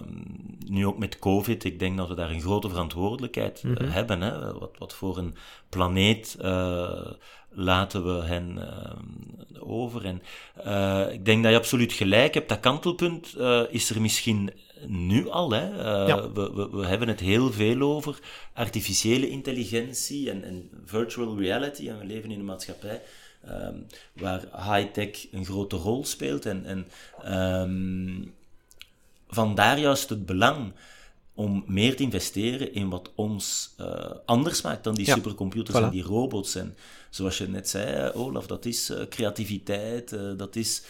nu 0.66 0.86
ook 0.86 0.98
met 0.98 1.20
COVID. 1.20 1.64
Ik 1.64 1.80
denk 1.80 1.98
dat 1.98 2.08
we 2.08 2.16
daar 2.16 2.30
een 2.30 2.42
grote 2.42 2.70
verantwoordelijkheid 2.70 3.64
mm 3.64 3.76
-hmm. 3.76 3.88
hebben. 3.88 4.22
Hè? 4.22 4.54
Wat, 4.54 4.76
wat 4.78 4.94
voor 4.94 5.18
een 5.18 5.36
planeet 5.70 6.38
uh, 6.42 7.02
laten 7.50 8.06
we 8.06 8.26
hen 8.26 8.60
over? 9.60 10.06
En 10.06 10.22
ik 11.12 11.26
denk 11.26 11.44
dat 11.44 11.52
je 11.52 11.58
absoluut 11.58 11.94
gelijk 11.94 12.34
hebt. 12.34 12.50
Dat 12.50 12.60
kantelpunt 12.60 13.36
is 13.70 13.90
er 13.90 14.02
misschien 14.02 14.52
nu 14.88 15.30
al. 15.30 15.52
Hè. 15.52 15.72
Uh, 15.72 16.08
ja. 16.08 16.32
we, 16.32 16.54
we, 16.54 16.70
we, 16.70 16.86
hebben 16.86 17.08
het 17.08 17.20
heel 17.20 17.52
veel 17.52 17.82
over 17.82 18.20
artificiële 18.54 19.30
intelligentie 19.30 20.30
en, 20.30 20.44
en 20.44 20.70
virtual 20.86 21.38
reality. 21.38 21.90
En 21.90 22.00
we 22.00 22.06
leven 22.06 22.32
in 22.32 22.40
een 22.40 22.46
maatschappij 22.46 23.02
um, 23.50 23.86
waar 24.14 24.42
high-tech 24.52 25.32
een 25.32 25.46
grote 25.46 25.76
rol 25.76 26.06
speelt. 26.06 26.46
En, 26.46 26.66
en 26.66 26.88
um, 27.62 28.34
vandaar 29.28 29.80
juist 29.80 30.10
het 30.10 30.26
belang 30.26 30.74
om 31.34 31.64
meer 31.68 31.96
te 31.96 32.04
investeren 32.04 32.74
in 32.74 32.90
wat 32.90 33.12
ons 33.16 33.76
uh, 33.80 34.12
anders 34.26 34.62
maakt 34.62 34.84
dan 34.84 34.96
die 34.96 35.06
ja. 35.06 35.14
supercomputers 35.14 35.78
voilà. 35.78 35.84
en 35.84 35.90
die 35.90 36.04
robots. 36.04 36.56
En 36.56 36.76
zoals 37.16 37.38
je 37.38 37.48
net 37.48 37.70
zei, 37.70 38.12
Olaf, 38.12 38.48
dat 38.48 38.66
is 38.66 38.90
uh, 38.90 38.98
creativiteit, 39.10 40.12
uh, 40.12 40.38
dat 40.38 40.56
is 40.56 40.84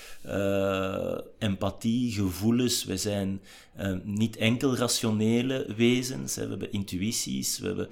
empathie, 1.37 2.11
gevoelens. 2.11 2.83
We 2.83 2.97
zijn 2.97 3.41
niet 4.03 4.37
enkel 4.37 4.75
rationele 4.75 5.73
wezens, 5.77 6.35
hè. 6.35 6.43
we 6.43 6.49
hebben 6.49 6.71
intuïties, 6.71 7.59
we 7.59 7.67
hebben 7.67 7.89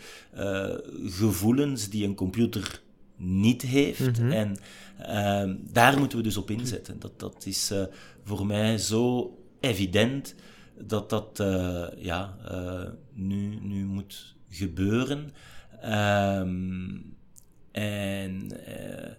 gevoelens 1.11 1.89
die 1.89 2.05
een 2.05 2.15
computer 2.15 2.81
niet 3.15 3.61
heeft. 3.61 3.99
Mhm. 3.99 4.23
Mm 4.23 4.31
-hmm. 4.31 4.57
En 4.97 5.67
daar 5.71 5.99
moeten 5.99 6.17
we 6.17 6.23
dus 6.23 6.37
op 6.37 6.49
inzetten. 6.49 6.99
Dat, 6.99 7.19
dat 7.19 7.45
is 7.45 7.71
voor 8.23 8.45
mij 8.45 8.77
zo 8.77 9.33
evident 9.59 10.35
dat 10.79 11.09
dat 11.09 11.39
uh, 11.39 11.85
ja, 11.97 12.37
uh, 12.51 12.89
nu, 13.13 13.59
nu 13.61 13.85
moet 13.85 14.35
gebeuren. 14.49 15.31
Um, 15.85 17.12
en 17.73 18.49
uh, 18.67 19.11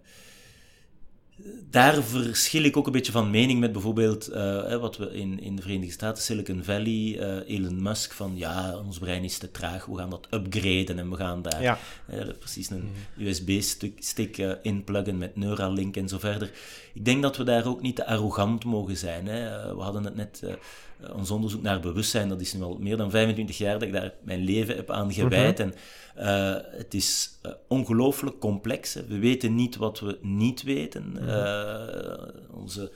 daar 1.70 2.02
verschil 2.02 2.62
ik 2.64 2.76
ook 2.76 2.86
een 2.86 2.92
beetje 2.92 3.12
van 3.12 3.30
mening 3.30 3.60
met 3.60 3.72
bijvoorbeeld 3.72 4.30
uh, 4.30 4.76
wat 4.76 4.96
we 4.96 5.12
in, 5.12 5.40
in 5.40 5.56
de 5.56 5.62
Verenigde 5.62 5.92
Staten, 5.92 6.22
Silicon 6.22 6.64
Valley, 6.64 7.18
uh, 7.18 7.56
Elon 7.56 7.82
Musk, 7.82 8.12
van 8.12 8.32
ja, 8.36 8.78
ons 8.78 8.98
brein 8.98 9.24
is 9.24 9.38
te 9.38 9.50
traag, 9.50 9.84
we 9.84 9.96
gaan 9.96 10.10
dat 10.10 10.26
upgraden 10.30 10.98
en 10.98 11.10
we 11.10 11.16
gaan 11.16 11.42
daar 11.42 11.62
ja. 11.62 11.78
precies 12.38 12.70
een 12.70 12.90
mhm. 13.16 13.26
USB-stick 13.26 14.38
inpluggen 14.62 15.18
met 15.18 15.36
Neuralink 15.36 15.96
en 15.96 16.08
zo 16.08 16.18
verder. 16.18 16.50
Ik 16.94 17.04
denk 17.04 17.22
dat 17.22 17.36
we 17.36 17.44
daar 17.44 17.66
ook 17.66 17.82
niet 17.82 17.96
te 17.96 18.06
arrogant 18.06 18.64
mogen 18.64 18.96
zijn. 18.96 19.26
Hè. 19.26 19.74
we 19.74 19.82
hadden 19.82 20.04
het 20.04 20.16
net 20.16 20.40
uh, 20.44 20.52
ons 21.16 21.30
onderzoek 21.30 21.62
naar 21.62 21.80
bewustzijn, 21.80 22.28
dat 22.28 22.40
is 22.40 22.52
nu 22.52 22.62
al 22.62 22.76
meer 22.80 22.96
dan 22.96 23.10
25 23.10 23.58
jaar 23.58 23.72
dat 23.72 23.82
ik 23.82 23.92
daar 23.92 24.12
mijn 24.22 24.44
leven 24.44 24.76
heb 24.76 24.90
aan 24.90 25.12
gewijd. 25.12 25.58
Mhm. 25.58 25.68
En 25.68 25.74
uh, 26.18 26.78
het 26.78 26.94
is 26.94 27.38
uh, 27.46 27.52
ongelooflijk 27.68 28.38
complex. 28.38 28.94
Hè. 28.94 29.06
We 29.06 29.18
weten 29.18 29.54
niet 29.54 29.76
wat 29.76 30.00
we 30.00 30.18
niet 30.22 30.62
weten. 30.62 31.12
Mhm. 31.12 32.30
onze 32.50 32.92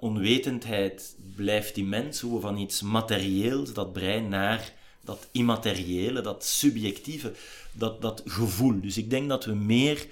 onwetendheid 0.00 1.16
blijft 1.36 1.76
immens, 1.76 2.20
hoe 2.20 2.34
we 2.34 2.40
van 2.40 2.56
iets 2.58 2.82
materieels, 2.82 3.72
dat 3.72 3.92
brein, 3.92 4.28
naar 4.28 4.72
dat 5.04 5.28
immateriële, 5.32 6.20
dat 6.20 6.44
subjectieve, 6.44 7.32
dat, 7.72 8.02
dat 8.02 8.22
gevoel. 8.24 8.80
Dus 8.80 8.98
ik 8.98 9.10
denk 9.10 9.28
dat 9.28 9.44
we 9.44 9.54
meer 9.54 10.06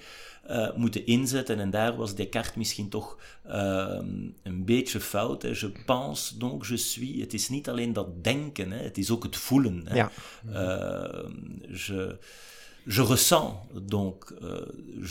uh, 0.49 0.75
moeten 0.75 1.05
inzetten. 1.05 1.59
En 1.59 1.69
daar 1.69 1.95
was 1.95 2.15
Descartes 2.15 2.55
misschien 2.55 2.89
toch 2.89 3.17
uh, 3.47 3.97
een 4.43 4.65
beetje 4.65 4.99
fout. 4.99 5.41
Hè. 5.41 5.49
Je 5.49 5.71
pense, 5.85 6.37
donc 6.37 6.65
je 6.65 6.77
suis. 6.77 7.21
Het 7.21 7.33
is 7.33 7.49
niet 7.49 7.69
alleen 7.69 7.93
dat 7.93 8.23
denken, 8.23 8.71
hè. 8.71 8.83
het 8.83 8.97
is 8.97 9.11
ook 9.11 9.23
het 9.23 9.35
voelen. 9.35 9.81
Hè. 9.85 9.95
Ja. 9.95 10.11
Uh, 10.47 10.53
je, 11.85 12.17
je 12.85 13.05
ressens, 13.05 13.53
donc 13.81 14.33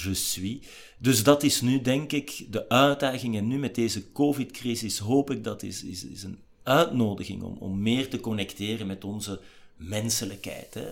je 0.04 0.14
suis. 0.14 0.58
Dus 0.98 1.22
dat 1.22 1.42
is 1.42 1.60
nu, 1.60 1.80
denk 1.80 2.12
ik, 2.12 2.46
de 2.50 2.68
uitdaging. 2.68 3.36
En 3.36 3.48
nu 3.48 3.58
met 3.58 3.74
deze 3.74 4.12
COVID-crisis 4.12 4.98
hoop 4.98 5.30
ik 5.30 5.44
dat 5.44 5.62
is, 5.62 5.84
is, 5.84 6.04
is 6.04 6.22
een 6.22 6.38
uitnodiging 6.62 7.42
om, 7.42 7.56
om 7.58 7.82
meer 7.82 8.08
te 8.08 8.20
connecteren 8.20 8.86
met 8.86 9.04
onze 9.04 9.40
menselijkheid. 9.76 10.74
Hè. 10.74 10.90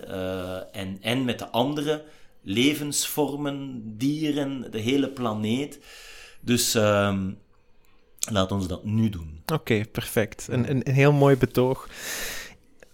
en, 0.59 0.99
en 1.01 1.25
met 1.25 1.39
de 1.39 1.49
andere 1.49 2.05
levensvormen, 2.49 3.83
dieren, 3.97 4.71
de 4.71 4.79
hele 4.79 5.09
planeet. 5.09 5.79
Dus 6.41 6.77
uh, 6.77 7.17
laat 8.31 8.53
ons 8.53 8.67
dat 8.67 8.85
nu 8.85 9.09
doen. 9.09 9.41
Oké, 9.53 9.85
perfect. 9.93 10.49
Een, 10.51 10.71
een, 10.71 10.89
een, 10.89 10.95
heel 10.95 11.13
mooi 11.13 11.37
betoog. 11.37 11.89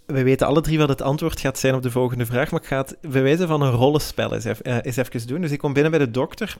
We 0.07 0.23
weten 0.23 0.47
alle 0.47 0.61
drie 0.61 0.79
wat 0.79 0.89
het 0.89 1.03
antwoord 1.03 1.41
gaat 1.41 1.59
zijn 1.59 1.75
op 1.75 1.83
de 1.83 1.91
volgende 1.91 2.27
vraag, 2.27 2.51
maar 2.51 2.61
ik 2.61 2.67
ga 2.67 2.77
het 2.77 2.97
bewijzen 3.01 3.49
van 3.49 3.63
een 3.63 3.71
rollenspel 3.71 4.35
eens, 4.35 4.45
even, 4.45 4.69
uh, 4.69 4.79
eens 4.83 4.97
even 4.97 5.27
doen. 5.27 5.41
Dus 5.41 5.51
ik 5.51 5.59
kom 5.59 5.73
binnen 5.73 5.91
bij 5.91 6.01
de 6.01 6.11
dokter 6.11 6.57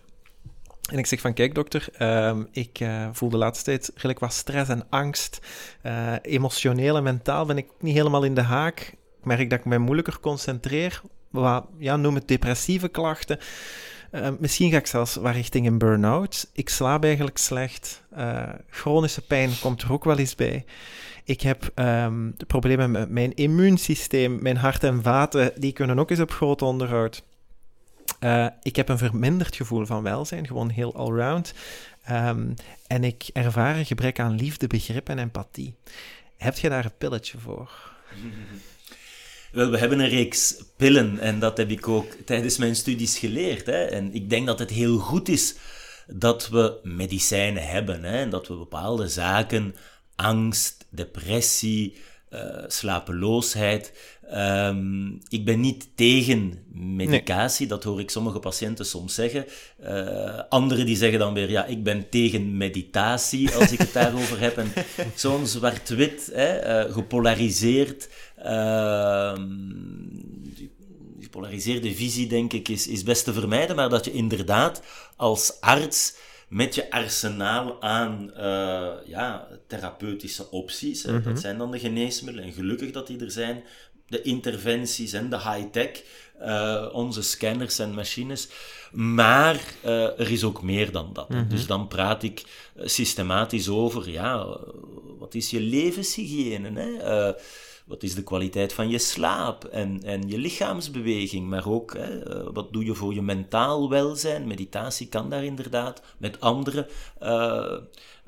en 0.91 0.99
ik 0.99 1.07
zeg 1.07 1.21
van, 1.21 1.35
kijk 1.35 1.55
dokter, 1.55 1.89
uh, 1.99 2.39
ik 2.51 2.81
uh, 2.81 3.09
voel 3.13 3.29
de 3.29 3.37
laatste 3.37 3.65
tijd 3.65 3.91
redelijk 3.95 4.19
wat 4.19 4.33
stress 4.33 4.71
en 4.71 4.87
angst. 4.91 5.41
Uh, 5.83 6.13
emotioneel 6.23 6.97
en 6.97 7.03
mentaal 7.03 7.47
ben 7.47 7.57
ik 7.57 7.67
niet 7.79 7.95
helemaal 7.95 8.25
in 8.25 8.35
de 8.35 8.43
haak. 8.43 8.81
Ik 9.19 9.25
merk 9.25 9.51
dat 9.51 9.59
ik 9.59 9.65
mij 9.65 9.79
moeilijker 9.79 10.21
concentreer 10.21 11.03
wat, 11.35 11.67
ja, 11.79 11.97
noem 11.97 12.15
het 12.15 12.29
depressieve 12.29 12.89
klachten. 12.89 13.39
Uh, 14.13 14.29
misschien 14.39 14.71
ga 14.71 14.77
ik 14.77 14.87
zelfs 14.87 15.15
wat 15.15 15.35
richting 15.35 15.67
een 15.67 15.79
burn-out. 15.79 16.51
Ik 16.53 16.69
slaap 16.69 17.05
eigenlijk 17.05 17.39
slecht. 17.39 18.03
Uh, 18.17 18.49
chronische 18.71 19.21
pijn 19.21 19.51
komt 19.61 19.83
er 19.83 19.93
ook 19.93 20.05
wel 20.05 20.19
eens 20.19 20.35
bij. 20.35 20.65
Ik 21.25 21.41
heb 21.41 21.73
de 21.75 22.47
problemen 22.47 22.91
met 22.91 23.11
mijn 23.11 23.35
immuunsysteem, 23.35 24.43
mijn 24.43 24.57
hart 24.57 24.85
en 24.85 25.03
vaten, 25.03 25.53
die 25.57 25.73
kunnen 25.73 25.99
ook 25.99 26.11
eens 26.11 26.21
op 26.21 26.31
groot 26.31 26.63
onderhoud. 26.63 27.23
Uh, 28.21 28.47
ik 28.63 28.77
heb 28.77 28.89
een 28.89 28.99
verminderd 28.99 29.57
gevoel 29.57 29.87
van 29.87 30.03
welzijn, 30.03 30.47
gewoon 30.47 30.71
heel 30.71 30.95
allround. 30.95 31.55
Um, 32.11 32.55
en 32.87 33.05
ik 33.05 33.31
ervaar 33.33 33.77
een 33.77 33.87
gebrek 33.87 34.21
aan 34.21 34.35
liefde, 34.35 34.67
begrip 34.67 35.09
en 35.09 35.19
empathie. 35.19 35.75
Heb 36.37 36.59
je 36.59 36.69
daar 36.69 36.85
een 36.85 36.97
pilletje 36.99 37.39
voor? 37.39 37.71
Wel, 39.55 39.71
we 39.71 39.79
hebben 39.79 39.99
een 39.99 40.09
reeks 40.09 40.63
pillen 40.77 41.19
en 41.19 41.39
dat 41.39 41.57
heb 41.57 41.71
ik 41.71 41.89
ook 41.89 42.13
tijdens 42.25 42.59
mijn 42.59 42.77
studies 42.77 43.19
geleerd. 43.19 43.67
Hè. 43.67 43.85
En 43.85 44.15
ik 44.15 44.31
denk 44.31 44.47
dat 44.47 44.59
het 44.59 44.71
heel 44.71 44.99
goed 44.99 45.29
is 45.29 45.55
dat 46.07 46.49
we 46.49 46.79
medicijnen 46.83 47.67
hebben 47.67 48.05
hè, 48.05 48.19
en 48.19 48.31
dat 48.31 48.49
we 48.49 48.55
bepaalde 48.55 49.09
zaken, 49.09 49.75
angst, 50.17 50.87
depressie, 50.91 51.95
uh, 52.31 52.41
slapeloosheid. 52.67 53.93
Um, 54.33 55.19
ik 55.29 55.45
ben 55.45 55.61
niet 55.61 55.89
tegen 55.95 56.65
medicatie, 56.73 57.67
dat 57.67 57.85
hoor 57.85 58.01
ik 58.01 58.11
sommige 58.11 58.39
patiënten 58.39 58.87
soms 58.87 59.15
zeggen. 59.15 59.47
Uh, 59.85 60.41
anderen 60.49 60.87
die 60.87 60.97
zeggen 60.97 61.19
dan 61.19 61.35
weer, 61.35 61.51
ja, 61.51 61.65
ik 61.65 61.83
ben 61.83 62.09
tegen 62.09 62.57
meditatie 62.57 63.51
als 63.51 63.73
ik 63.73 63.79
het 63.79 63.93
daarover 64.03 64.41
heb. 64.41 64.59
En 64.59 64.73
zo'n 65.15 65.47
zwart-wit, 65.47 66.33
uh, 66.35 66.81
gepolariseerd 66.93 68.09
uh, 68.45 69.35
die 71.19 71.29
polariseerde 71.31 71.95
visie, 71.95 72.27
denk 72.27 72.53
ik, 72.53 72.69
is, 72.69 72.87
is 72.87 73.03
best 73.03 73.25
te 73.25 73.33
vermijden, 73.33 73.77
maar 73.77 73.89
dat 73.89 74.05
je 74.05 74.13
inderdaad 74.13 74.83
als 75.17 75.61
arts 75.61 76.15
met 76.49 76.75
je 76.75 76.91
arsenaal 76.91 77.83
aan 77.83 78.31
uh, 78.37 78.91
ja, 79.07 79.49
therapeutische 79.67 80.51
opties, 80.51 81.03
hè, 81.03 81.13
dat 81.13 81.25
mhm. 81.25 81.37
zijn 81.37 81.59
dan 81.59 81.71
de 81.71 81.79
geneesmiddelen, 81.79 82.49
en 82.49 82.55
gelukkig 82.55 82.91
dat 82.91 83.07
die 83.07 83.21
er 83.21 83.31
zijn, 83.31 83.65
de 84.07 84.23
interventies 84.23 85.13
en 85.13 85.31
de 85.31 85.37
high-tech, 85.37 86.03
uh, 86.43 86.89
onze 86.93 87.23
scanners 87.23 87.79
en 87.79 87.95
machines. 87.95 88.49
Maar 88.93 89.61
uh, 89.85 90.21
er 90.21 90.31
is 90.31 90.45
ook 90.45 90.63
meer 90.63 90.93
dan 90.93 91.13
dat. 91.13 91.29
Mm 91.29 91.39
-hmm. 91.39 91.49
Dus 91.49 91.67
dan 91.67 91.89
praat 91.89 92.23
ik 92.23 92.45
systematisch 92.77 93.69
over, 93.69 94.11
ja, 94.11 94.59
wat 95.19 95.35
is 95.35 95.51
je 95.51 95.61
levenshygiëne? 95.61 96.81
Hè? 96.81 97.33
Wat 97.85 98.03
is 98.03 98.15
de 98.15 98.23
kwaliteit 98.23 98.73
van 98.73 98.89
je 98.89 98.99
slaap 98.99 99.65
en, 99.65 100.03
en 100.03 100.29
je 100.29 100.39
lichaamsbeweging, 100.39 101.49
maar 101.49 101.69
ook 101.69 101.95
hè, 101.95 102.19
eh, 102.19 102.49
wat 102.53 102.73
doe 102.73 102.85
je 102.85 102.95
voor 102.95 103.15
je 103.15 103.23
mentaal 103.23 103.91
welzijn. 103.91 104.47
Meditatie 104.47 105.09
kan 105.09 105.31
daar 105.31 105.45
inderdaad 105.45 106.03
met 106.19 106.41
andere 106.41 106.89
uh, 107.23 107.77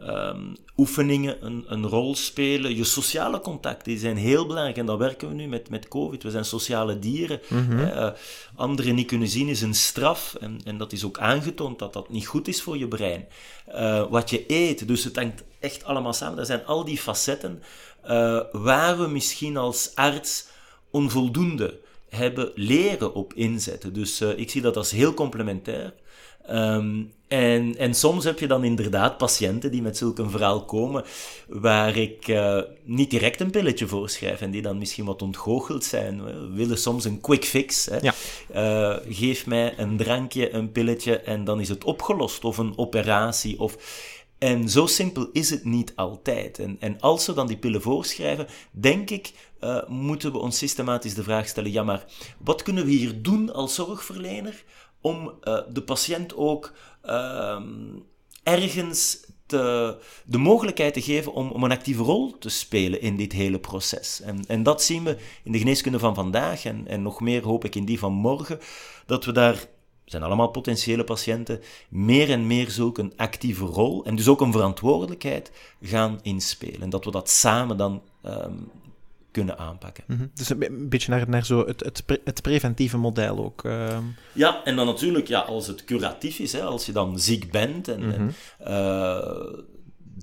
um, 0.08 0.56
oefeningen 0.76 1.46
een, 1.46 1.64
een, 1.68 1.86
rol 1.86 2.14
spelen. 2.14 2.76
Je 2.76 2.84
sociale 2.84 3.40
contacten 3.40 3.92
die 3.92 3.98
zijn 3.98 4.16
heel 4.16 4.46
belangrijk 4.46 4.76
en 4.76 4.86
dat 4.86 4.98
werken 4.98 5.28
we 5.28 5.34
nu 5.34 5.46
met, 5.46 5.70
met 5.70 5.88
COVID. 5.88 6.22
We 6.22 6.30
zijn 6.30 6.44
sociale 6.44 6.98
dieren. 6.98 7.40
Mm 7.48 7.66
-hmm. 7.66 8.12
anderen 8.54 8.94
niet 8.94 9.06
kunnen 9.06 9.28
zien 9.28 9.48
is 9.48 9.62
een 9.62 9.74
straf 9.74 10.34
en, 10.40 10.60
en 10.64 10.78
dat 10.78 10.92
is 10.92 11.04
ook 11.04 11.18
aangetoond 11.18 11.78
dat 11.78 11.92
dat 11.92 12.08
niet 12.08 12.26
goed 12.26 12.48
is 12.48 12.62
voor 12.62 12.78
je 12.78 12.88
brein. 12.88 13.26
Uh, 13.68 14.06
wat 14.10 14.30
je 14.30 14.44
eet, 14.46 14.88
dus 14.88 15.04
het 15.04 15.16
hangt 15.16 15.44
echt 15.60 15.84
allemaal 15.84 16.12
samen. 16.12 16.38
Er 16.38 16.46
zijn 16.46 16.66
al 16.66 16.84
die 16.84 16.98
facetten 16.98 17.62
uh, 18.10 18.40
waar 18.52 18.98
we 18.98 19.06
misschien 19.06 19.56
als 19.56 19.90
arts 19.94 20.46
onvoldoende 20.90 21.78
hebben 22.08 22.52
leren 22.54 23.14
op 23.14 23.34
inzetten. 23.34 23.92
Dus 23.92 24.20
uh, 24.20 24.38
ik 24.38 24.50
zie 24.50 24.62
dat 24.62 24.76
als 24.76 24.90
heel 24.90 25.14
complementair. 25.14 25.94
Um, 26.50 27.12
en, 27.28 27.76
en 27.76 27.94
soms 27.94 28.24
heb 28.24 28.38
je 28.38 28.46
dan 28.46 28.64
inderdaad 28.64 29.18
patiënten 29.18 29.70
die 29.70 29.82
met 29.82 29.96
zulk 29.96 30.18
een 30.18 30.30
verhaal 30.30 30.64
komen, 30.64 31.04
waar 31.48 31.96
ik 31.96 32.28
uh, 32.28 32.60
niet 32.84 33.10
direct 33.10 33.40
een 33.40 33.50
pilletje 33.50 33.86
voor 33.86 34.08
schrijf 34.08 34.40
en 34.40 34.50
die 34.50 34.62
dan 34.62 34.78
misschien 34.78 35.04
wat 35.04 35.22
ontgoocheld 35.22 35.84
zijn. 35.84 36.24
We 36.24 36.50
willen 36.54 36.78
soms 36.78 37.04
een 37.04 37.20
quick 37.20 37.44
fix. 37.44 37.86
Hè. 37.86 37.96
Ja. 37.96 38.14
Uh, 38.54 39.14
geef 39.14 39.46
mij 39.46 39.74
een 39.76 39.96
drankje, 39.96 40.54
een 40.54 40.72
pilletje 40.72 41.18
en 41.18 41.44
dan 41.44 41.60
is 41.60 41.68
het 41.68 41.84
opgelost. 41.84 42.44
Of 42.44 42.58
een 42.58 42.72
operatie. 42.78 43.60
Of... 43.60 43.76
En 44.38 44.68
zo 44.68 44.86
simpel 44.86 45.28
is 45.32 45.50
het 45.50 45.64
niet 45.64 45.92
altijd. 45.94 46.58
En, 46.58 46.76
en 46.80 47.00
als 47.00 47.26
we 47.26 47.32
dan 47.32 47.46
die 47.46 47.58
pillen 47.58 47.82
voorschrijven, 47.82 48.46
denk 48.70 49.10
ik, 49.10 49.32
uh, 49.60 49.88
moeten 49.88 50.32
we 50.32 50.38
ons 50.38 50.58
systematisch 50.58 51.14
de 51.14 51.22
vraag 51.22 51.48
stellen: 51.48 51.72
ja, 51.72 51.82
maar 51.82 52.04
wat 52.38 52.62
kunnen 52.62 52.84
we 52.84 52.90
hier 52.90 53.22
doen 53.22 53.52
als 53.52 53.74
zorgverlener 53.74 54.64
om 55.00 55.32
uh, 55.42 55.58
de 55.68 55.82
patiënt 55.82 56.36
ook 56.36 56.72
uh, 57.04 57.60
ergens 58.42 59.24
de 59.46 60.38
mogelijkheid 60.38 60.94
te 60.94 61.02
geven 61.02 61.32
om, 61.32 61.50
om 61.50 61.64
een 61.64 61.70
actieve 61.70 62.02
rol 62.02 62.38
te 62.38 62.48
spelen 62.48 63.00
in 63.00 63.16
dit 63.16 63.32
hele 63.32 63.58
proces? 63.58 64.20
En, 64.20 64.44
en 64.46 64.62
dat 64.62 64.82
zien 64.82 65.04
we 65.04 65.16
in 65.44 65.52
de 65.52 65.58
geneeskunde 65.58 65.98
van 65.98 66.14
vandaag 66.14 66.64
en, 66.64 66.86
en 66.88 67.02
nog 67.02 67.20
meer 67.20 67.42
hoop 67.42 67.64
ik 67.64 67.74
in 67.74 67.84
die 67.84 67.98
van 67.98 68.12
morgen, 68.12 68.58
dat 69.06 69.24
we 69.24 69.32
daar 69.32 69.66
zijn 70.06 70.22
allemaal 70.22 70.48
potentiële 70.48 71.04
patiënten, 71.04 71.60
meer 71.88 72.30
en 72.30 72.46
meer 72.46 72.70
zulk 72.70 72.98
een 72.98 73.12
actieve 73.16 73.64
rol 73.64 74.04
en 74.04 74.16
dus 74.16 74.28
ook 74.28 74.40
een 74.40 74.52
verantwoordelijkheid 74.52 75.52
gaan 75.82 76.18
inspelen. 76.22 76.82
En 76.82 76.90
dat 76.90 77.04
we 77.04 77.10
dat 77.10 77.30
samen 77.30 77.76
dan 77.76 78.02
um, 78.26 78.70
kunnen 79.30 79.58
aanpakken. 79.58 80.04
Mm 80.06 80.16
-hmm. 80.16 80.30
Dus 80.34 80.48
een 80.48 80.88
beetje 80.88 81.10
naar, 81.10 81.28
naar 81.28 81.44
zo 81.44 81.66
het, 81.66 81.80
het, 81.84 82.02
pre 82.06 82.20
het 82.24 82.42
preventieve 82.42 82.96
model 82.96 83.38
ook. 83.38 83.64
Uh... 83.64 83.98
Ja, 84.32 84.64
en 84.64 84.76
dan 84.76 84.86
natuurlijk, 84.86 85.28
ja, 85.28 85.40
als 85.40 85.66
het 85.66 85.84
curatief 85.84 86.38
is, 86.38 86.52
hè, 86.52 86.62
als 86.62 86.86
je 86.86 86.92
dan 86.92 87.18
ziek 87.18 87.50
bent 87.50 87.88
en, 87.88 88.02
mm 88.02 88.10
-hmm. 88.10 88.30
en 88.58 88.72
uh, 88.72 89.58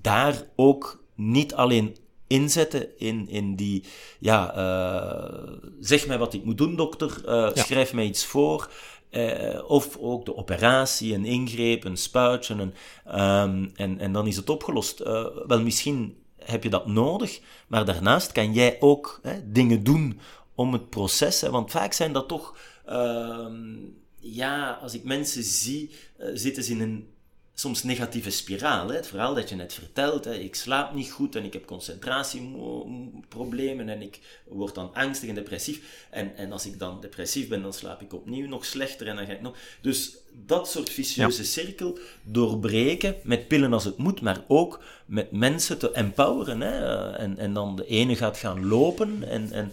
daar 0.02 0.42
ook 0.56 1.04
niet 1.14 1.54
alleen 1.54 1.96
inzetten 2.26 2.98
in, 2.98 3.28
in 3.28 3.56
die, 3.56 3.84
ja, 4.18 4.56
uh, 4.56 5.52
zeg 5.80 6.06
mij 6.06 6.18
wat 6.18 6.34
ik 6.34 6.44
moet 6.44 6.58
doen, 6.58 6.76
dokter, 6.76 7.22
ja. 7.26 7.52
schrijf 7.54 7.92
mij 7.92 8.04
iets 8.04 8.24
voor 8.24 8.70
eh, 9.14 9.70
of 9.70 9.96
ook 9.96 10.24
de 10.24 10.36
operatie, 10.36 11.14
een 11.14 11.24
ingreep, 11.24 11.84
een 11.84 11.96
spuitje, 11.96 12.72
ehm, 13.04 13.68
en, 13.74 13.98
en 13.98 14.12
dan 14.12 14.26
is 14.26 14.36
het 14.36 14.50
opgelost. 14.50 15.00
Uh, 15.00 15.26
wel, 15.46 15.62
misschien 15.62 16.16
heb 16.38 16.62
je 16.62 16.70
dat 16.70 16.86
nodig, 16.86 17.40
maar 17.66 17.84
daarnaast 17.84 18.32
kan 18.32 18.52
jij 18.52 18.76
ook 18.80 19.20
hè, 19.22 19.52
dingen 19.52 19.84
doen 19.84 20.20
om 20.54 20.72
het 20.72 20.90
proces, 20.90 21.40
hè, 21.40 21.50
want 21.50 21.70
vaak 21.70 21.92
zijn 21.92 22.12
dat 22.12 22.28
toch, 22.28 22.56
ehm, 22.86 23.76
ja, 24.18 24.78
als 24.82 24.94
ik 24.94 25.04
mensen 25.04 25.42
zie, 25.42 25.90
uh, 26.18 26.30
zitten 26.34 26.64
ze 26.64 26.72
in 26.72 26.80
een 26.80 27.08
soms 27.54 27.82
negatieve 27.82 28.30
spiraal. 28.30 28.88
Hè? 28.88 28.96
Het 28.96 29.06
verhaal 29.06 29.34
dat 29.34 29.48
je 29.48 29.54
net 29.54 29.72
vertelt, 29.72 30.24
hè? 30.24 30.34
ik 30.34 30.54
slaap 30.54 30.94
niet 30.94 31.10
goed 31.10 31.36
en 31.36 31.44
ik 31.44 31.52
heb 31.52 31.66
concentratieproblemen 31.66 33.88
en 33.88 34.02
ik 34.02 34.42
word 34.48 34.74
dan 34.74 34.94
angstig 34.94 35.28
en 35.28 35.34
depressief. 35.34 36.06
En, 36.10 36.36
en 36.36 36.52
als 36.52 36.66
ik 36.66 36.78
dan 36.78 37.00
depressief 37.00 37.48
ben, 37.48 37.62
dan 37.62 37.72
slaap 37.72 38.02
ik 38.02 38.12
opnieuw 38.12 38.48
nog 38.48 38.64
slechter 38.64 39.06
en 39.06 39.16
dan 39.16 39.26
ga 39.26 39.32
ik 39.32 39.40
nog... 39.40 39.56
Dus 39.80 40.16
dat 40.46 40.68
soort 40.68 40.90
vicieuze 40.90 41.44
cirkel 41.44 41.98
doorbreken 42.22 43.14
met 43.22 43.48
pillen 43.48 43.72
als 43.72 43.84
het 43.84 43.96
moet, 43.96 44.20
maar 44.20 44.44
ook 44.48 44.82
met 45.06 45.30
mensen 45.30 45.78
te 45.78 45.92
empoweren. 45.92 46.60
Hè? 46.60 47.10
En, 47.10 47.38
en 47.38 47.52
dan 47.52 47.76
de 47.76 47.86
ene 47.86 48.16
gaat 48.16 48.36
gaan 48.36 48.66
lopen 48.66 49.28
en, 49.28 49.52
en 49.52 49.72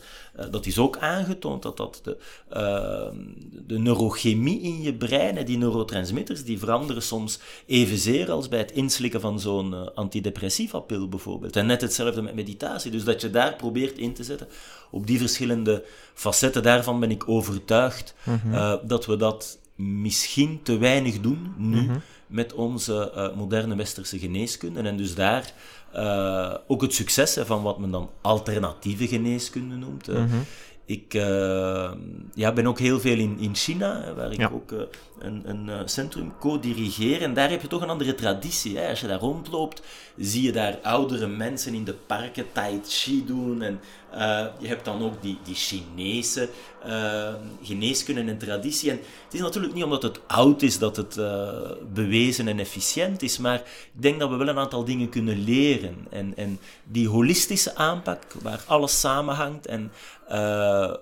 dat 0.51 0.65
is 0.65 0.77
ook 0.77 0.97
aangetoond 0.97 1.61
dat 1.61 1.77
dat 1.77 2.01
de, 2.03 2.17
uh, 2.53 3.19
de 3.67 3.79
neurochemie 3.79 4.61
in 4.61 4.81
je 4.81 4.93
brein, 4.93 5.45
die 5.45 5.57
neurotransmitters, 5.57 6.43
die 6.43 6.59
veranderen 6.59 7.01
soms 7.01 7.39
evenzeer 7.65 8.31
als 8.31 8.47
bij 8.47 8.59
het 8.59 8.71
inslikken 8.71 9.21
van 9.21 9.39
zo'n 9.39 9.71
uh, 9.71 9.87
antidepressiva 9.95 10.79
pil 10.79 11.09
bijvoorbeeld. 11.09 11.55
En 11.55 11.65
net 11.65 11.81
hetzelfde 11.81 12.21
met 12.21 12.35
meditatie. 12.35 12.91
Dus 12.91 13.03
dat 13.03 13.21
je 13.21 13.29
daar 13.29 13.55
probeert 13.55 13.97
in 13.97 14.13
te 14.13 14.23
zetten 14.23 14.47
op 14.91 15.07
die 15.07 15.17
verschillende 15.17 15.83
facetten, 16.13 16.63
daarvan 16.63 16.99
ben 16.99 17.11
ik 17.11 17.29
overtuigd 17.29 18.15
mm 18.23 18.39
-hmm. 18.43 18.79
dat 18.83 19.05
we 19.05 19.15
dat 19.15 19.59
misschien 19.75 20.59
te 20.63 20.77
weinig 20.77 21.21
doen 21.21 21.53
nu 21.57 21.81
mm 21.81 21.87
-hmm. 21.87 22.01
met 22.27 22.53
onze 22.53 23.11
uh, 23.15 23.35
moderne 23.35 23.75
westerse 23.75 24.19
geneeskunde. 24.19 24.81
En 24.81 24.97
dus 24.97 25.15
daar 25.15 25.53
uh, 25.95 26.53
ook 26.67 26.81
het 26.81 26.93
succes 26.93 27.35
hè, 27.35 27.45
van 27.45 27.61
wat 27.63 27.79
men 27.79 27.91
dan 27.91 28.09
alternatieve 28.21 29.07
geneeskunde 29.07 29.75
noemt. 29.75 30.07
Mm 30.07 30.15
-hmm. 30.15 30.45
Ik 30.85 31.13
uh, 31.13 31.91
ja, 32.33 32.51
ben 32.53 32.67
ook 32.67 32.79
heel 32.79 32.99
veel 32.99 33.17
in, 33.17 33.37
in 33.39 33.55
China, 33.55 34.13
waar 34.15 34.31
ik 34.31 34.39
ja. 34.39 34.49
ook 34.53 34.71
een, 35.19 35.43
een 35.45 35.89
centrum 35.89 36.33
co-dirigeer. 36.39 37.21
En 37.21 37.33
daar 37.33 37.49
heb 37.49 37.61
je 37.61 37.67
toch 37.67 37.81
een 37.81 37.89
andere 37.89 38.15
traditie. 38.15 38.77
Hè? 38.77 38.89
Als 38.89 39.01
je 39.01 39.07
daar 39.07 39.19
rondloopt, 39.19 39.81
zie 40.17 40.41
je 40.43 40.51
daar 40.51 40.79
oudere 40.81 41.27
mensen 41.27 41.73
in 41.73 41.83
de 41.83 41.93
parken 41.93 42.45
tai 42.51 42.79
chi 42.87 43.25
doen. 43.25 43.61
En 43.61 43.79
uh, 44.13 44.45
je 44.59 44.67
hebt 44.67 44.85
dan 44.85 45.03
ook 45.03 45.21
die, 45.21 45.37
die 45.43 45.55
Chinese 45.55 46.49
uh, 46.87 47.33
geneeskunde 47.61 48.31
en 48.31 48.37
traditie. 48.37 48.89
En 48.89 48.97
het 49.25 49.33
is 49.33 49.39
natuurlijk 49.39 49.73
niet 49.73 49.83
omdat 49.83 50.03
het 50.03 50.19
oud 50.27 50.61
is 50.61 50.79
dat 50.79 50.95
het 50.95 51.17
uh, 51.17 51.49
bewezen 51.93 52.47
en 52.47 52.59
efficiënt 52.59 53.21
is, 53.21 53.37
maar 53.37 53.59
ik 53.93 54.01
denk 54.01 54.19
dat 54.19 54.29
we 54.29 54.35
wel 54.35 54.47
een 54.47 54.57
aantal 54.57 54.83
dingen 54.83 55.09
kunnen 55.09 55.43
leren. 55.43 55.95
En, 56.09 56.33
en 56.35 56.59
die 56.83 57.07
holistische 57.07 57.75
aanpak, 57.75 58.23
waar 58.41 58.63
alles 58.67 58.99
samenhangt 58.99 59.65
en 59.65 59.91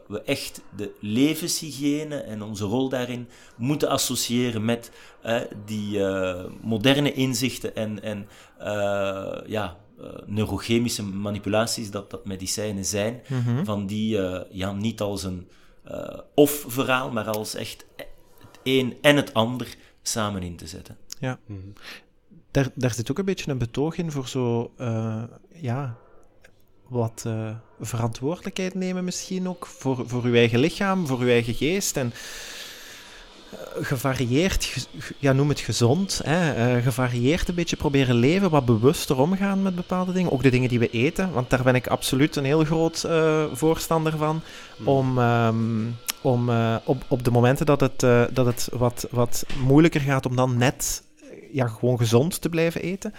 we 0.08 0.22
echt 0.26 0.62
de 0.76 0.92
levenshygiëne 1.00 2.16
en 2.16 2.42
onze 2.42 2.66
rol 2.66 2.90
daarin 2.90 3.28
moeten 3.56 3.90
associëren 3.90 4.66
met 4.66 4.92
die 5.66 6.00
moderne 6.62 7.14
inzichten 7.14 7.76
en, 7.76 8.04
en 8.04 8.28
ja, 9.48 9.78
uh, 10.02 10.06
neurochemische 10.26 11.04
manipulaties 11.04 11.92
dat, 11.92 12.10
dat 12.10 12.26
medicijnen 12.26 12.86
zijn, 12.86 13.22
mm 13.28 13.42
-hmm. 13.42 13.66
van 13.66 13.86
die 13.86 14.18
uh, 14.18 14.40
ja, 14.50 14.72
niet 14.72 15.02
als 15.02 15.24
een 15.24 15.48
uh, 15.92 16.20
of-verhaal, 16.36 17.12
maar 17.12 17.26
als 17.26 17.56
echt 17.56 17.86
het 18.38 18.60
een 18.64 18.98
en 19.02 19.16
het 19.16 19.34
ander 19.34 19.76
samen 20.02 20.44
in 20.44 20.56
te 20.56 20.68
zetten. 20.68 20.98
Ja, 21.20 21.40
-hmm. 21.46 21.74
daar, 22.52 22.70
daar 22.76 22.94
zit 22.94 23.12
ook 23.12 23.20
een 23.20 23.26
beetje 23.26 23.52
een 23.52 23.58
betoog 23.58 23.98
in 23.98 24.12
voor 24.12 24.28
zo, 24.28 24.74
ja, 25.54 25.98
wat 26.88 27.26
verantwoordelijkheid 27.80 28.74
nemen 28.74 29.04
misschien 29.04 29.50
ook 29.50 29.66
voor, 29.66 30.10
voor 30.10 30.24
uw 30.24 30.34
eigen 30.34 30.60
lichaam, 30.60 31.08
voor 31.08 31.20
uw 31.20 31.28
eigen 31.28 31.54
geest 31.54 31.98
en 31.98 32.14
gevarieerd, 33.82 34.88
ja, 35.18 35.34
noem 35.34 35.50
het 35.50 35.60
gezond, 35.60 36.22
hè, 36.24 36.76
uh, 36.78 36.84
gevarieerd 36.84 37.48
een 37.48 37.56
beetje 37.56 37.76
proberen 37.76 38.16
leven, 38.16 38.50
wat 38.50 38.66
bewuster 38.66 39.20
omgaan 39.20 39.62
met 39.62 39.76
bepaalde 39.76 40.12
dingen. 40.12 40.32
Ook 40.32 40.44
de 40.44 40.50
dingen 40.50 40.70
die 40.70 40.80
we 40.80 40.90
eten, 40.90 41.32
want 41.34 41.50
daar 41.50 41.64
ben 41.64 41.76
ik 41.76 41.88
absoluut 41.88 42.36
een 42.36 42.44
heel 42.44 42.64
groot 42.64 43.04
uh, 43.06 43.44
voorstander 43.54 44.18
van. 44.18 44.42
Mm. 44.78 44.88
Om, 44.88 45.18
um, 45.18 45.96
om 46.22 46.50
uh, 46.50 46.76
op, 46.84 47.06
op 47.08 47.24
de 47.24 47.32
momenten 47.32 47.66
dat 47.66 47.80
het, 47.80 48.00
dat 48.34 48.46
het 48.46 48.70
wat, 48.72 49.08
wat 49.12 49.46
moeilijker 49.64 50.02
gaat 50.02 50.26
om 50.26 50.36
dan 50.36 50.58
net 50.58 51.04
ja, 51.52 51.68
gewoon 51.68 51.98
gezond 51.98 52.42
te 52.42 52.50
blijven 52.50 52.82
eten. 52.82 53.14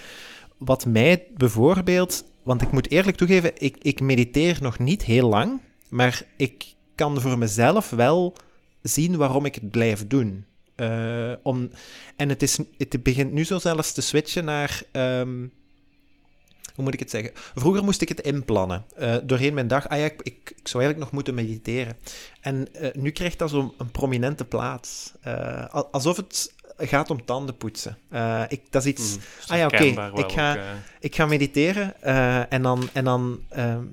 Wat 0.58 0.86
mij 0.86 1.26
bijvoorbeeld, 1.36 2.24
want 2.42 2.62
ik 2.62 2.72
moet 2.72 2.90
eerlijk 2.90 3.16
toegeven, 3.16 3.52
ik, 3.58 3.76
ik 3.82 4.00
mediteer 4.00 4.58
nog 4.60 4.78
niet 4.78 5.04
heel 5.04 5.28
lang, 5.28 5.60
maar 5.88 6.22
ik 6.36 6.74
kan 6.94 7.20
voor 7.20 7.38
mezelf 7.38 7.90
wel 7.90 8.36
zien 8.82 9.16
waarom 9.16 9.44
ik 9.44 9.54
het 9.54 9.70
blijf 9.70 10.06
doen. 10.06 10.44
Uh, 10.76 11.32
om, 11.42 11.70
en 12.16 12.28
het, 12.28 12.42
is, 12.42 12.58
het 12.78 13.02
begint 13.02 13.32
nu 13.32 13.44
zo 13.44 13.58
zelfs 13.58 13.92
te 13.92 14.00
switchen 14.00 14.44
naar. 14.44 14.82
Um, 14.92 15.52
hoe 16.74 16.84
moet 16.84 16.94
ik 16.94 17.00
het 17.00 17.10
zeggen? 17.10 17.30
Vroeger 17.34 17.84
moest 17.84 18.00
ik 18.00 18.08
het 18.08 18.20
inplannen. 18.20 18.84
Uh, 18.98 19.16
doorheen 19.22 19.54
mijn 19.54 19.68
dag. 19.68 19.88
Ah 19.88 19.98
ja, 19.98 20.04
ik, 20.04 20.22
ik, 20.22 20.52
ik, 20.56 20.68
zou 20.68 20.82
eigenlijk 20.82 20.98
nog 20.98 21.12
moeten 21.12 21.34
mediteren. 21.34 21.96
En 22.40 22.68
uh, 22.80 22.88
nu 22.92 23.10
krijgt 23.10 23.38
dat 23.38 23.50
zo'n 23.50 23.72
een 23.78 23.90
prominente 23.90 24.44
plaats. 24.44 25.12
alsof 25.90 26.16
het 26.16 26.54
gaat 26.76 27.10
om 27.10 27.24
tanden 27.24 27.56
poetsen. 27.56 27.98
ik, 28.48 28.62
dat 28.70 28.84
is 28.84 28.88
iets. 28.88 29.16
Mm, 29.16 29.22
ah 29.46 29.58
ja, 29.58 29.66
oké. 29.66 29.86
Okay. 29.86 30.10
Ik, 30.14 30.32
ga, 30.32 30.58
ik 31.00 31.14
ga 31.14 31.26
mediteren 31.26 32.02
en 32.50 32.62
dan. 32.62 32.88
En 32.92 33.04
dan 33.04 33.40
ehm, 33.48 33.84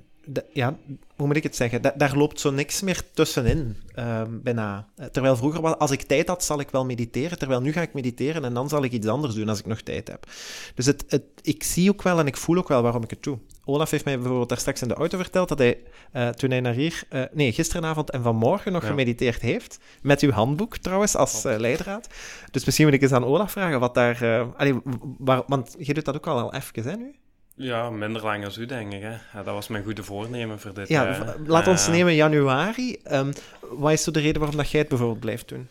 ja, 0.53 0.77
hoe 1.15 1.27
moet 1.27 1.35
ik 1.35 1.43
het 1.43 1.55
zeggen? 1.55 1.81
Da 1.81 1.93
daar 1.97 2.17
loopt 2.17 2.39
zo 2.39 2.51
niks 2.51 2.81
meer 2.81 3.01
tussenin, 3.13 3.77
uh, 3.95 4.21
bijna. 4.29 4.87
Terwijl 5.11 5.35
vroeger, 5.35 5.61
was, 5.61 5.75
als 5.77 5.91
ik 5.91 6.01
tijd 6.01 6.27
had, 6.27 6.43
zal 6.43 6.59
ik 6.59 6.69
wel 6.69 6.85
mediteren. 6.85 7.37
Terwijl 7.37 7.61
nu 7.61 7.71
ga 7.71 7.81
ik 7.81 7.93
mediteren 7.93 8.45
en 8.45 8.53
dan 8.53 8.69
zal 8.69 8.83
ik 8.83 8.91
iets 8.91 9.07
anders 9.07 9.33
doen 9.33 9.49
als 9.49 9.59
ik 9.59 9.65
nog 9.65 9.81
tijd 9.81 10.07
heb. 10.07 10.27
Dus 10.75 10.85
het, 10.85 11.05
het, 11.07 11.23
ik 11.41 11.63
zie 11.63 11.89
ook 11.89 12.01
wel 12.01 12.19
en 12.19 12.27
ik 12.27 12.37
voel 12.37 12.57
ook 12.57 12.67
wel 12.67 12.81
waarom 12.81 13.03
ik 13.03 13.09
het 13.09 13.23
doe. 13.23 13.37
Olaf 13.65 13.91
heeft 13.91 14.05
mij 14.05 14.17
bijvoorbeeld 14.17 14.49
daar 14.49 14.57
straks 14.57 14.81
in 14.81 14.87
de 14.87 14.93
auto 14.93 15.17
verteld 15.17 15.49
dat 15.49 15.57
hij, 15.57 15.77
uh, 16.13 16.29
toen 16.29 16.49
hij 16.49 16.59
naar 16.59 16.73
hier, 16.73 17.03
uh, 17.09 17.23
nee, 17.33 17.53
gisteravond 17.53 18.09
en 18.09 18.21
vanmorgen 18.21 18.71
nog 18.71 18.81
ja. 18.81 18.87
gemediteerd 18.87 19.41
heeft. 19.41 19.79
Met 20.01 20.21
uw 20.21 20.31
handboek 20.31 20.77
trouwens, 20.77 21.15
als 21.15 21.45
uh, 21.45 21.57
leidraad. 21.57 22.07
Dus 22.51 22.65
misschien 22.65 22.85
moet 22.85 22.95
ik 22.95 23.01
eens 23.01 23.11
aan 23.11 23.25
Olaf 23.25 23.51
vragen 23.51 23.79
wat 23.79 23.93
daar. 23.93 24.45
allee, 24.55 24.73
waar, 25.17 25.43
want 25.47 25.75
je 25.79 25.93
doet 25.93 26.05
dat 26.05 26.15
ook 26.15 26.27
al, 26.27 26.39
al 26.39 26.53
even, 26.53 26.83
hè, 26.83 26.95
nu? 26.95 27.15
Ja, 27.59 27.89
minder 27.89 28.23
lang 28.23 28.45
als 28.45 28.57
u, 28.57 28.65
denk 28.65 28.93
ik. 28.93 29.01
Hè. 29.01 29.09
Ja, 29.09 29.43
dat 29.43 29.45
was 29.45 29.67
mijn 29.67 29.83
goede 29.83 30.03
voornemen 30.03 30.59
voor 30.59 30.73
dit 30.73 30.87
ja, 30.87 31.03
jaar. 31.03 31.35
Laat 31.45 31.67
ons 31.67 31.87
nemen 31.87 32.15
januari. 32.15 32.97
Um, 33.11 33.33
wat 33.61 33.91
is 33.91 34.03
zo 34.03 34.11
de 34.11 34.19
reden 34.19 34.39
waarom 34.39 34.57
dat 34.57 34.71
jij 34.71 34.79
het 34.79 34.89
bijvoorbeeld 34.89 35.19
blijft 35.19 35.49
doen? 35.49 35.67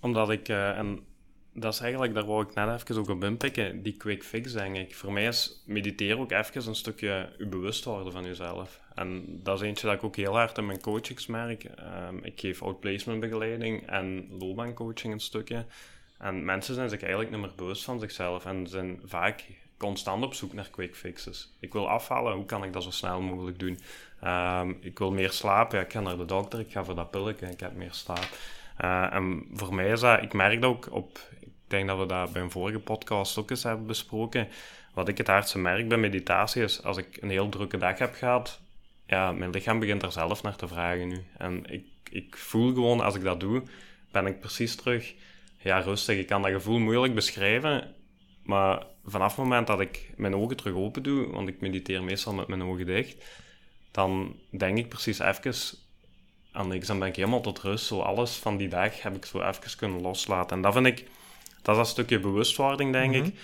Omdat 0.00 0.30
ik, 0.30 0.48
uh, 0.48 0.78
en 0.78 1.00
dat 1.52 1.74
is 1.74 1.80
eigenlijk, 1.80 2.14
daar 2.14 2.26
wou 2.26 2.42
ik 2.42 2.54
net 2.54 2.80
even 2.80 3.00
ook 3.00 3.08
op 3.08 3.24
inpikken, 3.24 3.82
die 3.82 3.96
quick 3.96 4.24
fix, 4.24 4.52
denk 4.52 4.76
ik. 4.76 4.94
Voor 4.94 5.12
mij 5.12 5.26
is 5.26 5.62
mediteren 5.64 6.18
ook 6.18 6.32
even 6.32 6.66
een 6.66 6.74
stukje 6.74 7.28
je 7.38 7.46
bewust 7.46 7.84
worden 7.84 8.12
van 8.12 8.24
jezelf. 8.24 8.80
En 8.94 9.24
dat 9.42 9.60
is 9.60 9.66
eentje 9.66 9.86
dat 9.86 9.96
ik 9.96 10.04
ook 10.04 10.16
heel 10.16 10.36
hard 10.36 10.58
in 10.58 10.66
mijn 10.66 10.80
coachings 10.80 11.26
merk. 11.26 11.64
Um, 11.64 12.24
ik 12.24 12.40
geef 12.40 12.62
outplacement 12.62 13.20
begeleiding 13.20 13.86
en 13.88 14.28
loopbaancoaching 14.38 15.12
een 15.12 15.20
stukje. 15.20 15.64
En 16.18 16.44
mensen 16.44 16.74
zijn 16.74 16.88
zich 16.88 17.00
eigenlijk 17.00 17.30
niet 17.30 17.40
meer 17.40 17.52
bewust 17.56 17.84
van 17.84 18.00
zichzelf 18.00 18.44
en 18.44 18.66
zijn 18.66 19.00
vaak 19.04 19.44
constant 19.76 20.24
op 20.24 20.34
zoek 20.34 20.52
naar 20.52 20.68
quick 20.70 20.96
fixes. 20.96 21.52
Ik 21.60 21.72
wil 21.72 21.88
afvallen, 21.88 22.34
hoe 22.34 22.44
kan 22.44 22.64
ik 22.64 22.72
dat 22.72 22.82
zo 22.82 22.90
snel 22.90 23.20
mogelijk 23.20 23.58
doen? 23.58 23.78
Um, 24.24 24.78
ik 24.80 24.98
wil 24.98 25.12
meer 25.12 25.30
slapen, 25.30 25.80
ik 25.80 25.92
ga 25.92 26.00
naar 26.00 26.16
de 26.16 26.24
dokter, 26.24 26.60
ik 26.60 26.72
ga 26.72 26.84
voor 26.84 26.94
dat 26.94 27.10
pilletje, 27.10 27.46
ik 27.46 27.60
heb 27.60 27.74
meer 27.74 27.92
slaap. 27.92 28.28
Uh, 28.84 29.14
en 29.14 29.46
voor 29.52 29.74
mij 29.74 29.90
is 29.90 30.00
dat, 30.00 30.22
ik 30.22 30.32
merk 30.32 30.60
dat 30.60 30.70
ook 30.70 30.88
op, 30.90 31.18
ik 31.40 31.48
denk 31.66 31.86
dat 31.88 31.98
we 31.98 32.06
dat 32.06 32.32
bij 32.32 32.42
een 32.42 32.50
vorige 32.50 32.78
podcast 32.78 33.38
ook 33.38 33.50
eens 33.50 33.62
hebben 33.62 33.86
besproken. 33.86 34.48
Wat 34.94 35.08
ik 35.08 35.18
het 35.18 35.26
hardste 35.26 35.58
merk 35.58 35.88
bij 35.88 35.98
meditatie 35.98 36.62
is, 36.62 36.82
als 36.82 36.96
ik 36.96 37.18
een 37.20 37.30
heel 37.30 37.48
drukke 37.48 37.76
dag 37.76 37.98
heb 37.98 38.14
gehad, 38.14 38.60
ja, 39.06 39.32
mijn 39.32 39.50
lichaam 39.50 39.78
begint 39.78 40.02
er 40.02 40.12
zelf 40.12 40.42
naar 40.42 40.56
te 40.56 40.68
vragen 40.68 41.08
nu. 41.08 41.24
En 41.38 41.64
ik, 41.70 41.84
ik 42.10 42.36
voel 42.36 42.74
gewoon, 42.74 43.00
als 43.00 43.14
ik 43.14 43.22
dat 43.22 43.40
doe, 43.40 43.62
ben 44.10 44.26
ik 44.26 44.40
precies 44.40 44.76
terug 44.76 45.14
ja, 45.58 45.78
rustig. 45.78 46.18
Ik 46.18 46.26
kan 46.26 46.42
dat 46.42 46.50
gevoel 46.50 46.78
moeilijk 46.78 47.14
beschrijven, 47.14 47.94
maar 48.46 48.82
vanaf 49.04 49.36
het 49.36 49.44
moment 49.44 49.66
dat 49.66 49.80
ik 49.80 50.10
mijn 50.16 50.36
ogen 50.36 50.56
terug 50.56 50.74
open 50.74 51.02
doe, 51.02 51.30
want 51.30 51.48
ik 51.48 51.60
mediteer 51.60 52.02
meestal 52.02 52.34
met 52.34 52.48
mijn 52.48 52.62
ogen 52.62 52.86
dicht, 52.86 53.24
dan 53.90 54.36
denk 54.50 54.78
ik 54.78 54.88
precies 54.88 55.18
even 55.18 55.54
aan 56.52 56.68
niks. 56.68 56.86
Dan 56.86 56.98
ben 56.98 57.08
ik 57.08 57.16
helemaal 57.16 57.40
tot 57.40 57.58
rust. 57.58 57.86
Zo 57.86 58.00
alles 58.00 58.36
van 58.36 58.56
die 58.56 58.68
dag 58.68 59.02
heb 59.02 59.16
ik 59.16 59.24
zo 59.24 59.40
even 59.40 59.76
kunnen 59.76 60.00
loslaten. 60.00 60.56
En 60.56 60.62
dat 60.62 60.72
vind 60.72 60.86
ik, 60.86 61.04
dat 61.62 61.74
is 61.74 61.80
een 61.80 61.86
stukje 61.86 62.20
bewustwording, 62.20 62.92
denk 62.92 63.14
mm 63.14 63.20
-hmm. 63.20 63.26
ik. 63.26 63.34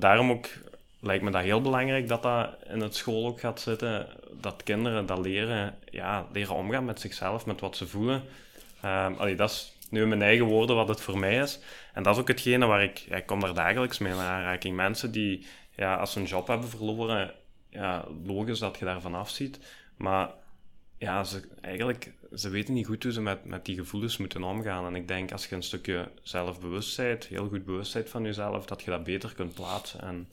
Daarom 0.00 0.30
ook 0.30 0.48
lijkt 1.00 1.24
me 1.24 1.30
dat 1.30 1.42
heel 1.42 1.60
belangrijk 1.60 2.08
dat 2.08 2.22
dat 2.22 2.54
in 2.68 2.80
het 2.80 2.96
school 2.96 3.26
ook 3.26 3.40
gaat 3.40 3.60
zitten. 3.60 4.06
Dat 4.40 4.62
kinderen 4.62 5.06
dat 5.06 5.18
leren, 5.18 5.78
ja, 5.90 6.26
leren 6.32 6.54
omgaan 6.54 6.84
met 6.84 7.00
zichzelf, 7.00 7.46
met 7.46 7.60
wat 7.60 7.76
ze 7.76 7.86
voelen. 7.86 8.22
Um, 8.84 9.14
allee, 9.14 9.34
dat 9.34 9.50
is 9.50 9.72
nu 9.90 10.02
in 10.02 10.08
mijn 10.08 10.22
eigen 10.22 10.46
woorden 10.46 10.76
wat 10.76 10.88
het 10.88 11.00
voor 11.00 11.18
mij 11.18 11.36
is. 11.36 11.60
En 11.94 12.02
dat 12.02 12.14
is 12.14 12.20
ook 12.20 12.28
hetgene 12.28 12.66
waar 12.66 12.82
ik... 12.82 13.00
Ik 13.00 13.26
kom 13.26 13.40
daar 13.40 13.54
dagelijks 13.54 13.98
mee 13.98 14.12
in 14.12 14.18
aanraking. 14.18 14.76
Mensen 14.76 15.12
die, 15.12 15.46
ja, 15.70 15.94
als 15.94 16.12
ze 16.12 16.20
een 16.20 16.26
job 16.26 16.46
hebben 16.46 16.68
verloren... 16.68 17.34
Ja, 17.70 18.04
logisch 18.24 18.58
dat 18.58 18.78
je 18.78 18.84
daarvan 18.84 19.14
afziet. 19.14 19.60
Maar 19.96 20.30
ja, 21.00 21.24
ze, 21.24 21.48
eigenlijk, 21.60 22.12
ze 22.34 22.48
weten 22.48 22.74
niet 22.74 22.86
goed 22.86 23.02
hoe 23.02 23.12
ze 23.12 23.20
met, 23.20 23.44
met 23.44 23.64
die 23.64 23.76
gevoelens 23.76 24.16
moeten 24.16 24.42
omgaan. 24.42 24.86
En 24.86 24.94
ik 24.94 25.08
denk, 25.08 25.32
als 25.32 25.46
je 25.46 25.54
een 25.54 25.62
stukje 25.62 26.10
zelfbewustheid, 26.22 27.26
heel 27.26 27.48
goed 27.48 27.64
bewustheid 27.64 28.10
van 28.10 28.24
jezelf, 28.24 28.66
dat 28.66 28.82
je 28.82 28.90
dat 28.90 29.04
beter 29.04 29.34
kunt 29.34 29.54
plaatsen. 29.54 30.00
En 30.00 30.28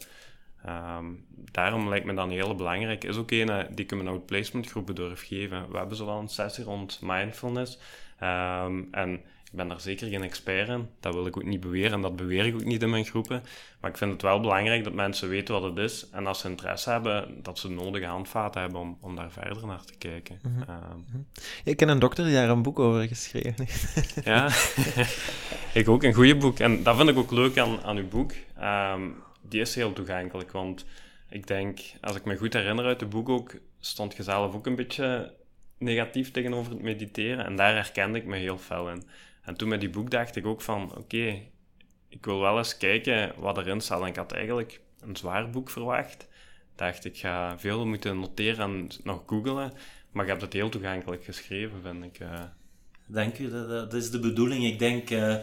ehm, 0.64 1.06
daarom 1.52 1.90
lijkt 1.90 2.06
me 2.06 2.14
dan 2.14 2.30
heel 2.30 2.56
belangrijk. 2.56 3.04
Is 3.04 3.18
ook 3.18 3.32
een 3.32 3.66
die 3.70 3.86
ik 3.86 3.92
in 3.92 3.98
mijn 3.98 4.10
outplacement 4.10 4.70
groepen 4.70 4.96
durf 4.96 5.28
geven. 5.28 5.72
We 5.72 5.78
hebben 5.78 5.98
zowel 5.98 6.20
een 6.20 6.28
sessie 6.28 6.64
rond 6.64 7.00
mindfulness. 7.02 7.80
Ehm, 8.20 8.84
en 8.92 9.22
ik 9.52 9.58
ben 9.58 9.68
daar 9.68 9.82
zeker 9.82 10.08
geen 10.08 10.24
expert 10.24 10.70
in. 10.70 10.90
Dat 11.00 11.14
wil 11.14 11.26
ik 11.26 11.38
ook 11.38 11.44
niet 11.44 11.60
beweren 11.60 11.92
en 11.92 12.02
dat 12.02 12.16
beweer 12.16 12.46
ik 12.46 12.56
ook 12.56 12.64
niet 12.64 12.82
in 12.82 12.90
mijn 12.90 13.06
groepen. 13.06 13.44
Maar 13.82 13.92
ik 13.92 13.98
vind 13.98 14.12
het 14.12 14.22
wel 14.22 14.40
belangrijk 14.40 14.84
dat 14.84 14.94
mensen 14.94 15.30
weten 15.30 15.54
wat 15.54 15.64
het 15.64 15.78
is. 15.78 16.10
En 16.10 16.28
als 16.28 16.40
ze 16.40 16.50
interesse 16.50 16.90
hebben, 16.90 17.44
dat 17.44 17.60
ze 17.60 17.68
de 17.68 17.74
nodige 17.74 18.06
handvaten 18.06 18.62
hebben 18.62 18.80
om, 18.80 18.98
om 19.02 19.16
daar 19.16 19.32
verder 19.32 19.66
naar 19.66 19.84
te 19.84 19.98
kijken. 19.98 20.40
Mm 20.42 21.26
Ik 21.64 21.78
ken 21.78 21.90
een 21.90 22.00
dokter 22.00 22.26
die 22.26 22.34
daar 22.34 22.50
een 22.50 22.62
boek 22.62 22.80
over 22.80 23.08
geschreven 23.08 23.54
heeft. 23.66 24.26
ja, 24.26 24.50
ik 25.74 25.90
ook. 25.90 26.04
Een 26.04 26.14
goede 26.14 26.36
boek. 26.36 26.60
En 26.60 26.84
dat 26.84 26.96
vind 26.96 27.10
ik 27.10 27.18
ook 27.18 27.32
leuk 27.32 27.58
aan, 27.58 27.84
aan 27.84 27.98
uw 27.98 28.08
boek. 28.08 28.32
Um, 28.62 29.16
die 29.42 29.62
is 29.62 29.76
heel 29.76 29.94
toegankelijk, 29.94 30.52
want 30.52 30.86
ik 31.30 31.48
denk, 31.48 31.80
als 32.02 32.16
ik 32.16 32.26
me 32.26 32.38
goed 32.38 32.54
herinner 32.54 32.86
uit 32.86 33.00
het 33.00 33.10
boek 33.10 33.30
ook, 33.30 33.56
stond 33.80 34.16
je 34.16 34.24
zelf 34.24 34.56
ook 34.56 34.66
een 34.66 34.76
beetje 34.76 35.34
negatief 35.78 36.32
tegenover 36.32 36.72
het 36.72 36.82
mediteren. 36.82 37.46
En 37.46 37.56
daar 37.56 37.74
herkende 37.74 38.18
ik 38.18 38.26
me 38.26 38.38
heel 38.38 38.58
fel 38.58 38.90
in. 38.90 39.04
En 39.48 39.56
toen 39.56 39.68
met 39.68 39.80
die 39.80 39.90
boek 39.90 40.12
dacht 40.12 40.36
ik 40.36 40.46
ook 40.46 40.62
van, 40.62 40.98
oké, 40.98 41.42
ik 42.10 42.26
wil 42.26 42.40
wel 42.40 42.58
eens 42.58 42.78
kijken 42.78 43.34
wat 43.38 43.58
erin 43.58 43.82
staat. 43.82 44.02
En 44.02 44.08
ik 44.08 44.16
had 44.16 44.32
eigenlijk 44.32 44.82
een 45.00 45.16
zwaar 45.16 45.50
boek 45.50 45.70
verwacht. 45.70 46.28
Dacht 46.76 47.06
ik 47.06 47.18
ga 47.18 47.60
veel 47.60 47.86
moeten 47.86 48.20
noteren 48.20 48.70
en 48.70 48.90
nog 49.04 49.24
googelen. 49.26 49.74
Maar 50.12 50.26
je 50.26 50.32
hebt 50.32 50.44
het 50.44 50.54
heel 50.54 50.70
toegankelijk 50.70 51.24
geschreven, 51.24 51.82
vind 51.82 52.04
ik. 52.04 52.20
Uh... 52.20 52.44
Dank 53.06 53.40
u, 53.40 53.50
dat, 53.50 53.94
is 53.94 54.12
de 54.12 54.20
bedoeling. 54.20 54.66
Ik 54.66 54.80
denk, 54.80 55.10
uh, 55.10 55.36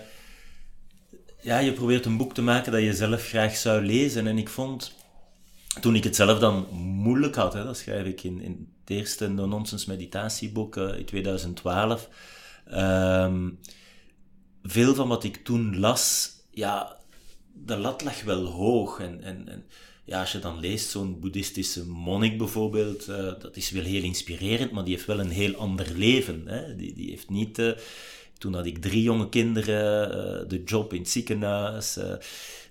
ja, 1.41 1.59
je 1.59 1.73
probeert 1.73 2.05
een 2.05 2.17
boek 2.17 2.35
te 2.35 2.43
maken 2.43 2.73
dat 2.73 2.83
je 2.83 2.95
zelf 2.95 3.29
graag 3.29 3.57
zou 3.57 3.83
lezen. 3.83 4.27
En 4.27 4.39
ik 4.39 4.49
vond, 4.49 4.97
toen 5.81 5.95
ik 5.95 6.05
het 6.05 6.17
zelf 6.17 6.39
dan 6.39 6.67
moeilijk 6.73 7.35
had, 7.35 7.53
hè, 7.53 7.65
dat 7.65 7.77
schrijf 7.77 8.07
ik 8.07 8.23
in, 8.23 8.41
in 8.41 8.75
het 8.81 8.97
eerste 8.97 9.29
no-nonsense 9.29 9.91
meditatieboek 9.91 10.77
uh, 10.77 10.99
in 10.99 11.05
2012 11.05 12.09
veel 14.67 14.95
van 14.95 15.09
wat 15.09 15.25
ik 15.25 15.37
toen 15.37 15.79
las, 15.79 16.31
ja, 16.51 16.97
de 17.53 17.77
lat 17.77 18.03
lag 18.05 18.23
wel 18.23 18.45
hoog. 18.45 19.01
En, 19.01 19.23
en, 19.23 19.49
en 19.49 19.65
ja, 20.05 20.21
als 20.21 20.33
je 20.33 20.39
dan 20.39 20.61
leest, 20.61 20.91
zo'n 20.91 21.21
boeddhistische 21.21 21.87
monnik 21.87 22.39
bijvoorbeeld, 22.39 23.09
uh, 23.09 23.17
dat 23.17 23.57
is 23.57 23.71
wel 23.71 23.83
heel 23.83 24.03
inspirerend, 24.03 24.71
maar 24.71 24.85
die 24.85 24.95
heeft 24.95 25.07
wel 25.07 25.21
een 25.21 25.31
heel 25.31 25.55
ander 25.55 25.93
leven. 25.97 26.43
Hè? 26.47 26.77
Die, 26.77 26.95
die 26.95 27.11
heeft 27.11 27.31
niet... 27.31 27.59
Uh, 27.59 27.73
toen 28.39 28.55
had 28.55 28.67
ik 28.67 28.79
drie 28.79 29.03
jonge 29.03 29.29
kinderen, 29.29 30.09
uh, 30.09 30.49
de 30.49 30.63
job 30.65 30.93
in 30.93 30.99
het 30.99 31.09
ziekenhuis. 31.09 31.99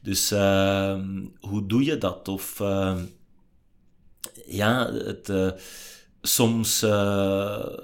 dus 0.01 0.31
ehm, 0.31 1.25
hoe 1.39 1.65
doe 1.65 1.83
je 1.83 1.97
dat? 1.97 2.27
Of 2.27 2.59
ehm, 2.59 3.05
ja, 4.45 4.93
het, 4.93 5.31
soms 6.21 6.81
een 6.81 7.75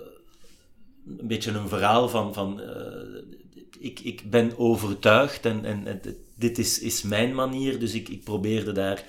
beetje 1.22 1.52
een 1.52 1.70
verhaal 1.70 2.10
van, 2.10 2.34
van 2.34 2.62
ik, 3.80 4.00
ik 4.00 4.30
ben 4.30 4.58
overtuigd 4.58 5.46
en, 5.46 5.66
en, 5.66 6.02
dit 6.36 6.58
is, 6.58 6.80
is 6.80 7.02
mijn 7.02 7.36
manier, 7.36 7.80
dus 7.80 7.94
ik, 7.94 8.10
ik 8.10 8.24
probeerde 8.24 8.72
daar 8.72 9.06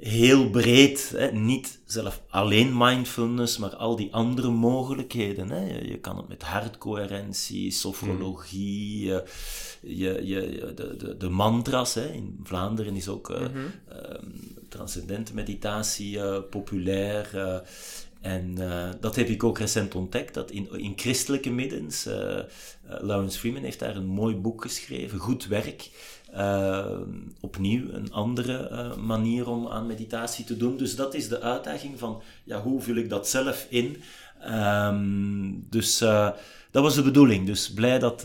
heel 0.00 0.50
breed, 0.50 1.12
hè, 1.16 1.32
niet 1.32 1.78
zelf 1.84 2.22
alleen 2.28 2.76
mindfulness, 2.76 3.58
maar 3.58 3.76
al 3.76 3.96
die 3.96 4.12
andere 4.12 4.50
mogelijkheden. 4.50 5.50
Hè. 5.50 5.78
Je, 5.78 5.98
kan 5.98 6.16
het 6.16 6.28
met 6.28 6.42
hartcoherentie, 6.42 7.70
sofrologie, 7.70 9.12
mm. 9.12 9.22
je, 9.80 10.26
je, 10.26 10.72
de, 10.74 10.96
de, 10.96 11.16
de 11.16 11.28
mantras. 11.28 11.94
Hè. 11.94 12.12
In 12.12 12.40
Vlaanderen 12.42 12.96
is 12.96 13.08
ook 13.08 13.30
uh, 13.30 13.46
transcendente 14.68 15.34
meditatie 15.34 16.16
uh, 16.16 16.38
populair. 16.50 17.30
Uh, 17.34 17.56
en 18.20 18.54
dat 19.00 19.16
heb 19.16 19.28
ik 19.28 19.44
ook 19.44 19.58
recent 19.58 19.94
ontdekt, 19.94 20.34
dat 20.34 20.50
in, 20.50 20.68
in 20.72 20.92
christelijke 20.96 21.50
middens, 21.50 22.08
Lawrence 23.00 23.38
Freeman 23.38 23.62
heeft 23.62 23.78
daar 23.78 23.96
een 23.96 24.06
mooi 24.06 24.36
boek 24.36 24.62
geschreven, 24.62 25.18
Goed 25.18 25.46
Werk. 25.46 25.90
Uh, 26.34 26.86
opnieuw 27.40 27.92
een 27.92 28.12
andere 28.12 28.94
manier 28.96 29.48
om 29.48 29.68
aan 29.68 29.86
meditatie 29.86 30.44
te 30.44 30.56
doen. 30.56 30.76
Dus 30.76 30.96
dat 30.96 31.14
is 31.14 31.28
de 31.28 31.40
uitdaging 31.40 31.98
van, 31.98 32.22
ja, 32.44 32.60
hoe 32.62 32.80
vul 32.80 32.96
ik 32.96 33.08
dat 33.08 33.28
zelf 33.28 33.66
in? 33.68 34.02
Um, 34.48 35.66
dus 35.70 35.98
dat 36.70 36.82
was 36.82 36.94
de 36.94 37.02
bedoeling. 37.02 37.46
Dus 37.46 37.72
blij 37.72 37.98
dat 37.98 38.20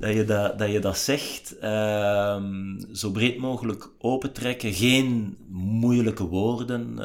dat 0.00 0.14
je 0.14 0.24
dat, 0.24 0.58
dat, 0.58 0.70
je 0.70 0.78
dat 0.78 0.98
zegt. 0.98 1.58
Ehm, 1.58 2.78
zo 2.92 3.10
breed 3.10 3.38
mogelijk 3.38 3.88
opentrekken. 3.98 4.72
Geen 4.72 5.36
moeilijke 5.48 6.24
woorden. 6.24 6.98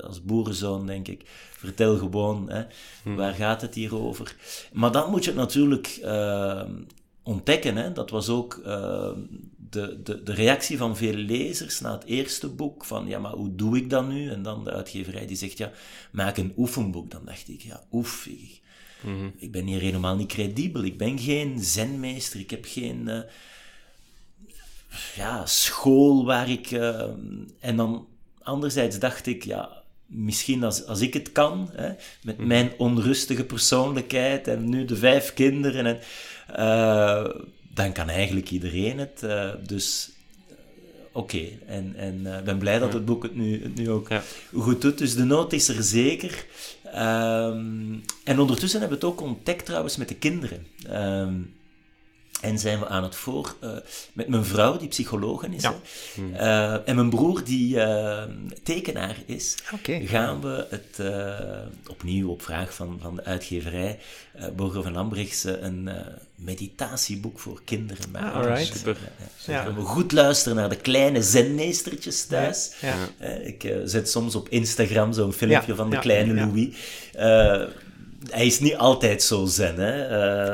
Als 0.00 0.22
boerenzoon, 0.22 0.86
denk 0.86 1.08
ik. 1.08 1.22
Vertel 1.60 1.98
gewoon, 1.98 2.50
hè, 2.50 2.62
hmm. 3.02 3.16
waar 3.16 3.34
gaat 3.34 3.60
het 3.60 3.74
hier 3.74 3.96
over? 3.96 4.36
Maar 4.72 4.92
dan 4.92 5.10
moet 5.10 5.24
je 5.24 5.30
het 5.30 5.38
natuurlijk 5.38 6.00
uh, 6.02 6.62
ontdekken. 7.22 7.76
Hè. 7.76 7.92
Dat 7.92 8.10
was 8.10 8.28
ook 8.28 8.60
uh, 8.66 9.10
de, 9.70 10.00
de, 10.02 10.22
de 10.22 10.32
reactie 10.32 10.76
van 10.76 10.96
veel 10.96 11.14
lezers 11.14 11.80
na 11.80 11.92
het 11.92 12.04
eerste 12.04 12.48
boek. 12.48 12.84
Van, 12.84 13.06
ja, 13.06 13.18
maar 13.18 13.32
hoe 13.32 13.54
doe 13.54 13.76
ik 13.76 13.90
dat 13.90 14.08
nu? 14.08 14.30
En 14.30 14.42
dan 14.42 14.64
de 14.64 14.70
uitgeverij 14.70 15.26
die 15.26 15.36
zegt, 15.36 15.58
ja, 15.58 15.70
maak 16.10 16.36
een 16.36 16.52
oefenboek. 16.56 17.10
Dan 17.10 17.24
dacht 17.24 17.48
ik, 17.48 17.60
ja, 17.60 17.82
oef. 17.92 18.28
Ik 19.36 19.52
ben 19.52 19.66
hier 19.66 19.80
helemaal 19.80 20.16
niet 20.16 20.32
credibel. 20.32 20.82
Ik 20.82 20.98
ben 20.98 21.18
geen 21.18 21.58
zenmeester. 21.58 22.40
Ik 22.40 22.50
heb 22.50 22.64
geen 22.64 23.08
uh, 23.08 23.20
ja, 25.16 25.46
school 25.46 26.24
waar 26.24 26.50
ik. 26.50 26.70
Uh, 26.70 27.02
en 27.60 27.76
dan 27.76 28.06
anderzijds 28.42 28.98
dacht 28.98 29.26
ik, 29.26 29.44
ja, 29.44 29.79
misschien 30.10 30.64
als, 30.64 30.86
als 30.86 31.00
ik 31.00 31.14
het 31.14 31.32
kan, 31.32 31.70
hè, 31.72 31.92
met 32.22 32.38
mhm. 32.38 32.46
mijn 32.46 32.70
onrustige 32.78 33.44
persoonlijkheid 33.44 34.48
en 34.48 34.68
nu 34.68 34.84
de 34.84 34.96
vijf 34.96 35.34
kinderen, 35.34 35.86
en, 35.86 35.98
uh, 36.58 37.34
dan 37.74 37.92
kan 37.92 38.08
eigenlijk 38.08 38.50
iedereen 38.50 38.98
het. 38.98 39.26
dus 39.66 40.10
oké. 41.12 41.48
En, 41.66 41.94
en 41.96 42.26
ik 42.38 42.44
ben 42.44 42.58
blij 42.58 42.78
dat 42.78 42.92
het 42.92 43.04
boek 43.04 43.22
het 43.22 43.34
nu, 43.34 43.62
het 43.62 43.74
nu 43.74 43.90
ook 43.90 44.08
goed 44.54 44.80
doet. 44.80 44.98
Dus 44.98 45.14
de 45.14 45.24
nood 45.24 45.52
is 45.52 45.68
er 45.68 45.82
zeker. 45.82 46.46
Um, 46.86 48.02
en 48.24 48.38
ondertussen 48.38 48.80
hebben 48.80 48.98
we 48.98 49.06
het 49.06 49.14
ook 49.14 49.26
ontdekt 49.26 49.66
trouwens 49.66 49.96
met 49.96 50.08
de 50.08 50.14
kinderen. 50.14 50.66
Um, 50.92 51.52
en 52.40 52.58
zijn 52.58 52.78
we 52.78 52.86
aan 52.86 53.02
het 53.02 53.14
voor 53.14 53.54
uh, 53.64 53.70
met 54.12 54.28
mijn 54.28 54.44
vrouw, 54.44 54.76
die 54.76 54.88
psycholoog 54.88 55.44
is, 55.44 55.62
ja. 55.62 55.74
uh, 56.16 56.88
en 56.88 56.94
mijn 56.94 57.10
broer, 57.10 57.44
die 57.44 57.76
uh, 57.76 58.22
tekenaar 58.62 59.16
is, 59.26 59.56
okay. 59.74 60.06
gaan 60.06 60.40
we 60.40 60.66
het 60.70 61.00
opnieuw 61.88 62.28
op 62.28 62.42
vraag 62.42 62.74
van, 62.74 62.98
van 63.02 63.16
de 63.16 63.24
uitgeverij 63.24 63.98
Borger 64.56 64.82
van 64.82 64.92
Lambrechtse 64.92 65.58
een 65.58 65.90
meditatieboek 66.34 67.38
voor 67.38 67.60
kinderen 67.64 68.10
maken. 68.10 68.32
Ah, 68.32 68.56
right. 68.56 68.76
Super. 68.76 68.96
Ja, 69.46 69.64
ja. 69.64 69.74
we 69.74 69.80
goed 69.80 70.12
luisteren 70.12 70.56
naar 70.56 70.68
de 70.68 70.76
kleine 70.76 71.22
zenmeestertjes 71.22 72.26
thuis. 72.26 72.72
Ja. 72.80 72.94
ik 73.42 73.74
zet 73.84 74.10
soms 74.10 74.34
op 74.34 74.48
Instagram 74.48 75.12
zo'n 75.12 75.32
filmpje 75.32 75.74
van 75.74 75.90
de 75.90 75.98
kleine 75.98 76.34
Louis 76.34 76.68
hij 78.28 78.46
is 78.46 78.60
niet 78.60 78.76
altijd 78.76 79.22
zo 79.22 79.46
zen, 79.46 79.76
hè. 79.76 80.08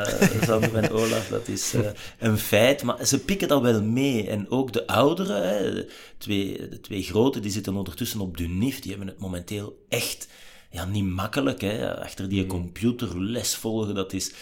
Uh, 0.04 0.42
Sander 0.42 0.74
en 0.76 0.90
Olaf, 0.90 1.28
dat 1.28 1.48
is 1.48 1.74
uh, 1.74 1.86
een 2.18 2.38
feit. 2.38 2.82
Maar 2.82 3.06
ze 3.06 3.18
pikken 3.18 3.48
dat 3.48 3.62
wel 3.62 3.82
mee. 3.82 4.28
En 4.28 4.50
ook 4.50 4.72
de 4.72 4.86
ouderen, 4.86 5.48
hè, 5.48 5.74
de, 5.74 5.90
twee, 6.18 6.68
de 6.68 6.80
twee 6.80 7.02
grote, 7.02 7.40
die 7.40 7.50
zitten 7.50 7.76
ondertussen 7.76 8.20
op 8.20 8.36
de 8.36 8.48
NIF. 8.48 8.80
Die 8.80 8.90
hebben 8.90 9.08
het 9.08 9.18
momenteel 9.18 9.84
echt 9.88 10.28
ja, 10.70 10.84
niet 10.84 11.04
makkelijk. 11.04 11.60
Hè. 11.60 12.00
Achter 12.00 12.28
die 12.28 12.46
computer 12.46 13.22
les 13.22 13.54
volgen, 13.54 13.94
dat 13.94 14.12
is... 14.12 14.32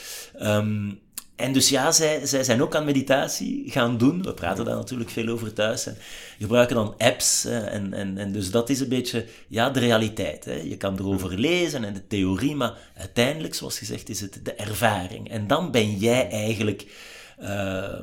Um, 0.43 1.03
en 1.37 1.53
dus 1.53 1.69
ja, 1.69 1.93
zij, 1.93 2.27
zij 2.27 2.45
zijn 2.45 2.63
ook 2.63 2.75
aan 2.75 2.85
meditatie 2.85 3.71
gaan 3.71 3.99
doen. 3.99 4.23
We 4.23 4.35
praten 4.35 4.65
daar 4.65 4.77
natuurlijk 4.77 5.11
veel 5.11 5.29
over 5.29 5.53
thuis. 5.53 5.87
En 5.87 5.97
gebruiken 6.39 6.77
dan 6.77 6.95
apps. 6.99 7.45
En, 7.45 7.93
en, 7.93 8.19
en 8.19 8.33
dus 8.33 8.51
dat 8.51 8.71
is 8.71 8.81
een 8.81 8.89
beetje 8.89 9.27
ja, 9.49 9.71
de 9.71 9.81
realiteit. 9.81 10.45
Hè. 10.45 10.55
Je 10.55 10.77
kan 10.77 10.99
erover 10.99 11.39
lezen 11.39 11.85
en 11.85 11.95
de 11.95 12.07
theorie, 12.07 12.55
maar 12.55 12.79
uiteindelijk, 12.97 13.55
zoals 13.55 13.79
gezegd, 13.79 14.09
is 14.09 14.21
het 14.21 14.41
de 14.43 14.55
ervaring. 14.55 15.31
En 15.31 15.47
dan 15.47 15.71
ben 15.71 15.97
jij 15.97 16.31
eigenlijk 16.31 16.87
uh, 17.41 18.01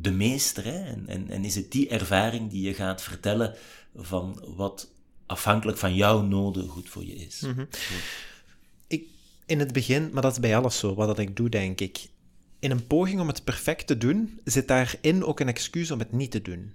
de 0.00 0.10
meester. 0.10 0.64
Hè. 0.64 0.84
En, 0.84 1.04
en, 1.06 1.30
en 1.30 1.44
is 1.44 1.54
het 1.54 1.72
die 1.72 1.88
ervaring 1.88 2.50
die 2.50 2.62
je 2.62 2.74
gaat 2.74 3.02
vertellen 3.02 3.54
van 3.94 4.44
wat 4.56 4.88
afhankelijk 5.26 5.78
van 5.78 5.94
jouw 5.94 6.22
noden 6.22 6.68
goed 6.68 6.88
voor 6.88 7.04
je 7.04 7.14
is. 7.14 7.40
Mm 7.40 7.68
Ik, 8.86 9.04
in 9.46 9.58
het 9.58 9.72
begin, 9.72 10.10
maar 10.12 10.22
dat 10.22 10.32
is 10.32 10.40
bij 10.40 10.56
alles 10.56 10.78
zo, 10.78 10.94
wat 10.94 11.06
dat 11.06 11.18
ik 11.18 11.36
doe, 11.36 11.48
denk 11.48 11.80
ik 11.80 12.06
in 12.66 12.72
een 12.72 12.86
poging 12.86 13.20
om 13.20 13.26
het 13.26 13.44
perfect 13.44 13.86
te 13.86 13.98
doen, 13.98 14.40
zit 14.44 14.68
daarin 14.68 15.24
ook 15.24 15.40
een 15.40 15.48
excuus 15.48 15.90
om 15.90 15.98
het 15.98 16.12
niet 16.12 16.30
te 16.30 16.42
doen. 16.42 16.74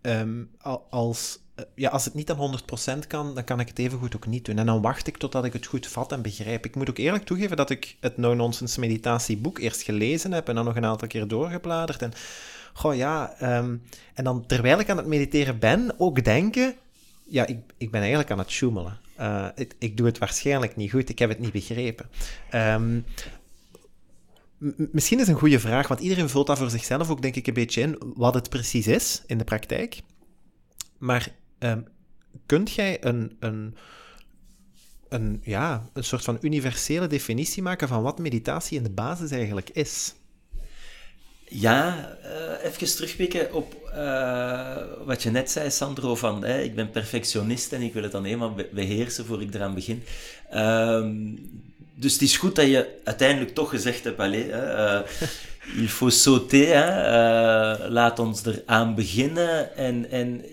Ehm, 0.00 0.44
als, 0.90 1.38
eh, 1.54 1.64
ja, 1.74 1.90
als 1.90 2.04
het 2.04 2.14
niet 2.14 2.26
dan 2.26 2.36
100% 2.36 3.06
kan, 3.06 3.34
dan 3.34 3.44
kan 3.44 3.60
ik 3.60 3.68
het 3.68 3.78
even 3.78 3.98
goed 3.98 4.16
ook 4.16 4.26
niet 4.26 4.44
doen. 4.44 4.58
En 4.58 4.66
dan 4.66 4.82
wacht 4.82 5.06
ik 5.06 5.16
totdat 5.16 5.44
ik 5.44 5.52
het 5.52 5.66
goed 5.66 5.86
vat 5.86 6.12
en 6.12 6.22
begrijp. 6.22 6.64
Ik 6.64 6.76
moet 6.76 6.90
ook 6.90 6.98
eerlijk 6.98 7.24
toegeven 7.24 7.56
dat 7.56 7.70
ik 7.70 7.96
het 8.00 8.16
no-nonsense 8.16 8.80
meditatieboek 8.80 9.58
eerst 9.58 9.82
gelezen 9.82 10.32
heb 10.32 10.48
en 10.48 10.54
dan 10.54 10.64
nog 10.64 10.76
een 10.76 10.84
aantal 10.84 11.08
keer 11.08 11.28
doorgebladerd. 11.28 12.02
En, 12.02 12.12
goh 12.72 12.96
ja, 12.96 13.34
ehm, 13.38 13.76
en 14.14 14.24
dan 14.24 14.46
terwijl 14.46 14.78
ik 14.78 14.90
aan 14.90 14.96
het 14.96 15.06
mediteren 15.06 15.58
ben, 15.58 15.94
ook 15.98 16.24
denken, 16.24 16.74
ja, 17.24 17.46
ik, 17.46 17.58
ik 17.76 17.90
ben 17.90 18.00
eigenlijk 18.00 18.30
aan 18.30 18.38
het 18.38 18.50
sjoemelen. 18.50 18.98
Ik, 19.54 19.74
ik, 19.78 19.96
doe 19.96 20.06
het 20.06 20.18
waarschijnlijk 20.18 20.76
niet 20.76 20.90
goed, 20.90 21.08
ik 21.08 21.18
heb 21.18 21.28
het 21.28 21.38
niet 21.38 21.52
begrepen. 21.52 22.08
Um, 22.54 23.04
misschien 24.76 25.20
is 25.20 25.28
een 25.28 25.38
goede 25.38 25.60
vraag, 25.60 25.88
want 25.88 26.00
iedereen 26.00 26.28
vult 26.28 26.46
dat 26.46 26.58
voor 26.58 26.70
zichzelf 26.70 27.10
ook, 27.10 27.22
denk 27.22 27.36
ik, 27.36 27.46
een 27.46 27.54
beetje 27.54 27.80
in, 27.80 27.96
wat 28.14 28.34
het 28.34 28.48
precies 28.48 28.86
is 28.86 29.22
in 29.26 29.38
de 29.38 29.44
praktijk. 29.44 30.00
Maar 30.98 31.28
um, 31.58 31.86
kunt 32.46 32.72
jij 32.72 33.04
een, 33.04 33.36
een, 33.38 33.76
een, 35.08 35.40
ja, 35.44 35.88
een 35.92 36.04
soort 36.04 36.24
van 36.24 36.38
universele 36.40 37.06
definitie 37.06 37.62
maken 37.62 37.88
van 37.88 38.02
wat 38.02 38.18
meditatie 38.18 38.76
in 38.76 38.82
de 38.82 38.90
basis 38.90 39.30
eigenlijk 39.30 39.70
is? 39.70 40.14
Ja, 41.48 42.10
uh, 42.24 42.64
even 42.64 42.96
terugpikken 42.96 43.52
op 43.54 43.90
uh, 43.94 44.76
wat 45.04 45.22
je 45.22 45.30
net 45.30 45.50
zei, 45.50 45.70
Sandro, 45.70 46.14
van 46.14 46.44
ik 46.44 46.74
ben 46.74 46.90
perfectionist 46.90 47.72
en 47.72 47.82
ik 47.82 47.92
wil 47.92 48.02
het 48.02 48.12
dan 48.12 48.24
eenmaal 48.24 48.54
beheersen 48.72 49.26
voor 49.26 49.42
ik 49.42 49.54
eraan 49.54 49.74
begin. 49.74 50.02
Uh, 50.52 51.10
dus 52.00 52.12
het 52.12 52.22
is 52.22 52.36
goed 52.36 52.56
dat 52.56 52.66
je 52.66 53.00
uiteindelijk 53.04 53.54
toch 53.54 53.70
gezegd 53.70 54.04
hebt, 54.04 54.20
allez, 54.20 54.46
uh, 54.46 55.00
il 55.76 55.88
faut 55.88 56.12
sauter, 56.12 56.66
hè, 56.66 56.86
uh, 57.84 57.90
laat 57.90 58.18
ons 58.18 58.44
eraan 58.44 58.94
beginnen. 58.94 59.76
En, 59.76 60.10
en 60.10 60.44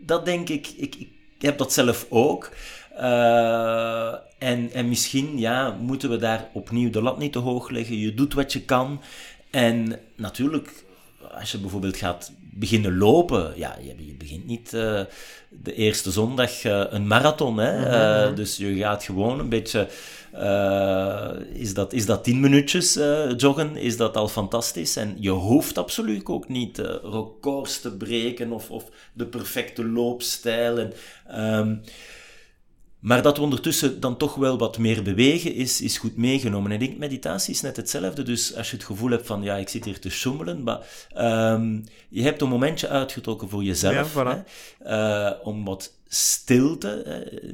dat 0.00 0.24
denk 0.24 0.48
ik, 0.48 0.68
ik, 0.76 0.94
ik 0.94 1.08
heb 1.38 1.58
dat 1.58 1.72
zelf 1.72 2.06
ook. 2.08 2.50
Uh, 2.94 4.14
en, 4.38 4.70
en 4.72 4.88
misschien 4.88 5.38
ja, 5.38 5.70
moeten 5.70 6.10
we 6.10 6.16
daar 6.16 6.48
opnieuw 6.52 6.90
de 6.90 7.02
lat 7.02 7.18
niet 7.18 7.32
te 7.32 7.38
hoog 7.38 7.70
leggen. 7.70 7.98
Je 7.98 8.14
doet 8.14 8.34
wat 8.34 8.52
je 8.52 8.60
kan. 8.60 9.00
En 9.50 10.00
natuurlijk, 10.16 10.84
als 11.38 11.52
je 11.52 11.58
bijvoorbeeld 11.58 11.96
gaat 11.96 12.32
beginnen 12.52 12.96
lopen, 12.96 13.52
ja, 13.56 13.78
je, 13.82 14.14
begint 14.18 14.46
niet 14.46 14.72
uh, 14.74 15.00
de 15.48 15.74
eerste 15.74 16.10
zondag 16.10 16.64
uh, 16.64 16.84
een 16.88 17.06
marathon. 17.06 17.58
Hè? 17.58 18.28
Uh, 18.28 18.36
dus 18.36 18.56
je 18.56 18.76
gaat 18.76 19.04
gewoon 19.04 19.38
een 19.38 19.48
beetje. 19.48 19.88
is, 21.52 21.74
dat, 21.74 21.92
is 21.92 22.06
dat 22.06 22.24
tien 22.24 22.40
minuutjes 22.40 22.98
joggen? 23.36 23.76
Is 23.76 23.96
dat 23.96 24.16
al 24.16 24.28
fantastisch? 24.28 24.96
En 24.96 25.16
je 25.18 25.30
hoeft 25.30 25.78
absoluut 25.78 26.26
ook 26.26 26.48
niet 26.48 26.78
records 27.02 27.80
te 27.80 27.96
breken 27.96 28.52
of, 28.52 28.70
of 28.70 28.84
de 29.12 29.26
perfecte 29.26 29.84
loopstijl. 29.84 30.78
En, 30.78 30.92
um, 31.40 31.80
maar 33.00 33.22
dat 33.22 33.36
we 33.36 33.42
ondertussen 33.42 34.00
dan 34.00 34.16
toch 34.16 34.34
wel 34.34 34.58
wat 34.58 34.78
meer 34.78 35.02
bewegen, 35.02 35.54
is, 35.54 35.80
is 35.80 35.98
goed 35.98 36.16
meegenomen. 36.16 36.70
En 36.70 36.80
ik 36.80 36.86
denk, 36.88 36.98
meditatie 36.98 37.54
is 37.54 37.60
net 37.60 37.76
hetzelfde. 37.76 38.22
Dus 38.22 38.56
als 38.56 38.70
je 38.70 38.76
het 38.76 38.84
gevoel 38.84 39.10
hebt 39.10 39.26
van, 39.26 39.42
ja, 39.42 39.56
ik 39.56 39.68
zit 39.68 39.84
hier 39.84 40.00
te 40.00 40.10
schommelen, 40.10 40.62
maar 40.62 41.08
um, 41.52 41.84
je 42.08 42.22
hebt 42.22 42.40
een 42.40 42.48
momentje 42.48 42.88
uitgetrokken 42.88 43.48
voor 43.48 43.62
jezelf. 43.62 44.14
Ja, 44.14 44.24
voilà. 44.24 44.44
hè, 44.78 45.30
uh, 45.32 45.46
om 45.46 45.64
wat 45.64 45.94
stilte, 46.06 47.02
hè, 47.04 47.48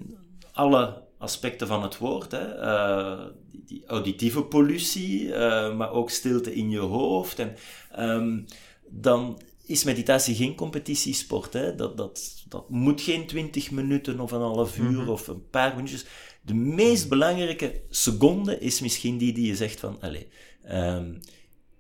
alle 0.52 1.02
aspecten 1.18 1.66
van 1.66 1.82
het 1.82 1.98
woord, 1.98 2.32
hè, 2.32 2.62
uh, 2.62 3.20
die, 3.50 3.64
die, 3.66 3.84
auditieve 3.86 4.42
pollutie, 4.42 5.22
uh, 5.22 5.76
maar 5.76 5.90
ook 5.90 6.10
stilte 6.10 6.54
in 6.54 6.70
je 6.70 6.78
hoofd. 6.78 7.38
En 7.38 7.56
um, 7.98 8.44
dan 8.88 9.40
is 9.66 9.84
meditatie 9.84 10.34
geen 10.34 10.54
competitiesport. 10.54 11.52
Hè? 11.52 11.74
Dat, 11.74 11.96
dat, 11.96 12.44
dat 12.48 12.70
moet 12.70 13.00
geen 13.00 13.26
20 13.26 13.70
minuten 13.70 14.20
of 14.20 14.30
een 14.30 14.40
half 14.40 14.78
uur 14.78 14.90
mm 14.90 14.98
-hmm. 14.98 15.08
of 15.08 15.28
een 15.28 15.50
paar 15.50 15.74
minuutjes. 15.74 16.06
De 16.42 16.54
meest 16.54 17.08
belangrijke 17.08 17.80
seconde 17.90 18.58
is 18.58 18.80
misschien 18.80 19.18
die 19.18 19.32
die 19.32 19.46
je 19.46 19.56
zegt 19.56 19.80
van, 19.80 19.96
allez, 20.00 20.24
um, 20.70 21.20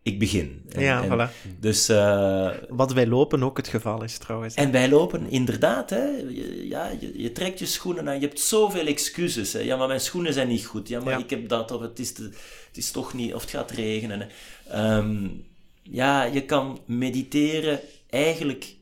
ik 0.02 0.18
begin. 0.18 0.62
En, 0.68 0.82
ja, 0.82 1.02
en 1.02 1.10
voilà. 1.10 1.58
Dus, 1.60 1.90
uh, 1.90 2.50
Wat 2.68 2.94
bij 2.94 3.06
lopen 3.06 3.42
ook 3.42 3.56
het 3.56 3.68
geval 3.68 4.02
is 4.02 4.18
trouwens. 4.18 4.54
En 4.54 4.70
bij 4.70 4.88
lopen, 4.88 5.30
inderdaad. 5.30 5.90
Hè, 5.90 6.04
je, 6.06 6.66
ja, 6.68 6.90
je, 7.00 7.22
je, 7.22 7.32
trekt 7.32 7.58
je 7.58 7.66
schoenen 7.66 8.08
aan, 8.08 8.20
je 8.20 8.26
hebt 8.26 8.40
zoveel 8.40 8.86
excuses. 8.86 9.52
Hè. 9.52 9.60
Ja, 9.60 9.76
maar 9.76 9.88
mijn 9.88 10.00
schoenen 10.00 10.32
zijn 10.32 10.48
niet 10.48 10.64
goed. 10.64 10.88
Ja, 10.88 11.00
maar 11.00 11.12
ja. 11.12 11.18
ik 11.18 11.30
heb 11.30 11.48
dat, 11.48 11.70
of 11.70 11.80
het 11.80 11.98
is, 11.98 12.12
te, 12.12 12.22
het 12.66 12.76
is 12.76 12.90
toch 12.90 13.14
niet, 13.14 13.34
of 13.34 13.40
het 13.40 13.50
gaat 13.50 13.70
regenen. 13.70 14.28
Um, 14.74 15.44
ja, 15.90 16.24
je 16.24 16.44
kan 16.44 16.78
mediteren 16.86 17.80
eigenlijk 18.10 18.76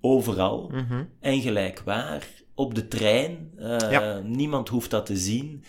overal 0.00 0.70
mm 0.72 0.86
-hmm. 0.88 1.08
en 1.20 1.40
gelijk 1.40 1.82
waar. 1.84 2.28
Op 2.54 2.74
de 2.74 2.88
trein, 2.88 3.50
uh, 3.58 3.76
ja. 3.90 4.18
niemand 4.18 4.68
hoeft 4.68 4.90
dat 4.90 5.06
te 5.06 5.16
zien. 5.16 5.64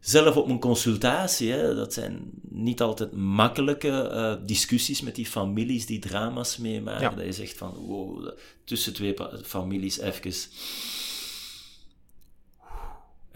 Zelf 0.00 0.36
op 0.36 0.48
een 0.48 0.60
consultatie, 0.60 1.52
hè, 1.52 1.74
dat 1.74 1.92
zijn 1.92 2.30
niet 2.48 2.80
altijd 2.80 3.12
makkelijke 3.12 4.10
uh, 4.12 4.46
discussies 4.46 5.00
met 5.00 5.14
die 5.14 5.26
families 5.26 5.86
die 5.86 5.98
drama's 5.98 6.56
meemaken. 6.56 7.10
Ja. 7.10 7.16
Dat 7.16 7.24
je 7.24 7.32
zegt 7.32 7.58
van, 7.58 7.74
wow, 7.74 8.30
tussen 8.64 8.94
twee 8.94 9.14
families 9.44 9.98
even 9.98 10.32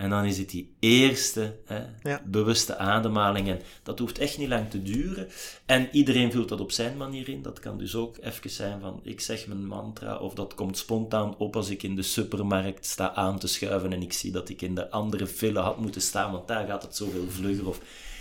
en 0.01 0.11
dan 0.11 0.25
is 0.25 0.39
het 0.39 0.51
die 0.51 0.75
eerste 0.79 1.57
hè, 1.65 1.83
ja. 2.03 2.23
bewuste 2.25 2.77
ademhaling. 2.77 3.49
En 3.49 3.61
dat 3.83 3.99
hoeft 3.99 4.19
echt 4.19 4.39
niet 4.39 4.49
lang 4.49 4.71
te 4.71 4.83
duren. 4.83 5.29
En 5.67 5.89
iedereen 5.93 6.33
vult 6.33 6.49
dat 6.49 6.61
op 6.61 6.73
zijn 6.73 6.97
manier 6.97 7.29
in. 7.29 7.43
Dat 7.43 7.59
kan 7.61 7.79
dus 7.79 7.95
ook 7.95 8.17
even 8.21 8.51
zijn 8.51 8.81
van 8.81 9.01
ik 9.03 9.21
zeg 9.21 9.47
mijn 9.47 9.67
mantra. 9.67 10.17
Of 10.17 10.35
dat 10.35 10.55
komt 10.55 10.79
spontaan 10.79 11.37
op 11.37 11.57
als 11.57 11.71
ik 11.71 11.83
in 11.83 11.97
de 11.97 12.03
supermarkt 12.03 12.87
sta 12.87 13.15
aan 13.15 13.39
te 13.39 13.47
schuiven. 13.47 13.93
En 13.93 14.03
ik 14.03 14.13
zie 14.13 14.33
dat 14.33 14.49
ik 14.49 14.63
in 14.63 14.75
de 14.75 14.91
andere 14.91 15.27
file 15.27 15.61
had 15.61 15.79
moeten 15.79 16.03
staan. 16.03 16.33
Want 16.33 16.49
daar 16.49 16.67
gaat 16.67 16.83
het 16.83 16.97
zoveel 16.97 17.27
vlugger. 17.29 17.69
Of 17.69 17.81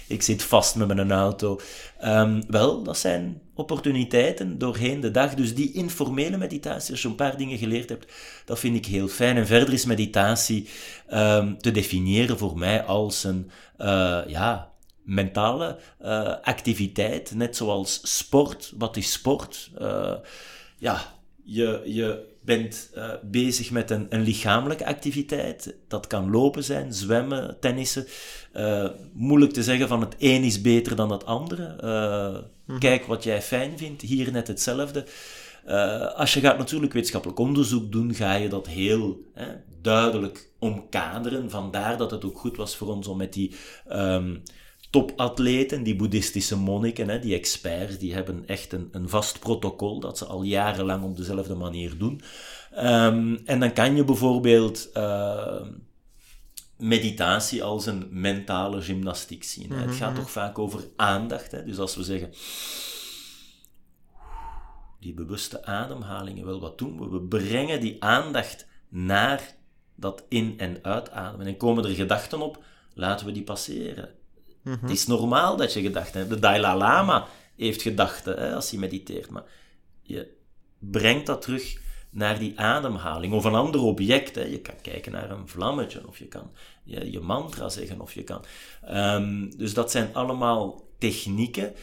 ik 0.09 0.21
zit 0.21 0.43
vast 0.43 0.75
met 0.75 0.87
mijn 0.87 1.11
auto. 1.11 1.59
Um, 2.03 2.43
wel, 2.47 2.83
dat 2.83 2.97
zijn 2.97 3.41
opportuniteiten 3.55 4.57
doorheen 4.57 4.99
de 4.99 5.11
dag. 5.11 5.33
Dus 5.33 5.55
die 5.55 5.71
informele 5.71 6.37
meditatie, 6.37 6.91
als 6.91 7.01
je 7.01 7.07
een 7.07 7.15
paar 7.15 7.37
dingen 7.37 7.57
geleerd 7.57 7.89
hebt, 7.89 8.11
dat 8.45 8.59
vind 8.59 8.75
ik 8.75 8.85
heel 8.85 9.07
fijn. 9.07 9.37
En 9.37 9.47
verder 9.47 9.73
is 9.73 9.85
meditatie 9.85 10.69
um, 11.13 11.57
te 11.57 11.71
definiëren 11.71 12.37
voor 12.37 12.57
mij 12.57 12.83
als 12.83 13.23
een, 13.23 13.51
uh, 13.77 14.19
ja, 14.27 14.71
mentale 15.03 15.79
uh, 16.01 16.35
activiteit, 16.41 17.35
net 17.35 17.55
zoals 17.55 17.99
sport. 18.03 18.73
Wat 18.77 18.97
is 18.97 19.11
sport? 19.11 19.71
Uh, 19.81 20.13
ja, 20.77 21.13
je, 21.43 21.81
je 21.85 22.28
bent 22.57 22.91
uh, 22.95 23.09
bezig 23.23 23.71
met 23.71 23.89
een, 23.89 24.05
een, 24.09 24.21
lichamelijke 24.21 24.85
activiteit. 24.85 25.75
Dat 25.87 26.07
kan 26.07 26.31
lopen 26.31 26.63
zijn, 26.63 26.93
zwemmen, 26.93 27.57
tennissen. 27.59 28.05
Uh, 28.55 28.89
moeilijk 29.13 29.51
te 29.51 29.63
zeggen 29.63 29.87
van 29.87 30.01
het 30.01 30.15
een 30.17 30.43
is 30.43 30.61
beter 30.61 30.95
dan 30.95 31.11
het 31.11 31.25
andere. 31.25 31.75
Uh, 31.83 32.41
mm. 32.65 32.79
Kijk 32.79 33.05
wat 33.05 33.23
jij 33.23 33.41
fijn 33.41 33.77
vindt. 33.77 34.01
Hier 34.01 34.31
net 34.31 34.47
hetzelfde. 34.47 35.05
als 36.15 36.33
je 36.33 36.39
gaat 36.39 36.57
natuurlijk 36.57 36.93
wetenschappelijk 36.93 37.39
onderzoek 37.39 37.91
doen, 37.91 38.13
ga 38.13 38.33
je 38.33 38.49
dat 38.49 38.67
heel 38.67 39.21
hè, 39.33 39.47
duidelijk 39.81 40.49
omkaderen. 40.59 41.49
Vandaar 41.49 41.97
dat 41.97 42.11
het 42.11 42.25
ook 42.25 42.37
goed 42.37 42.57
was 42.57 42.75
voor 42.75 42.87
ons 42.87 43.07
om 43.07 43.17
met 43.17 43.33
die 43.33 43.55
um, 43.91 44.41
topatleten, 44.89 45.83
die 45.83 45.95
boeddhistische 45.95 46.57
monniken, 46.57 47.09
hè, 47.09 47.19
die 47.19 47.35
experts, 47.35 47.97
die 47.97 48.13
hebben 48.13 48.43
echt 48.47 48.73
een, 48.73 48.89
een 48.91 49.09
vast 49.09 49.39
protocol 49.39 49.99
dat 49.99 50.17
ze 50.17 50.25
al 50.25 50.43
jarenlang 50.43 51.03
op 51.03 51.17
dezelfde 51.17 51.55
manier 51.55 51.97
doen. 51.97 52.21
Um, 52.77 53.41
en 53.45 53.59
dan 53.59 53.73
kan 53.73 53.95
je 53.95 54.03
bijvoorbeeld 54.03 54.89
uh, 54.93 55.61
meditatie 56.77 57.63
als 57.63 57.85
een 57.85 58.07
mentale 58.11 58.81
gymnastiek 58.81 59.43
zien. 59.43 59.67
Mm 59.69 59.77
-hmm. 59.77 59.87
Het 59.87 59.95
gaat 59.95 60.15
toch 60.15 60.31
vaak 60.31 60.59
over 60.59 60.83
aandacht. 60.95 61.51
Hè? 61.51 61.65
Dus 61.65 61.77
als 61.77 61.95
we 61.95 62.03
zeggen, 62.03 62.33
die 64.99 65.13
bewuste 65.13 65.65
ademhalingen, 65.65 66.45
wel 66.45 66.59
wat 66.59 66.77
doen 66.77 66.99
we? 66.99 67.09
We 67.09 67.21
brengen 67.21 67.81
die 67.81 68.03
aandacht 68.03 68.67
naar 68.89 69.55
dat 69.95 70.23
in- 70.29 70.53
en 70.57 70.79
uitademen. 70.81 71.47
En 71.47 71.57
komen 71.57 71.85
er 71.85 71.95
gedachten 71.95 72.41
op, 72.41 72.63
laten 72.93 73.25
we 73.25 73.31
die 73.31 73.43
passeren. 73.43 74.09
Mm 74.69 74.75
-hmm. 74.75 74.89
Het 74.89 74.97
is 74.97 75.07
normaal 75.07 75.57
dat 75.57 75.73
je 75.73 75.81
gedachten 75.81 76.19
hebt. 76.19 76.31
De 76.31 76.39
Dalai 76.39 76.77
Lama 76.77 77.27
heeft 77.55 77.81
gedachten 77.81 78.39
hè, 78.39 78.55
als 78.55 78.69
hij 78.69 78.79
mediteert, 78.79 79.29
maar 79.29 79.43
je 80.01 80.27
brengt 80.79 81.25
dat 81.25 81.41
terug 81.41 81.77
naar 82.11 82.39
die 82.39 82.59
ademhaling 82.59 83.33
of 83.33 83.43
een 83.43 83.55
ander 83.55 83.81
object. 83.81 84.35
Hè. 84.35 84.43
Je 84.43 84.59
kan 84.59 84.81
kijken 84.81 85.11
naar 85.11 85.31
een 85.31 85.47
vlammetje 85.47 86.07
of 86.07 86.17
je 86.17 86.25
kan 86.25 86.51
je, 86.83 87.11
je 87.11 87.19
mantra 87.19 87.69
zeggen 87.69 88.01
of 88.01 88.13
je 88.13 88.23
kan. 88.23 88.43
Um, 88.91 89.57
dus 89.57 89.73
dat 89.73 89.91
zijn 89.91 90.13
allemaal 90.13 90.87
technieken 90.97 91.73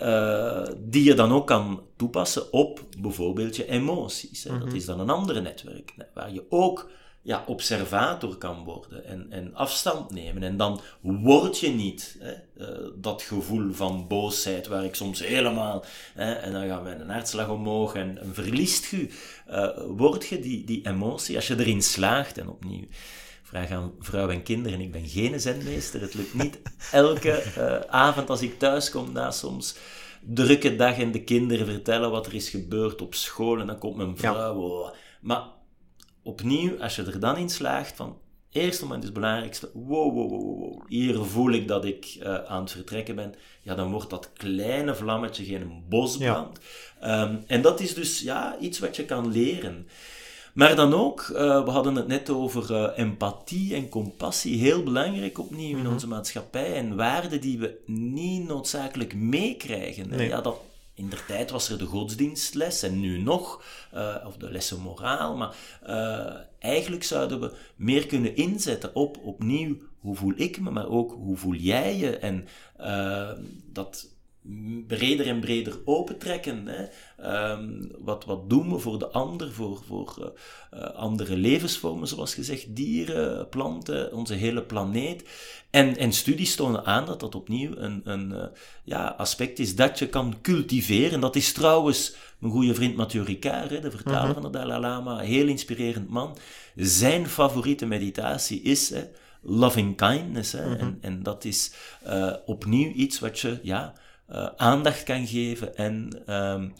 uh, 0.00 0.66
die 0.78 1.04
je 1.04 1.14
dan 1.14 1.32
ook 1.32 1.46
kan 1.46 1.82
toepassen 1.96 2.52
op 2.52 2.84
bijvoorbeeld 2.98 3.56
je 3.56 3.68
emoties. 3.68 4.44
Hè. 4.44 4.50
Mm 4.50 4.56
-hmm. 4.56 4.64
Dat 4.64 4.74
is 4.74 4.84
dan 4.84 5.00
een 5.00 5.10
ander 5.10 5.42
netwerk 5.42 5.94
waar 6.14 6.32
je 6.32 6.44
ook 6.48 6.90
ja, 7.26 7.44
observator 7.46 8.36
kan 8.36 8.64
worden 8.64 9.04
en, 9.04 9.26
en 9.30 9.54
afstand 9.54 10.10
nemen. 10.10 10.42
En 10.42 10.56
dan 10.56 10.80
word 11.00 11.58
je 11.58 11.68
niet 11.68 12.16
hè, 12.18 12.32
uh, 12.32 12.88
dat 12.94 13.22
gevoel 13.22 13.72
van 13.72 14.06
boosheid, 14.08 14.66
waar 14.66 14.84
ik 14.84 14.94
soms 14.94 15.24
helemaal, 15.24 15.84
hè, 16.14 16.32
en 16.32 16.52
dan 16.52 16.66
gaan 16.68 16.84
we 16.84 16.90
een 16.90 17.10
hartslag 17.10 17.48
omhoog 17.48 17.94
en, 17.94 18.18
en 18.18 18.34
verliest 18.34 18.90
je, 18.90 19.08
uh, 19.50 19.68
word 19.96 20.26
je 20.26 20.40
die, 20.40 20.64
die 20.64 20.86
emotie, 20.86 21.36
als 21.36 21.46
je 21.46 21.58
erin 21.58 21.82
slaagt, 21.82 22.38
en 22.38 22.48
opnieuw, 22.48 22.86
vraag 23.42 23.70
aan 23.70 23.92
vrouw 23.98 24.28
en 24.28 24.42
kinderen, 24.42 24.80
ik 24.80 24.92
ben 24.92 25.08
geen 25.08 25.40
zenmeester, 25.40 26.00
het 26.00 26.14
lukt 26.14 26.34
niet 26.34 26.60
elke 26.92 27.44
uh, 27.58 27.94
avond 27.94 28.30
als 28.30 28.42
ik 28.42 28.58
thuis 28.58 28.90
kom 28.90 29.12
na 29.12 29.30
soms 29.30 29.76
drukke 30.20 30.76
dag 30.76 30.98
en 30.98 31.12
de 31.12 31.24
kinderen 31.24 31.66
vertellen 31.66 32.10
wat 32.10 32.26
er 32.26 32.34
is 32.34 32.48
gebeurd 32.48 33.02
op 33.02 33.14
school 33.14 33.60
en 33.60 33.66
dan 33.66 33.78
komt 33.78 33.96
mijn 33.96 34.16
vrouw, 34.16 34.34
ja. 34.34 34.50
oh. 34.50 34.90
maar 35.20 35.54
opnieuw, 36.26 36.80
als 36.80 36.96
je 36.96 37.02
er 37.02 37.20
dan 37.20 37.36
in 37.36 37.48
slaagt 37.48 37.96
van, 37.96 38.18
eerste 38.50 38.82
moment 38.82 39.02
is 39.02 39.08
het 39.08 39.18
belangrijkste, 39.18 39.70
wow, 39.74 40.14
wow, 40.14 40.30
wow, 40.30 40.58
wow, 40.58 40.82
hier 40.88 41.24
voel 41.24 41.50
ik 41.50 41.68
dat 41.68 41.84
ik 41.84 42.16
uh, 42.22 42.44
aan 42.44 42.62
het 42.62 42.70
vertrekken 42.70 43.14
ben, 43.14 43.34
ja, 43.62 43.74
dan 43.74 43.90
wordt 43.90 44.10
dat 44.10 44.30
kleine 44.32 44.94
vlammetje 44.94 45.44
geen 45.44 45.84
bosbrand. 45.88 46.58
Ja. 47.00 47.22
Um, 47.22 47.44
en 47.46 47.62
dat 47.62 47.80
is 47.80 47.94
dus 47.94 48.20
ja, 48.20 48.56
iets 48.60 48.78
wat 48.78 48.96
je 48.96 49.04
kan 49.04 49.32
leren. 49.32 49.88
Maar 50.54 50.76
dan 50.76 50.94
ook, 50.94 51.20
uh, 51.32 51.64
we 51.64 51.70
hadden 51.70 51.94
het 51.94 52.06
net 52.06 52.30
over 52.30 52.70
uh, 52.70 52.98
empathie 52.98 53.74
en 53.74 53.88
compassie, 53.88 54.58
heel 54.58 54.82
belangrijk 54.82 55.38
opnieuw 55.38 55.76
in 55.76 55.84
-hmm. 55.84 55.92
onze 55.92 56.08
maatschappij 56.08 56.74
en 56.74 56.96
waarden 56.96 57.40
die 57.40 57.58
we 57.58 57.78
niet 57.86 58.46
noodzakelijk 58.46 59.14
meekrijgen. 59.14 60.08
Nee. 60.08 60.28
Ja, 60.28 60.40
dat, 60.40 60.56
in 60.96 61.08
der 61.08 61.24
tijd 61.26 61.50
was 61.50 61.68
er 61.68 61.78
de 61.78 61.84
godsdienstles 61.84 62.82
en 62.82 63.00
nu 63.00 63.18
nog, 63.18 63.62
uh, 63.94 64.16
of 64.26 64.36
de 64.36 64.50
lessen 64.50 64.80
moraal, 64.80 65.36
maar 65.36 65.56
uh, 65.86 66.34
eigenlijk 66.58 67.04
zouden 67.04 67.40
we 67.40 67.52
meer 67.76 68.06
kunnen 68.06 68.36
inzetten 68.36 68.94
op 68.94 69.18
opnieuw 69.18 69.76
hoe 69.98 70.16
voel 70.16 70.32
ik 70.36 70.60
me, 70.60 70.70
maar 70.70 70.88
ook 70.88 71.12
hoe 71.12 71.36
voel 71.36 71.54
jij 71.54 71.96
je? 71.96 72.16
En 72.16 72.48
uh, 72.80 73.30
dat 73.72 74.08
breder 74.86 75.26
en 75.26 75.40
breder 75.40 75.80
opentrekken. 75.84 76.66
Hè? 76.66 76.84
Um, 77.52 77.90
wat, 77.98 78.24
wat 78.24 78.50
doen 78.50 78.72
we 78.72 78.78
voor 78.78 78.98
de 78.98 79.08
ander, 79.08 79.52
voor, 79.52 79.82
voor 79.86 80.16
uh, 80.20 80.26
uh, 80.80 80.90
andere 80.94 81.36
levensvormen, 81.36 82.08
zoals 82.08 82.34
gezegd, 82.34 82.76
dieren, 82.76 83.48
planten, 83.48 84.12
onze 84.12 84.34
hele 84.34 84.62
planeet. 84.62 85.28
En, 85.70 85.96
en 85.96 86.12
studies 86.12 86.54
tonen 86.54 86.84
aan 86.84 87.06
dat 87.06 87.20
dat 87.20 87.34
opnieuw 87.34 87.76
een, 87.76 88.00
een 88.04 88.30
uh, 88.30 88.44
ja, 88.84 89.14
aspect 89.16 89.58
is 89.58 89.76
dat 89.76 89.98
je 89.98 90.08
kan 90.08 90.34
cultiveren. 90.42 91.20
Dat 91.20 91.36
is 91.36 91.52
trouwens 91.52 92.14
mijn 92.38 92.52
goede 92.52 92.74
vriend 92.74 92.96
Mathieu 92.96 93.24
Ricard, 93.24 93.70
hè, 93.70 93.80
de 93.80 93.90
vertaler 93.90 94.20
mm 94.20 94.32
-hmm. 94.32 94.42
van 94.42 94.52
de 94.52 94.58
Dalai 94.58 94.80
Lama, 94.80 95.18
heel 95.18 95.46
inspirerend 95.46 96.08
man. 96.08 96.36
Zijn 96.74 97.26
favoriete 97.26 97.86
meditatie 97.86 98.62
is 98.62 98.90
hè, 98.90 99.04
loving 99.42 99.96
kindness. 99.96 100.52
Hè, 100.52 100.66
mm 100.66 100.72
-hmm. 100.72 100.80
en, 100.80 100.98
en 101.00 101.22
dat 101.22 101.44
is 101.44 101.72
opnieuw 102.46 102.92
iets 102.92 103.18
wat 103.18 103.40
je... 103.40 103.58
Ja, 103.62 103.94
uh, 104.30 104.48
aandacht 104.56 105.02
kan 105.02 105.26
geven 105.26 105.76
en 105.76 106.22
um, 106.34 106.72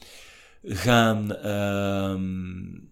gaan 0.63 1.47
um, 1.51 2.91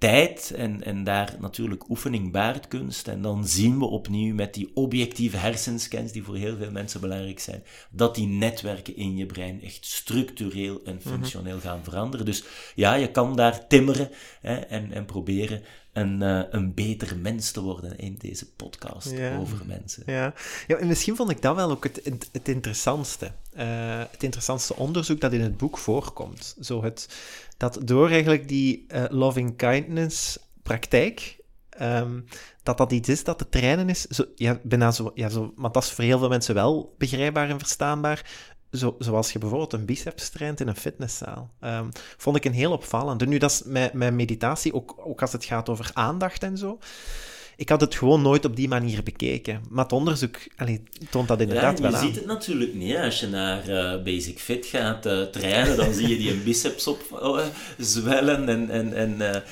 tijd 0.00 0.52
en, 0.56 0.84
en 0.84 1.04
daar 1.04 1.36
natuurlijk 1.40 1.88
oefening 1.88 2.32
baart 2.32 2.68
kunst. 2.68 3.08
En 3.08 3.22
dan 3.22 3.46
zien 3.46 3.78
we 3.78 3.84
opnieuw 3.84 4.34
met 4.34 4.54
die 4.54 4.70
objectieve 4.74 5.36
hersenscans, 5.36 6.12
die 6.12 6.22
voor 6.22 6.36
heel 6.36 6.56
veel 6.56 6.70
mensen 6.70 7.00
belangrijk 7.00 7.40
zijn, 7.40 7.62
dat 7.90 8.14
die 8.14 8.26
netwerken 8.26 8.96
in 8.96 9.16
je 9.16 9.26
brein 9.26 9.62
echt 9.62 9.86
structureel 9.86 10.80
en 10.84 11.00
functioneel 11.00 11.54
mm 11.54 11.60
-hmm. 11.60 11.68
gaan 11.68 11.84
veranderen. 11.84 12.26
Dus 12.26 12.44
ja, 12.74 12.94
je 12.94 13.10
kan 13.10 13.36
daar 13.36 13.66
timmeren 13.66 14.10
hè, 14.40 14.54
en, 14.54 14.92
en 14.92 15.04
proberen 15.04 15.62
een, 15.92 16.20
uh, 16.20 16.42
een 16.50 16.74
beter 16.74 17.16
mens 17.16 17.50
te 17.50 17.60
worden 17.60 17.98
in 17.98 18.16
deze 18.18 18.52
podcast 18.52 19.10
ja. 19.10 19.36
over 19.36 19.66
mensen. 19.66 20.02
Ja. 20.06 20.34
ja, 20.66 20.76
en 20.76 20.86
misschien 20.86 21.16
vond 21.16 21.30
ik 21.30 21.42
dat 21.42 21.56
wel 21.56 21.70
ook 21.70 21.84
het, 21.84 22.00
het, 22.04 22.28
het 22.32 22.48
interessantste. 22.48 23.32
Uh, 23.56 23.98
het 24.10 24.22
interessantste 24.22 24.76
onderzoek 24.76 25.20
dat 25.20 25.32
in 25.32 25.40
het 25.40 25.56
boek 25.56 25.78
voorkomt. 25.78 26.56
Zo 26.60 26.82
het, 26.82 27.08
dat 27.60 27.78
door 27.84 28.10
eigenlijk 28.10 28.48
die 28.48 28.86
uh, 28.88 29.04
loving 29.08 29.56
kindness 29.56 30.38
praktijk, 30.62 31.38
um, 31.80 32.24
dat 32.62 32.78
dat 32.78 32.92
iets 32.92 33.08
is 33.08 33.24
dat 33.24 33.38
te 33.38 33.48
trainen 33.48 33.88
is, 33.88 34.06
zo, 34.06 34.24
ja, 34.34 34.60
bijna 34.62 34.90
zo, 34.90 35.10
ja, 35.14 35.28
zo, 35.28 35.52
maar 35.56 35.72
dat 35.72 35.82
is 35.82 35.90
voor 35.90 36.04
heel 36.04 36.18
veel 36.18 36.28
mensen 36.28 36.54
wel 36.54 36.94
begrijpbaar 36.98 37.48
en 37.48 37.58
verstaanbaar, 37.58 38.30
zo, 38.72 38.96
zoals 38.98 39.32
je 39.32 39.38
bijvoorbeeld 39.38 39.72
een 39.72 39.84
biceps 39.84 40.28
traint 40.28 40.60
in 40.60 40.68
een 40.68 40.76
fitnesszaal. 40.76 41.50
Um, 41.60 41.88
vond 42.16 42.36
ik 42.36 42.44
een 42.44 42.52
heel 42.52 42.72
opvallend. 42.72 43.26
Nu, 43.26 43.38
dat 43.38 43.50
is 43.50 43.62
met 43.92 44.14
meditatie, 44.14 44.74
ook, 44.74 44.94
ook 45.04 45.20
als 45.20 45.32
het 45.32 45.44
gaat 45.44 45.68
over 45.68 45.90
aandacht 45.92 46.42
en 46.42 46.58
zo. 46.58 46.78
Ik 47.60 47.68
had 47.68 47.80
het 47.80 47.94
gewoon 47.94 48.22
nooit 48.22 48.44
op 48.44 48.56
die 48.56 48.68
manier 48.68 49.02
bekeken. 49.02 49.60
Maar 49.68 49.84
het 49.84 49.92
onderzoek 49.92 50.36
allee, 50.56 50.82
toont 51.10 51.28
dat 51.28 51.40
inderdaad 51.40 51.78
ja, 51.78 51.82
wel 51.82 51.94
aan. 51.94 52.00
Je 52.00 52.06
ziet 52.06 52.16
het 52.16 52.26
natuurlijk 52.26 52.74
niet. 52.74 52.96
Als 52.96 53.20
je 53.20 53.26
naar 53.26 53.68
uh, 53.68 54.02
Basic 54.02 54.38
Fit 54.38 54.66
gaat 54.66 55.06
uh, 55.06 55.22
trainen, 55.22 55.76
dan 55.76 55.92
zie 55.92 56.08
je 56.08 56.16
die 56.16 56.34
biceps 56.34 56.86
op 56.86 57.20
uh, 57.22 57.44
zwellen. 57.78 58.48
En, 58.48 58.70
en, 58.70 58.94
en 58.94 59.42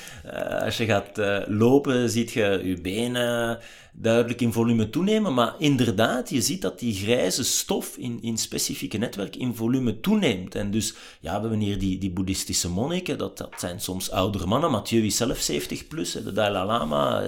als 0.64 0.76
je 0.76 0.84
gaat 0.84 1.20
lopen, 1.48 2.10
zie 2.10 2.30
je 2.32 2.60
je 2.64 2.80
benen 2.80 3.58
duidelijk 4.00 4.40
in 4.40 4.52
volume 4.52 4.90
toenemen. 4.90 5.34
Maar 5.34 5.54
inderdaad, 5.58 6.30
je 6.30 6.40
ziet 6.40 6.62
dat 6.62 6.78
die 6.78 6.94
grijze 6.94 7.44
stof 7.44 7.96
in, 7.96 8.18
in 8.22 8.36
specifieke 8.36 8.98
netwerken 8.98 9.40
in 9.40 9.54
volume 9.54 10.00
toeneemt. 10.00 10.54
En 10.54 10.70
dus, 10.70 10.94
ja, 11.20 11.34
we 11.34 11.40
hebben 11.40 11.60
hier 11.60 11.78
die, 11.78 11.98
die 11.98 12.10
boeddhistische 12.10 12.68
monniken, 12.68 13.18
dat, 13.18 13.38
dat 13.38 13.54
zijn 13.56 13.80
soms 13.80 14.10
oudere 14.10 14.46
mannen. 14.46 14.70
Mathieu 14.70 15.04
is 15.04 15.16
zelf 15.16 15.38
70 15.38 15.86
plus, 15.86 16.12
de 16.12 16.32
Dalai 16.32 16.66
Lama 16.66 17.22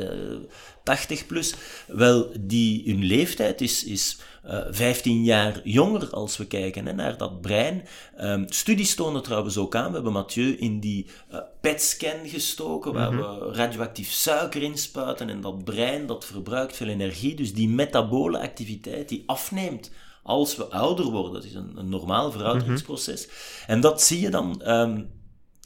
80 0.84 1.26
plus. 1.26 1.54
Wel, 1.86 2.32
die, 2.40 2.82
hun 2.86 3.04
leeftijd 3.04 3.60
is, 3.60 3.84
is 3.84 4.18
uh, 4.46 4.60
15 4.70 5.24
jaar 5.24 5.60
jonger 5.64 6.10
als 6.10 6.36
we 6.36 6.46
kijken 6.46 6.86
hè, 6.86 6.92
naar 6.92 7.16
dat 7.16 7.40
brein. 7.40 7.82
Um, 8.20 8.44
studies 8.48 8.94
tonen 8.94 9.22
trouwens 9.22 9.56
ook 9.56 9.74
aan. 9.74 9.88
We 9.88 9.94
hebben 9.94 10.12
Mathieu 10.12 10.56
in 10.58 10.80
die 10.80 11.06
uh, 11.32 11.38
PET-scan 11.60 12.28
gestoken, 12.28 12.92
waar 12.92 13.12
mm 13.12 13.18
-hmm. 13.18 13.38
we 13.38 13.52
radioactief 13.52 14.10
suiker 14.10 14.62
inspuiten. 14.62 15.30
En 15.30 15.40
dat 15.40 15.64
brein 15.64 16.06
dat 16.06 16.24
verbruikt 16.24 16.76
veel 16.76 16.88
energie. 16.88 17.34
Dus 17.34 17.54
die 17.54 17.68
metabole 17.68 18.38
activiteit 18.38 19.08
die 19.08 19.22
afneemt 19.26 19.90
als 20.22 20.56
we 20.56 20.64
ouder 20.64 21.04
worden. 21.04 21.32
Dat 21.32 21.44
is 21.44 21.54
een, 21.54 21.72
een 21.76 21.88
normaal 21.88 22.32
verouderingsproces. 22.32 23.26
Mm 23.26 23.32
-hmm. 23.32 23.74
En 23.74 23.80
dat 23.80 24.02
zie 24.02 24.20
je 24.20 24.30
dan. 24.30 24.62
Um, 24.68 25.18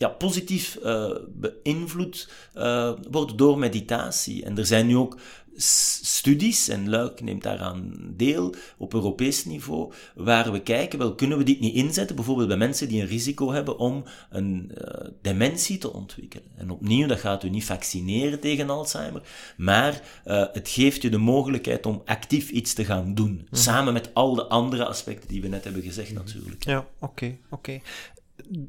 ja, 0.05 0.11
positief 0.11 0.79
uh, 0.83 1.11
beïnvloed 1.29 2.29
uh, 2.57 2.93
wordt 3.11 3.39
door 3.39 3.59
meditatie. 3.59 4.45
En 4.45 4.59
er 4.59 4.67
zijn 4.67 4.87
nu 4.87 4.97
ook 4.97 5.19
studies, 5.57 6.69
en 6.69 6.89
Luik 6.89 7.21
neemt 7.21 7.43
daaraan 7.43 7.93
deel 8.17 8.55
op 8.79 8.95
Europees 8.95 9.45
niveau, 9.45 9.93
waar 10.15 10.53
we 10.53 10.61
kijken, 10.61 10.99
wel, 10.99 11.15
kunnen 11.15 11.39
we 11.39 11.45
dit 11.45 11.61
niet 11.61 11.75
inzetten, 11.75 12.17
bijvoorbeeld 12.17 12.49
bij 12.49 12.57
mensen 12.57 12.89
die 12.89 13.01
een 13.01 13.07
risico 13.07 13.53
hebben 13.53 13.79
om 13.79 14.05
een 14.31 14.73
uh, 14.79 15.09
dementie 15.23 15.79
te 15.79 15.93
ontwikkelen. 15.93 16.47
En 16.57 16.71
opnieuw, 16.71 17.07
dat 17.07 17.19
gaat 17.19 17.45
u 17.45 17.51
niet 17.51 17.65
vaccineren 17.65 18.41
tegen 18.41 18.71
Alzheimer, 18.71 19.23
maar 19.57 20.03
uh, 20.27 20.45
het 20.53 20.69
geeft 20.69 21.03
u 21.03 21.09
de 21.09 21.19
mogelijkheid 21.19 21.87
om 21.87 22.03
actief 22.05 22.51
iets 22.51 22.73
te 22.73 22.85
gaan 22.85 23.15
doen, 23.15 23.31
mm. 23.31 23.59
samen 23.59 23.93
met 23.93 24.15
al 24.15 24.35
de 24.35 24.47
andere 24.47 24.85
aspecten 24.87 25.29
die 25.29 25.43
we 25.43 25.49
net 25.49 25.65
hebben 25.65 25.83
gezegd 25.83 26.13
natuurlijk. 26.13 26.65
Ja, 26.65 26.79
oké, 26.79 26.89
okay, 27.01 27.39
oké. 27.51 27.81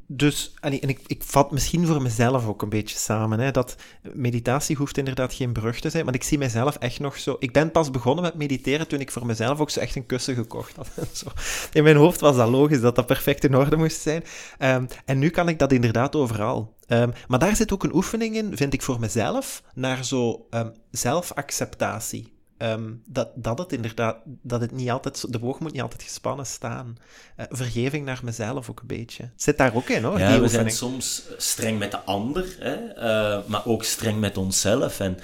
Dus, 0.07 0.53
en 0.59 0.73
ik, 0.73 0.99
ik 1.07 1.23
vat 1.23 1.51
misschien 1.51 1.85
voor 1.85 2.01
mezelf 2.01 2.47
ook 2.47 2.61
een 2.61 2.69
beetje 2.69 2.97
samen, 2.97 3.39
hè, 3.39 3.51
dat 3.51 3.75
meditatie 4.13 4.75
hoeft 4.75 4.97
inderdaad 4.97 5.33
geen 5.33 5.53
brug 5.53 5.79
te 5.79 5.89
zijn, 5.89 6.03
want 6.03 6.15
ik 6.15 6.23
zie 6.23 6.37
mezelf 6.37 6.75
echt 6.75 6.99
nog 6.99 7.17
zo... 7.17 7.35
Ik 7.39 7.51
ben 7.51 7.71
pas 7.71 7.91
begonnen 7.91 8.23
met 8.23 8.35
mediteren 8.35 8.87
toen 8.87 8.99
ik 8.99 9.11
voor 9.11 9.25
mezelf 9.25 9.59
ook 9.59 9.69
zo 9.69 9.79
echt 9.79 9.95
een 9.95 10.05
kussen 10.05 10.35
gekocht 10.35 10.75
had. 10.75 10.89
Zo. 11.13 11.27
In 11.73 11.83
mijn 11.83 11.95
hoofd 11.95 12.19
was 12.19 12.35
dat 12.35 12.49
logisch, 12.49 12.81
dat 12.81 12.95
dat 12.95 13.05
perfect 13.05 13.43
in 13.43 13.55
orde 13.55 13.75
moest 13.75 14.01
zijn. 14.01 14.23
Um, 14.59 14.87
en 15.05 15.19
nu 15.19 15.29
kan 15.29 15.49
ik 15.49 15.59
dat 15.59 15.71
inderdaad 15.71 16.15
overal. 16.15 16.75
Um, 16.87 17.13
maar 17.27 17.39
daar 17.39 17.55
zit 17.55 17.73
ook 17.73 17.83
een 17.83 17.95
oefening 17.95 18.35
in, 18.35 18.57
vind 18.57 18.73
ik 18.73 18.81
voor 18.81 18.99
mezelf, 18.99 19.63
naar 19.73 20.05
zo 20.05 20.47
um, 20.49 20.71
zelfacceptatie. 20.91 22.33
Um, 22.57 23.01
dat, 23.05 23.29
dat 23.35 23.57
het 23.57 23.73
inderdaad, 23.73 24.17
dat 24.25 24.61
het 24.61 24.71
niet 24.71 24.89
altijd, 24.89 25.31
de 25.31 25.39
boog 25.39 25.59
moet 25.59 25.71
niet 25.71 25.81
altijd 25.81 26.03
gespannen 26.03 26.45
staan. 26.45 26.97
Uh, 27.39 27.45
vergeving 27.49 28.05
naar 28.05 28.21
mezelf 28.23 28.69
ook 28.69 28.79
een 28.79 28.87
beetje. 28.87 29.29
Zit 29.35 29.57
daar 29.57 29.75
ook 29.75 29.89
in 29.89 30.03
hoor. 30.03 30.19
Ja, 30.19 30.39
we 30.39 30.47
zijn 30.47 30.71
soms 30.71 31.23
streng 31.37 31.79
met 31.79 31.91
de 31.91 31.99
ander, 31.99 32.55
hè? 32.59 32.75
Uh, 32.97 33.47
maar 33.47 33.65
ook 33.65 33.83
streng 33.83 34.19
met 34.19 34.37
onszelf. 34.37 34.99
En 34.99 35.17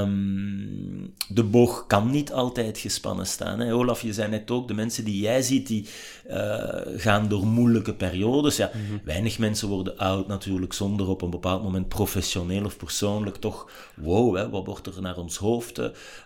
um, 0.00 1.14
de 1.28 1.44
boog 1.44 1.86
kan 1.86 2.10
niet 2.10 2.32
altijd 2.32 2.78
gespannen 2.78 3.26
staan. 3.26 3.60
Hè? 3.60 3.74
Olaf, 3.74 4.02
je 4.02 4.12
zei 4.12 4.30
net 4.30 4.50
ook, 4.50 4.68
de 4.68 4.74
mensen 4.74 5.04
die 5.04 5.20
jij 5.20 5.42
ziet, 5.42 5.66
die 5.66 5.88
uh, 6.30 6.64
gaan 6.96 7.28
door 7.28 7.46
moeilijke 7.46 7.94
periodes. 7.94 8.56
Ja, 8.56 8.70
mm 8.74 8.86
-hmm. 8.86 9.00
Weinig 9.04 9.38
mensen 9.38 9.68
worden 9.68 9.98
oud 9.98 10.26
natuurlijk 10.26 10.72
zonder 10.72 11.08
op 11.08 11.22
een 11.22 11.30
bepaald 11.30 11.62
moment 11.62 11.88
professioneel 11.88 12.64
of 12.64 12.76
persoonlijk 12.76 13.36
toch, 13.36 13.70
wow, 13.94 14.36
hè, 14.36 14.50
wat 14.50 14.66
wordt 14.66 14.86
er 14.86 15.00
naar 15.00 15.16
ons 15.16 15.36
hoofd 15.36 15.80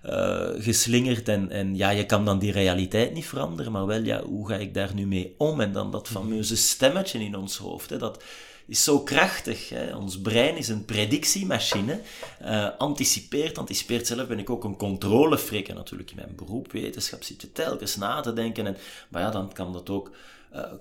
uh, 0.06 0.48
geslingerd. 0.58 1.28
En, 1.28 1.50
en 1.50 1.76
ja, 1.76 1.90
je 1.90 2.06
kan 2.06 2.24
dan 2.24 2.38
die 2.38 2.52
realiteit 2.52 3.14
niet 3.14 3.26
veranderen, 3.26 3.72
maar 3.72 3.86
wel, 3.86 4.02
ja, 4.02 4.22
hoe 4.22 4.48
ga 4.48 4.56
ik 4.56 4.74
daar 4.74 4.94
nu 4.94 5.06
mee 5.06 5.34
om? 5.38 5.60
En 5.60 5.72
dan 5.72 5.90
dat 5.90 6.08
fameuze 6.08 6.56
stemmetje 6.56 7.18
in 7.18 7.36
ons 7.36 7.56
hoofd, 7.56 7.90
hè, 7.90 7.98
dat 7.98 8.22
is 8.70 8.84
zo 8.84 9.00
krachtig. 9.00 9.68
Hè. 9.68 9.96
Ons 9.96 10.20
brein 10.20 10.56
is 10.56 10.68
een 10.68 10.84
predictiemachine. 10.84 12.00
Uh, 12.42 12.68
anticipeert, 12.78 13.58
anticipeert. 13.58 14.06
Zelf 14.06 14.26
ben 14.26 14.38
ik 14.38 14.50
ook 14.50 14.64
een 14.64 14.76
controlefreak. 14.76 15.68
natuurlijk 15.68 16.10
in 16.10 16.16
mijn 16.16 16.34
beroep, 16.36 16.72
wetenschap, 16.72 17.22
zit 17.22 17.40
je 17.40 17.52
telkens 17.52 17.96
na 17.96 18.20
te 18.20 18.32
denken. 18.32 18.66
En, 18.66 18.76
maar 19.08 19.22
ja, 19.22 19.30
dan 19.30 19.52
kan 19.52 19.72
dat 19.72 19.90
ook 19.90 20.10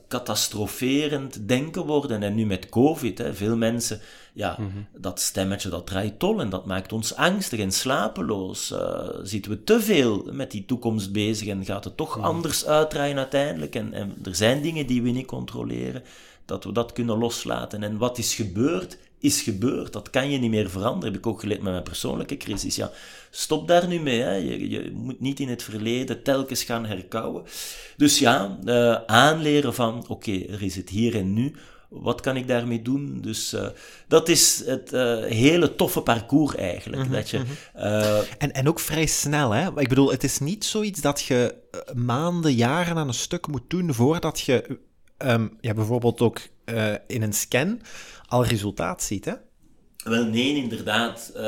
catastroferend 0.07 1.47
denken 1.47 1.85
worden. 1.85 2.23
En 2.23 2.35
nu 2.35 2.45
met 2.45 2.69
COVID, 2.69 3.17
hè, 3.17 3.33
veel 3.33 3.57
mensen, 3.57 3.99
ja, 4.33 4.55
mm 4.59 4.71
-hmm. 4.71 4.87
dat 5.01 5.19
stemmetje 5.19 5.69
dat 5.69 5.87
draait 5.87 6.19
tol 6.19 6.41
en 6.41 6.49
dat 6.49 6.65
maakt 6.65 6.93
ons 6.93 7.15
angstig 7.15 7.59
en 7.59 7.71
slapeloos. 7.71 8.71
Uh, 8.71 9.09
zitten 9.23 9.51
we 9.51 9.63
te 9.63 9.81
veel 9.81 10.27
met 10.31 10.51
die 10.51 10.65
toekomst 10.65 11.11
bezig 11.11 11.47
en 11.47 11.65
gaat 11.65 11.83
het 11.83 11.97
toch 11.97 12.15
mm 12.15 12.23
-hmm. 12.23 12.31
anders 12.31 12.65
uitdraaien 12.65 13.17
uiteindelijk? 13.17 13.75
En, 13.75 13.93
en 13.93 14.15
er 14.23 14.35
zijn 14.35 14.61
dingen 14.61 14.87
die 14.87 15.01
we 15.01 15.09
niet 15.09 15.27
controleren 15.27 16.03
dat 16.45 16.63
we 16.63 16.71
dat 16.71 16.93
kunnen 16.93 17.17
loslaten. 17.17 17.83
En 17.83 17.97
wat 17.97 18.17
is 18.17 18.35
gebeurd, 18.35 18.97
is 19.19 19.41
gebeurd. 19.41 19.93
Dat 19.93 20.09
kan 20.09 20.31
je 20.31 20.37
niet 20.37 20.49
meer 20.49 20.69
veranderen. 20.69 21.13
Heb 21.13 21.21
ik 21.21 21.27
ook 21.27 21.39
geleerd 21.39 21.61
met 21.61 21.71
mijn 21.71 21.83
persoonlijke 21.83 22.37
crisis. 22.37 22.75
Ja, 22.75 22.91
stop 23.29 23.67
daar 23.67 23.87
nu 23.87 23.99
mee. 23.99 24.19
Hè. 24.19 24.33
Je, 24.33 24.69
je 24.69 24.91
moet 24.93 25.19
niet 25.19 25.39
in 25.39 25.49
het 25.49 25.63
verleden 25.63 26.23
telkens 26.23 26.63
gaan 26.63 26.85
herkouwen. 26.85 27.43
Dus 27.97 28.19
ja, 28.19 28.57
uh, 28.65 28.95
aanleren 29.05 29.73
van, 29.73 29.97
oké, 29.99 30.11
okay, 30.11 30.47
er 30.49 30.63
is 30.63 30.75
het 30.75 30.89
hier 30.89 31.15
en 31.15 31.33
nu. 31.33 31.55
Wat 31.89 32.21
kan 32.21 32.37
ik 32.37 32.47
daarmee 32.47 32.81
doen? 32.81 33.21
Dus 33.21 33.53
uh, 33.53 33.67
dat 34.07 34.29
is 34.29 34.63
het 34.65 34.93
uh, 34.93 35.23
hele 35.23 35.75
toffe 35.75 36.01
parcours 36.01 36.55
eigenlijk. 36.55 37.01
Mm 37.01 37.07
-hmm, 37.07 37.15
dat 37.15 37.29
je, 37.29 37.41
en, 38.37 38.51
en 38.51 38.67
ook 38.67 38.79
vrij 38.79 39.05
snel, 39.05 39.51
hè? 39.51 39.79
Ik 39.79 39.89
bedoel, 39.89 40.11
het 40.11 40.23
is 40.23 40.39
niet 40.39 40.65
zoiets 40.65 41.01
dat 41.01 41.21
je 41.21 41.55
maanden, 41.93 42.53
jaren 42.53 42.97
aan 42.97 43.07
een 43.07 43.13
stuk 43.13 43.47
moet 43.47 43.69
doen 43.69 43.93
voordat 43.93 44.39
je 44.39 44.79
um, 45.17 45.57
ja, 45.61 45.73
bijvoorbeeld 45.73 46.21
ook 46.21 46.39
in 47.07 47.21
een 47.21 47.33
scan 47.33 47.81
al 48.29 48.45
resultaat 48.45 49.03
ziet, 49.03 49.25
hè? 49.25 49.33
Wel, 50.03 50.25
nee, 50.25 50.55
inderdaad. 50.55 51.31
Uh, 51.35 51.41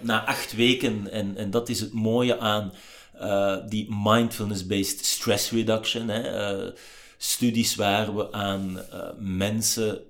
na 0.00 0.24
acht 0.24 0.52
weken, 0.54 1.10
en, 1.10 1.36
en 1.36 1.50
dat 1.50 1.68
is 1.68 1.80
het 1.80 1.92
mooie 1.92 2.38
aan 2.38 2.72
uh, 3.20 3.56
die 3.68 3.86
mindfulness-based 3.90 5.04
stress 5.04 5.50
reduction, 5.50 6.08
hè, 6.08 6.72
studies 7.16 7.74
waar 7.74 8.16
we 8.16 8.32
aan 8.32 8.80
mensen 9.18 10.02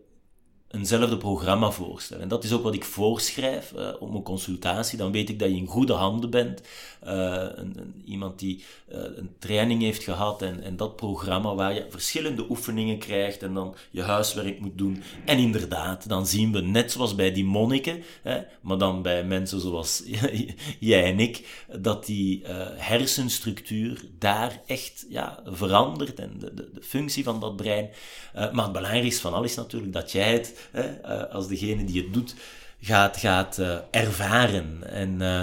eenzelfde 0.70 1.16
programma 1.16 1.70
voorstellen. 1.70 2.22
En 2.22 2.28
dat 2.28 2.44
is 2.44 2.52
ook 2.52 2.62
wat 2.62 2.74
ik 2.74 2.84
voorschrijf 2.84 3.72
uh, 3.76 3.88
op 3.98 4.10
mijn 4.10 4.22
consultatie. 4.22 4.98
Dan 4.98 5.12
weet 5.12 5.28
ik 5.28 5.38
dat 5.38 5.48
je 5.48 5.56
in 5.56 5.66
goede 5.66 5.92
handen 5.92 6.30
bent. 6.30 6.62
Uh, 7.06 7.46
een, 7.54 8.02
iemand 8.04 8.38
die 8.38 8.64
uh, 8.92 8.98
een 9.16 9.30
training 9.38 9.82
heeft 9.82 10.02
gehad 10.02 10.42
en, 10.42 10.62
en 10.62 10.76
dat 10.76 10.96
programma 10.96 11.54
waar 11.54 11.74
je 11.74 11.86
verschillende 11.88 12.46
oefeningen 12.48 12.98
krijgt 12.98 13.42
en 13.42 13.54
dan 13.54 13.74
je 13.90 14.02
huiswerk 14.02 14.60
moet 14.60 14.78
doen. 14.78 15.02
En 15.24 15.38
inderdaad, 15.38 16.08
dan 16.08 16.26
zien 16.26 16.52
we 16.52 16.60
net 16.60 16.92
zoals 16.92 17.14
bij 17.14 17.32
die 17.32 17.44
monniken, 17.44 18.02
hè, 18.22 18.40
maar 18.60 18.78
dan 18.78 19.02
bij 19.02 19.24
mensen 19.24 19.60
zoals 19.60 20.02
jij 20.78 21.04
en 21.04 21.20
ik, 21.20 21.64
dat 21.80 22.06
die 22.06 22.42
hersenstructuur 22.76 24.04
daar 24.18 24.62
echt 24.66 25.06
ja, 25.08 25.42
verandert 25.44 26.18
en 26.18 26.32
de, 26.38 26.54
de, 26.54 26.70
de 26.72 26.82
functie 26.82 27.24
van 27.24 27.40
dat 27.40 27.56
brein. 27.56 27.90
maar 28.34 28.64
het 28.64 28.72
belangrijkste 28.72 29.20
van 29.20 29.34
alles 29.34 29.54
natuurlijk 29.54 29.92
dat 29.92 30.12
jij 30.12 30.32
het 30.32 30.57
hè, 30.72 31.28
als 31.28 31.48
degene 31.48 31.84
die 31.84 32.02
het 32.02 32.12
doet, 32.12 32.34
gaat, 32.80 33.16
gaat 33.16 33.58
uh, 33.58 33.78
ervaren. 33.90 34.90
En 34.90 35.20
uh, 35.20 35.42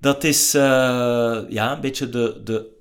dat 0.00 0.24
is 0.24 0.54
uh, 0.54 0.62
ja, 1.48 1.72
een 1.72 1.80
beetje 1.80 2.08
de, 2.08 2.40
de 2.44 2.80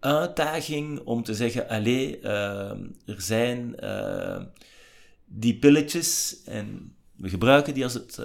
uitdaging 0.00 1.00
om 1.04 1.22
te 1.22 1.34
zeggen, 1.34 1.68
allee, 1.68 2.20
er 2.20 3.16
zijn 3.16 3.74
die 5.24 5.54
pilletjes 5.54 6.40
en 6.44 6.92
we 7.16 7.28
gebruiken 7.28 7.74
die 7.74 7.84
als 7.84 7.94
het 7.94 8.18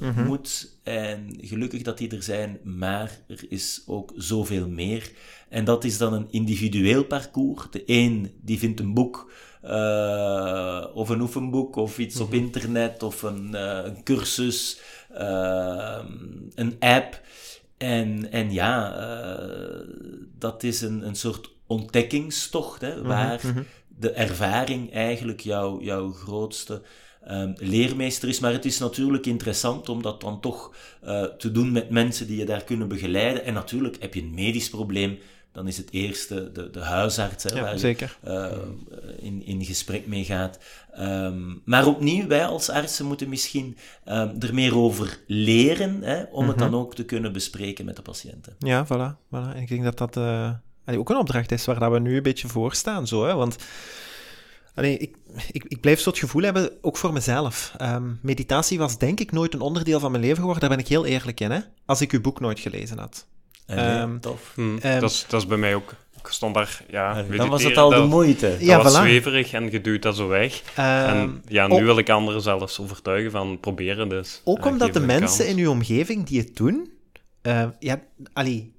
mm 0.00 0.10
-hmm. 0.10 0.26
moet. 0.26 0.78
En 0.82 1.36
gelukkig 1.40 1.82
dat 1.82 1.98
die 1.98 2.10
er 2.10 2.22
zijn, 2.22 2.58
maar 2.64 3.18
er 3.28 3.44
is 3.48 3.82
ook 3.86 4.12
zoveel 4.16 4.68
meer. 4.68 5.10
En 5.48 5.64
dat 5.64 5.84
is 5.84 5.98
dan 5.98 6.12
een 6.12 6.26
individueel 6.30 7.04
parcours. 7.04 7.66
De 7.70 7.82
een 7.86 8.32
die 8.40 8.58
vindt 8.58 8.80
een 8.80 8.94
boek 8.94 9.30
uh, 9.64 10.84
of 10.94 11.08
een 11.08 11.20
oefenboek 11.20 11.76
of 11.76 11.98
iets 11.98 12.14
mm 12.14 12.20
-hmm. 12.20 12.28
op 12.28 12.34
mhm. 12.34 12.44
internet 12.44 13.02
of 13.02 13.22
een, 13.22 13.50
uh, 13.52 13.80
een 13.84 14.02
cursus, 14.02 14.80
uh, 15.12 15.98
een 16.54 16.76
app. 16.78 17.20
En, 17.76 18.32
en 18.32 18.52
ja, 18.52 18.96
dat 20.38 20.62
is 20.62 20.80
een, 20.80 21.06
een 21.06 21.14
soort 21.14 21.50
ontdekkingstocht, 21.66 22.80
hè, 22.80 23.02
waar 23.02 23.40
mm 23.42 23.52
-hmm. 23.52 23.64
de 23.88 24.10
ervaring 24.10 24.92
eigenlijk 24.92 25.40
jouw 25.40 25.80
jouw 25.80 26.12
grootste 26.12 26.82
um, 27.30 27.54
leermeester 27.56 28.28
is. 28.28 28.40
Maar 28.40 28.52
het 28.52 28.64
is 28.64 28.78
natuurlijk 28.78 29.26
interessant 29.26 29.88
om 29.88 30.02
dat 30.02 30.20
dan 30.20 30.40
toch 30.40 30.74
te 31.38 31.52
doen 31.52 31.72
met 31.72 31.90
mensen 31.90 32.26
die 32.26 32.38
je 32.38 32.44
daar 32.44 32.64
kunnen 32.64 32.88
begeleiden. 32.88 33.44
En 33.44 33.54
natuurlijk 33.54 33.96
heb 34.00 34.14
je 34.14 34.22
een 34.22 34.34
medisch 34.34 34.70
probleem 34.70 35.18
dan 35.52 35.66
is 35.66 35.76
het 35.76 35.90
eerste 35.90 36.52
de, 36.52 36.70
de 36.70 36.80
huisarts, 36.80 37.44
hè, 37.44 37.54
ja, 37.54 37.62
waar 37.62 37.78
zeker. 37.78 38.18
je 38.22 38.30
uh, 38.30 39.26
in, 39.26 39.46
in 39.46 39.64
gesprek 39.64 40.06
mee 40.06 40.24
gaat. 40.24 40.58
Um, 40.98 41.62
maar 41.64 41.86
opnieuw, 41.86 42.26
wij 42.26 42.46
als 42.46 42.68
artsen 42.68 43.06
moeten 43.06 43.28
misschien 43.28 43.76
um, 44.08 44.36
er 44.40 44.54
meer 44.54 44.76
over 44.76 45.18
leren, 45.26 46.02
hè, 46.02 46.22
om 46.22 46.28
mm 46.28 46.38
-hmm. 46.38 46.48
het 46.48 46.58
dan 46.58 46.74
ook 46.74 46.94
te 46.94 47.04
kunnen 47.04 47.32
bespreken 47.32 47.84
met 47.84 47.96
de 47.96 48.02
patiënten. 48.02 48.54
Ja, 48.58 48.86
voilà. 48.86 49.16
voilà. 49.26 49.54
En 49.54 49.56
ik 49.56 49.68
denk 49.68 49.84
dat 49.84 49.98
dat 49.98 50.16
uh, 50.16 50.50
ook 50.86 51.10
een 51.10 51.16
opdracht 51.16 51.52
is 51.52 51.64
waar 51.64 51.78
dat 51.78 51.92
we 51.92 51.98
nu 51.98 52.16
een 52.16 52.22
beetje 52.22 52.48
voor 52.48 52.74
staan. 52.74 53.06
Zo, 53.06 53.26
hè? 53.26 53.34
Want 53.34 53.56
Allee, 54.74 54.98
ik, 54.98 55.16
ik, 55.50 55.64
ik 55.64 55.80
blijf 55.80 56.00
zo 56.00 56.10
het 56.10 56.18
gevoel 56.18 56.42
hebben, 56.42 56.70
ook 56.80 56.96
voor 56.96 57.12
mezelf. 57.12 57.74
Um, 57.80 58.18
meditatie 58.22 58.78
was 58.78 58.98
denk 58.98 59.20
ik 59.20 59.32
nooit 59.32 59.54
een 59.54 59.60
onderdeel 59.60 60.00
van 60.00 60.10
mijn 60.10 60.22
leven 60.22 60.38
geworden, 60.38 60.60
daar 60.60 60.76
ben 60.76 60.78
ik 60.78 60.88
heel 60.88 61.06
eerlijk 61.06 61.40
in, 61.40 61.50
hè? 61.50 61.60
als 61.86 62.00
ik 62.00 62.12
uw 62.12 62.20
boek 62.20 62.40
nooit 62.40 62.60
gelezen 62.60 62.98
had. 62.98 63.26
Um, 63.78 64.20
tof. 64.20 64.52
Hmm, 64.54 64.78
um, 64.84 65.00
dat, 65.00 65.10
is, 65.10 65.24
dat 65.28 65.40
is 65.40 65.46
bij 65.46 65.58
mij 65.58 65.74
ook. 65.74 65.94
Ik 66.22 66.26
stond 66.26 66.54
daar, 66.54 66.82
ja... 66.90 67.22
Dan 67.22 67.48
was 67.48 67.62
het 67.62 67.76
al 67.76 67.90
dat, 67.90 68.02
de 68.02 68.08
moeite. 68.08 68.50
Dat 68.50 68.60
ja, 68.60 68.82
was 68.82 68.92
voilà. 68.92 68.96
zweverig 68.96 69.52
en 69.52 69.70
je 69.70 69.80
duwt 69.80 70.02
dat 70.02 70.16
zo 70.16 70.28
weg. 70.28 70.62
Um, 70.78 70.84
en 70.84 71.42
ja, 71.48 71.66
nu 71.66 71.84
wil 71.84 71.98
ik 71.98 72.10
anderen 72.10 72.42
zelfs 72.42 72.80
overtuigen 72.80 73.30
van 73.30 73.60
proberen 73.60 74.08
dus. 74.08 74.40
Ook 74.44 74.66
omdat 74.66 74.92
de 74.92 75.00
mensen 75.00 75.48
in 75.48 75.58
uw 75.58 75.70
omgeving 75.70 76.26
die 76.26 76.38
het 76.38 76.56
doen... 76.56 76.92
Uh, 77.42 77.64
ja, 77.78 78.00
Ali, 78.32 78.72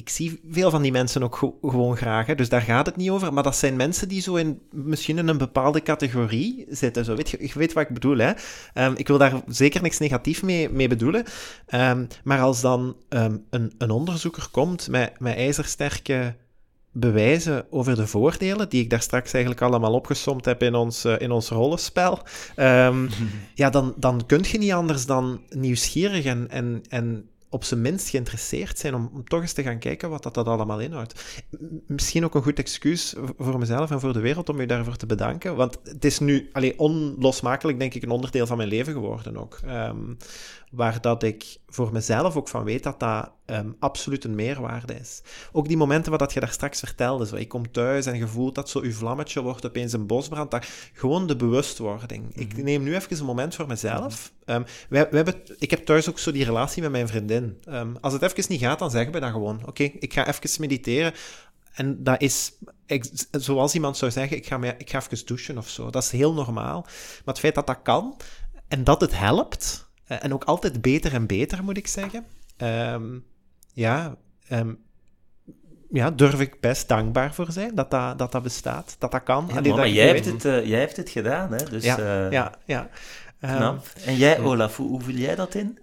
ik, 0.00 0.08
zie 0.08 0.40
veel 0.50 0.70
van 0.70 0.82
die 0.82 0.92
mensen 0.92 1.22
ook 1.22 1.56
gewoon 1.62 1.96
graag, 1.96 2.26
hè, 2.26 2.34
dus 2.34 2.48
daar 2.48 2.62
gaat 2.62 2.86
het 2.86 2.96
niet 2.96 3.10
over. 3.10 3.32
Maar 3.32 3.42
dat 3.42 3.56
zijn 3.56 3.76
mensen 3.76 4.08
die 4.08 4.20
zo 4.20 4.34
in, 4.34 4.60
misschien 4.72 5.18
in 5.18 5.28
een 5.28 5.38
bepaalde 5.38 5.82
categorie 5.82 6.66
zitten. 6.68 7.04
Zo. 7.04 7.16
Weet 7.16 7.30
je, 7.30 7.36
je 7.40 7.58
weet 7.58 7.72
wat 7.72 7.82
ik 7.82 7.94
bedoel, 7.94 8.18
hè? 8.18 8.32
Um, 8.74 8.94
ik 8.96 9.08
wil 9.08 9.18
daar 9.18 9.42
zeker 9.46 9.82
niks 9.82 9.98
negatief 9.98 10.42
mee, 10.42 10.70
mee 10.70 10.88
bedoelen. 10.88 11.24
Um, 11.74 12.06
maar 12.24 12.40
als 12.40 12.60
dan 12.60 12.96
um, 13.08 13.44
een, 13.50 13.72
een 13.78 13.90
onderzoeker 13.90 14.48
komt 14.50 14.88
met, 14.88 15.18
met 15.18 15.36
ijzersterke 15.36 16.34
bewijzen 16.92 17.66
over 17.70 17.96
de 17.96 18.06
voordelen, 18.06 18.68
die 18.68 18.82
ik 18.82 18.90
daar 18.90 19.02
straks 19.02 19.32
eigenlijk 19.32 19.62
allemaal 19.64 19.92
opgesomd 19.94 20.44
heb 20.44 20.62
in 20.62 20.74
ons, 20.74 21.04
uh, 21.04 21.14
in 21.18 21.30
ons 21.30 21.48
rollenspel, 21.48 22.18
um, 22.56 23.08
ja, 23.54 23.70
dan, 23.70 23.94
dan 23.96 24.26
kun 24.26 24.44
je 24.50 24.58
niet 24.58 24.72
anders 24.72 25.06
dan 25.06 25.40
nieuwsgierig 25.48 26.24
en, 26.24 26.46
en, 26.50 26.82
en 26.88 27.29
op 27.50 27.64
zijn 27.64 27.80
minst 27.80 28.08
geïnteresseerd 28.08 28.78
zijn 28.78 28.94
om, 28.94 29.10
om, 29.14 29.24
toch 29.24 29.40
eens 29.40 29.52
te 29.52 29.62
gaan 29.62 29.78
kijken 29.78 30.10
wat 30.10 30.22
dat, 30.22 30.34
dat 30.34 30.46
allemaal 30.46 30.80
inhoudt. 30.80 31.38
Misschien 31.86 32.24
ook 32.24 32.34
een 32.34 32.42
goed 32.42 32.58
excuus 32.58 33.14
voor 33.38 33.58
mezelf 33.58 33.90
en 33.90 34.00
voor 34.00 34.12
de 34.12 34.20
wereld 34.20 34.48
om 34.48 34.60
u 34.60 34.66
daarvoor 34.66 34.96
te 34.96 35.06
bedanken, 35.06 35.56
want 35.56 35.78
het 35.84 36.04
is 36.04 36.18
nu 36.18 36.48
alleen 36.52 36.78
onlosmakelijk, 36.78 37.78
denk 37.78 37.94
ik, 37.94 38.02
een 38.02 38.10
onderdeel 38.10 38.46
van 38.46 38.56
mijn 38.56 38.68
leven 38.68 38.92
geworden 38.92 39.36
ook. 39.36 39.58
Um, 39.66 40.16
waar 40.70 41.00
dat 41.00 41.22
ik 41.22 41.56
voor 41.68 41.92
mezelf 41.92 42.36
ook 42.36 42.48
van 42.48 42.64
weet 42.64 42.82
dat 42.82 43.00
dat 43.00 43.30
um, 43.46 43.76
absoluut 43.78 44.24
een 44.24 44.34
meerwaarde 44.34 44.94
is. 44.94 45.22
Ook 45.52 45.68
die 45.68 45.76
momenten 45.76 46.10
wat 46.10 46.20
dat 46.20 46.32
je 46.32 46.40
daar 46.40 46.52
straks 46.52 46.78
vertelde, 46.78 47.26
zo, 47.26 47.36
ik 47.36 47.48
kom 47.48 47.70
thuis 47.70 48.06
en 48.06 48.16
je 48.16 48.26
voelt 48.26 48.54
dat 48.54 48.68
zo 48.68 48.80
uw 48.80 48.92
vlammetje 48.92 49.42
wordt 49.42 49.66
opeens 49.66 49.92
een 49.92 50.06
bosbrand, 50.06 50.50
dat, 50.50 50.66
gewoon 50.92 51.26
de 51.26 51.36
bewustwording. 51.36 52.22
Mm 52.22 52.30
-hmm. 52.32 52.42
Ik 52.42 52.62
neem 52.62 52.82
nu 52.82 52.94
even 52.94 53.18
een 53.18 53.24
moment 53.24 53.54
voor 53.54 53.66
mezelf. 53.66 54.32
Um, 54.46 54.64
wij, 54.88 55.08
wij 55.10 55.22
hebben, 55.22 55.34
ik 55.58 55.70
heb 55.70 55.84
thuis 55.84 56.08
ook 56.08 56.18
zo 56.18 56.32
die 56.32 56.44
relatie 56.44 56.82
met 56.82 56.90
mijn 56.90 57.08
vriendin. 57.08 57.58
Um, 57.68 57.96
als 58.00 58.12
het 58.12 58.22
even 58.22 58.44
niet 58.48 58.60
gaat, 58.60 58.78
dan 58.78 58.90
zeggen 58.90 59.12
we 59.12 59.20
dan 59.20 59.32
gewoon, 59.32 59.56
oké, 59.56 59.68
okay, 59.68 59.96
ik 59.98 60.12
ga 60.12 60.26
even 60.28 60.60
mediteren. 60.60 61.12
En 61.72 62.04
dat 62.04 62.20
is, 62.20 62.52
ik, 62.86 63.10
zoals 63.30 63.74
iemand 63.74 63.96
zou 63.96 64.10
zeggen, 64.10 64.36
ik 64.36 64.46
ga, 64.46 64.58
me, 64.58 64.74
ik 64.78 64.90
ga 64.90 64.98
even 64.98 65.26
douchen 65.26 65.58
of 65.58 65.68
zo. 65.68 65.90
Dat 65.90 66.02
is 66.02 66.10
heel 66.10 66.32
normaal. 66.32 66.80
Maar 66.80 67.22
het 67.24 67.38
feit 67.38 67.54
dat 67.54 67.66
dat 67.66 67.82
kan 67.82 68.16
en 68.68 68.84
dat 68.84 69.00
het 69.00 69.18
helpt, 69.18 69.89
en 70.18 70.32
ook 70.32 70.44
altijd 70.44 70.82
beter 70.82 71.12
en 71.12 71.26
beter, 71.26 71.64
moet 71.64 71.76
ik 71.76 71.86
zeggen. 71.86 72.24
Um, 72.58 73.24
ja, 73.72 74.16
um, 74.52 74.78
ja, 75.90 76.10
durf 76.10 76.40
ik 76.40 76.60
best 76.60 76.88
dankbaar 76.88 77.34
voor 77.34 77.52
zijn 77.52 77.74
dat 77.74 77.90
dat, 77.90 78.18
dat, 78.18 78.32
dat 78.32 78.42
bestaat, 78.42 78.96
dat 78.98 79.10
dat 79.10 79.22
kan. 79.22 79.44
Ja, 79.48 79.56
Allee, 79.56 79.72
maar 79.72 79.84
dat 79.84 79.94
jij, 79.94 80.06
hebt 80.06 80.24
het, 80.24 80.44
uh, 80.44 80.66
jij 80.66 80.80
hebt 80.80 80.96
het 80.96 81.10
gedaan, 81.10 81.52
hè? 81.52 81.64
Dus, 81.64 81.84
ja, 81.84 81.98
uh, 81.98 82.30
ja, 82.30 82.54
ja. 82.64 82.88
Um, 83.40 83.80
en 84.04 84.16
jij, 84.16 84.40
Olaf, 84.40 84.76
hoe, 84.76 84.88
hoe 84.88 85.00
vul 85.00 85.14
jij 85.14 85.34
dat 85.34 85.54
in? 85.54 85.78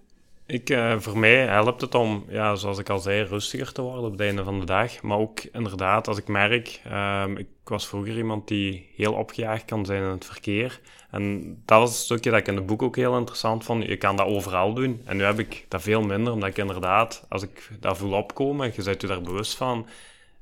Ik, 0.48 0.70
uh, 0.70 0.98
voor 0.98 1.18
mij 1.18 1.46
helpt 1.46 1.80
het 1.80 1.94
om, 1.94 2.24
ja, 2.28 2.54
zoals 2.54 2.78
ik 2.78 2.88
al 2.88 2.98
zei, 2.98 3.22
rustiger 3.22 3.72
te 3.72 3.82
worden 3.82 4.04
op 4.04 4.12
het 4.12 4.20
einde 4.20 4.44
van 4.44 4.60
de 4.60 4.66
dag. 4.66 5.02
Maar 5.02 5.18
ook 5.18 5.40
inderdaad, 5.40 6.08
als 6.08 6.18
ik 6.18 6.28
merk, 6.28 6.80
um, 6.92 7.36
ik 7.36 7.48
was 7.64 7.88
vroeger 7.88 8.16
iemand 8.16 8.48
die 8.48 8.90
heel 8.96 9.12
opgejaagd 9.12 9.64
kan 9.64 9.86
zijn 9.86 10.02
in 10.02 10.08
het 10.08 10.24
verkeer. 10.24 10.80
En 11.10 11.42
dat 11.64 11.78
was 11.78 11.90
een 11.90 11.96
stukje 11.96 12.30
dat 12.30 12.38
ik 12.38 12.46
in 12.46 12.56
het 12.56 12.66
boek 12.66 12.82
ook 12.82 12.96
heel 12.96 13.16
interessant 13.16 13.64
vond. 13.64 13.84
Je 13.84 13.96
kan 13.96 14.16
dat 14.16 14.26
overal 14.26 14.74
doen. 14.74 15.02
En 15.04 15.16
nu 15.16 15.22
heb 15.22 15.38
ik 15.38 15.66
dat 15.68 15.82
veel 15.82 16.02
minder, 16.02 16.32
omdat 16.32 16.48
ik 16.48 16.58
inderdaad, 16.58 17.26
als 17.28 17.42
ik 17.42 17.70
dat 17.80 17.98
voel 17.98 18.12
opkomen, 18.12 18.72
je 18.76 18.82
bent 18.82 19.00
je 19.00 19.06
daar 19.06 19.22
bewust 19.22 19.56
van. 19.56 19.86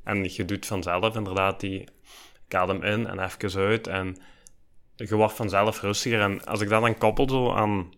En 0.04 0.34
je 0.34 0.44
doet 0.44 0.66
vanzelf 0.66 1.16
inderdaad 1.16 1.60
die 1.60 1.88
kadem 2.48 2.82
in 2.82 3.06
en 3.06 3.24
even 3.24 3.60
uit. 3.60 3.86
En 3.86 4.16
je 4.94 5.14
wordt 5.14 5.34
vanzelf 5.34 5.80
rustiger. 5.80 6.20
En 6.20 6.44
als 6.44 6.60
ik 6.60 6.68
dat 6.68 6.82
dan 6.82 6.98
koppel 6.98 7.28
zo 7.28 7.52
aan 7.52 7.90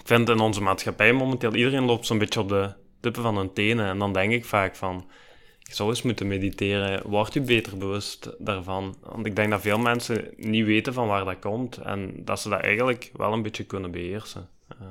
ik 0.00 0.06
vind 0.06 0.28
in 0.28 0.40
onze 0.40 0.62
maatschappij 0.62 1.12
momenteel, 1.12 1.54
iedereen 1.54 1.84
loopt 1.84 2.06
zo'n 2.06 2.18
beetje 2.18 2.40
op 2.40 2.48
de 2.48 2.74
tippen 3.00 3.22
van 3.22 3.36
hun 3.36 3.52
tenen. 3.52 3.86
En 3.86 3.98
dan 3.98 4.12
denk 4.12 4.32
ik 4.32 4.44
vaak 4.44 4.76
van, 4.76 5.10
je 5.58 5.74
zou 5.74 5.88
eens 5.88 6.02
moeten 6.02 6.26
mediteren. 6.26 7.08
Word 7.08 7.32
je 7.32 7.40
beter 7.40 7.78
bewust 7.78 8.30
daarvan? 8.38 8.96
Want 9.02 9.26
ik 9.26 9.36
denk 9.36 9.50
dat 9.50 9.60
veel 9.60 9.78
mensen 9.78 10.32
niet 10.36 10.64
weten 10.64 10.92
van 10.92 11.06
waar 11.06 11.24
dat 11.24 11.38
komt. 11.38 11.76
En 11.76 12.24
dat 12.24 12.40
ze 12.40 12.48
dat 12.48 12.60
eigenlijk 12.60 13.10
wel 13.12 13.32
een 13.32 13.42
beetje 13.42 13.64
kunnen 13.64 13.90
beheersen. 13.90 14.48
Uh. 14.82 14.86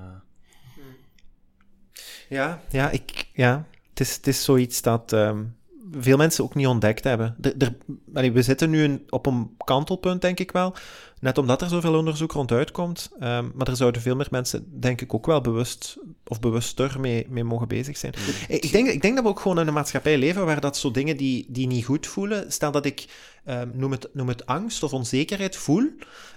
Ja, 2.30 2.62
ja, 2.70 2.89
ik, 2.89 3.26
ja. 3.34 3.68
Het, 3.89 3.99
is, 3.99 4.16
het 4.16 4.28
is 4.28 4.43
zoiets 4.43 4.82
dat 4.82 5.12
um, 5.12 5.57
veel 5.91 6.17
mensen 6.17 6.43
ook 6.43 6.55
niet 6.55 6.67
ontdekt 6.67 7.03
hebben. 7.03 7.35
Er, 7.41 7.75
er, 8.13 8.33
we 8.33 8.41
zitten 8.41 8.69
nu 8.69 8.83
een, 8.83 9.03
op 9.09 9.25
een 9.25 9.55
kantelpunt, 9.57 10.21
denk 10.21 10.39
ik 10.39 10.51
wel. 10.51 10.75
Net 11.19 11.38
omdat 11.38 11.61
er 11.61 11.69
zoveel 11.69 11.97
onderzoek 11.97 12.31
ronduit 12.31 12.71
komt. 12.71 13.09
Um, 13.13 13.51
maar 13.55 13.67
er 13.67 13.75
zouden 13.75 14.01
veel 14.01 14.15
meer 14.15 14.27
mensen, 14.31 14.79
denk 14.79 15.01
ik, 15.01 15.13
ook 15.13 15.25
wel 15.25 15.41
bewust 15.41 15.97
of 16.27 16.39
bewuster 16.39 16.99
mee, 16.99 17.25
mee 17.29 17.43
mogen 17.43 17.67
bezig 17.67 17.97
zijn. 17.97 18.13
Mm. 18.17 18.55
Ik, 18.55 18.71
denk, 18.71 18.88
ik 18.88 19.01
denk 19.01 19.15
dat 19.15 19.23
we 19.23 19.29
ook 19.29 19.39
gewoon 19.39 19.59
in 19.59 19.67
een 19.67 19.73
maatschappij 19.73 20.17
leven 20.17 20.45
waar 20.45 20.61
dat 20.61 20.77
zo 20.77 20.91
dingen 20.91 21.17
die, 21.17 21.45
die 21.49 21.67
niet 21.67 21.85
goed 21.85 22.07
voelen. 22.07 22.51
Stel 22.51 22.71
dat 22.71 22.85
ik, 22.85 23.05
um, 23.45 23.71
noem, 23.73 23.91
het, 23.91 24.09
noem 24.13 24.27
het 24.27 24.45
angst 24.45 24.83
of 24.83 24.93
onzekerheid 24.93 25.55
voel. 25.55 25.89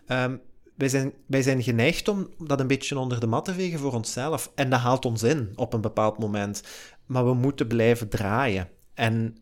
Um, 0.08 0.40
wij 0.76 0.88
zijn, 0.88 1.12
wij 1.26 1.42
zijn 1.42 1.62
geneigd 1.62 2.08
om 2.08 2.28
dat 2.38 2.60
een 2.60 2.66
beetje 2.66 2.98
onder 2.98 3.20
de 3.20 3.26
mat 3.26 3.44
te 3.44 3.54
vegen 3.54 3.78
voor 3.78 3.92
onszelf. 3.92 4.52
En 4.54 4.70
dat 4.70 4.80
haalt 4.80 5.04
ons 5.04 5.22
in 5.22 5.52
op 5.54 5.72
een 5.72 5.80
bepaald 5.80 6.18
moment. 6.18 6.62
Maar 7.06 7.24
we 7.24 7.34
moeten 7.34 7.66
blijven 7.66 8.08
draaien. 8.08 8.68
En 9.00 9.36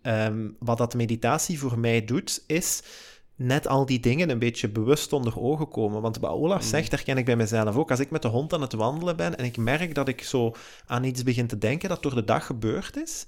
wat 0.58 0.78
dat 0.78 0.94
meditatie 0.94 1.58
voor 1.58 1.78
mij 1.78 2.04
doet, 2.04 2.44
is 2.46 2.82
net 3.36 3.68
al 3.68 3.86
die 3.86 4.00
dingen 4.00 4.30
een 4.30 4.38
beetje 4.38 4.68
bewust 4.68 5.12
onder 5.12 5.40
ogen 5.40 5.68
komen. 5.68 6.02
Want 6.02 6.18
wat 6.18 6.30
Olaf 6.30 6.62
mm. 6.62 6.68
zegt, 6.68 6.90
herken 6.90 7.16
ik 7.16 7.24
bij 7.24 7.36
mezelf 7.36 7.76
ook. 7.76 7.90
Als 7.90 8.00
ik 8.00 8.10
met 8.10 8.22
de 8.22 8.28
hond 8.28 8.52
aan 8.52 8.60
het 8.60 8.72
wandelen 8.72 9.16
ben 9.16 9.38
en 9.38 9.44
ik 9.44 9.56
merk 9.56 9.94
dat 9.94 10.08
ik 10.08 10.22
zo 10.22 10.54
aan 10.86 11.04
iets 11.04 11.22
begin 11.22 11.46
te 11.46 11.58
denken 11.58 11.88
dat 11.88 12.02
door 12.02 12.14
de 12.14 12.24
dag 12.24 12.46
gebeurd 12.46 12.96
is, 12.96 13.26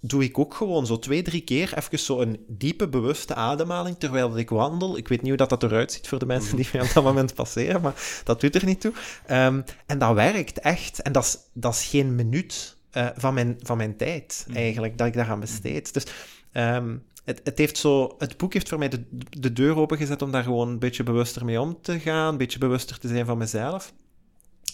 doe 0.00 0.24
ik 0.24 0.38
ook 0.38 0.54
gewoon 0.54 0.86
zo 0.86 0.98
twee, 0.98 1.22
drie 1.22 1.40
keer 1.40 1.78
even 1.78 1.98
zo 1.98 2.20
een 2.20 2.44
diepe, 2.48 2.88
bewuste 2.88 3.34
ademhaling 3.34 3.98
terwijl 3.98 4.38
ik 4.38 4.50
wandel. 4.50 4.96
Ik 4.96 5.08
weet 5.08 5.20
niet 5.20 5.28
hoe 5.28 5.46
dat, 5.46 5.48
dat 5.48 5.62
eruit 5.62 5.92
ziet 5.92 6.08
voor 6.08 6.18
de 6.18 6.26
mensen 6.26 6.56
mm. 6.56 6.62
die 6.62 6.70
mij 6.72 6.82
op 6.82 6.92
dat 6.94 7.04
moment 7.04 7.34
passeren, 7.34 7.80
maar 7.80 8.20
dat 8.24 8.40
doet 8.40 8.54
er 8.54 8.64
niet 8.64 8.80
toe. 8.80 8.92
Ehm, 9.26 9.62
en 9.86 9.98
dat 9.98 10.14
werkt 10.14 10.58
echt. 10.58 11.02
En 11.02 11.12
dat 11.12 11.24
is, 11.24 11.38
dat 11.52 11.74
is 11.74 11.84
geen 11.84 12.14
minuut 12.14 12.75
uh, 12.96 13.08
van, 13.16 13.34
mijn, 13.34 13.58
van 13.62 13.76
mijn 13.76 13.96
tijd, 13.96 14.46
mm. 14.48 14.56
eigenlijk, 14.56 14.98
dat 14.98 15.06
ik 15.06 15.14
daaraan 15.14 15.40
besteed. 15.40 15.94
Dus 15.94 16.06
um, 16.52 17.02
het, 17.24 17.40
het, 17.44 17.58
heeft 17.58 17.78
zo, 17.78 18.14
het 18.18 18.36
boek 18.36 18.52
heeft 18.52 18.68
voor 18.68 18.78
mij 18.78 18.88
de, 18.88 19.04
de 19.30 19.52
deur 19.52 19.76
opengezet 19.76 20.22
om 20.22 20.30
daar 20.30 20.42
gewoon 20.42 20.68
een 20.68 20.78
beetje 20.78 21.02
bewuster 21.02 21.44
mee 21.44 21.60
om 21.60 21.78
te 21.82 21.98
gaan, 21.98 22.28
een 22.28 22.38
beetje 22.38 22.58
bewuster 22.58 22.98
te 22.98 23.08
zijn 23.08 23.26
van 23.26 23.38
mezelf. 23.38 23.92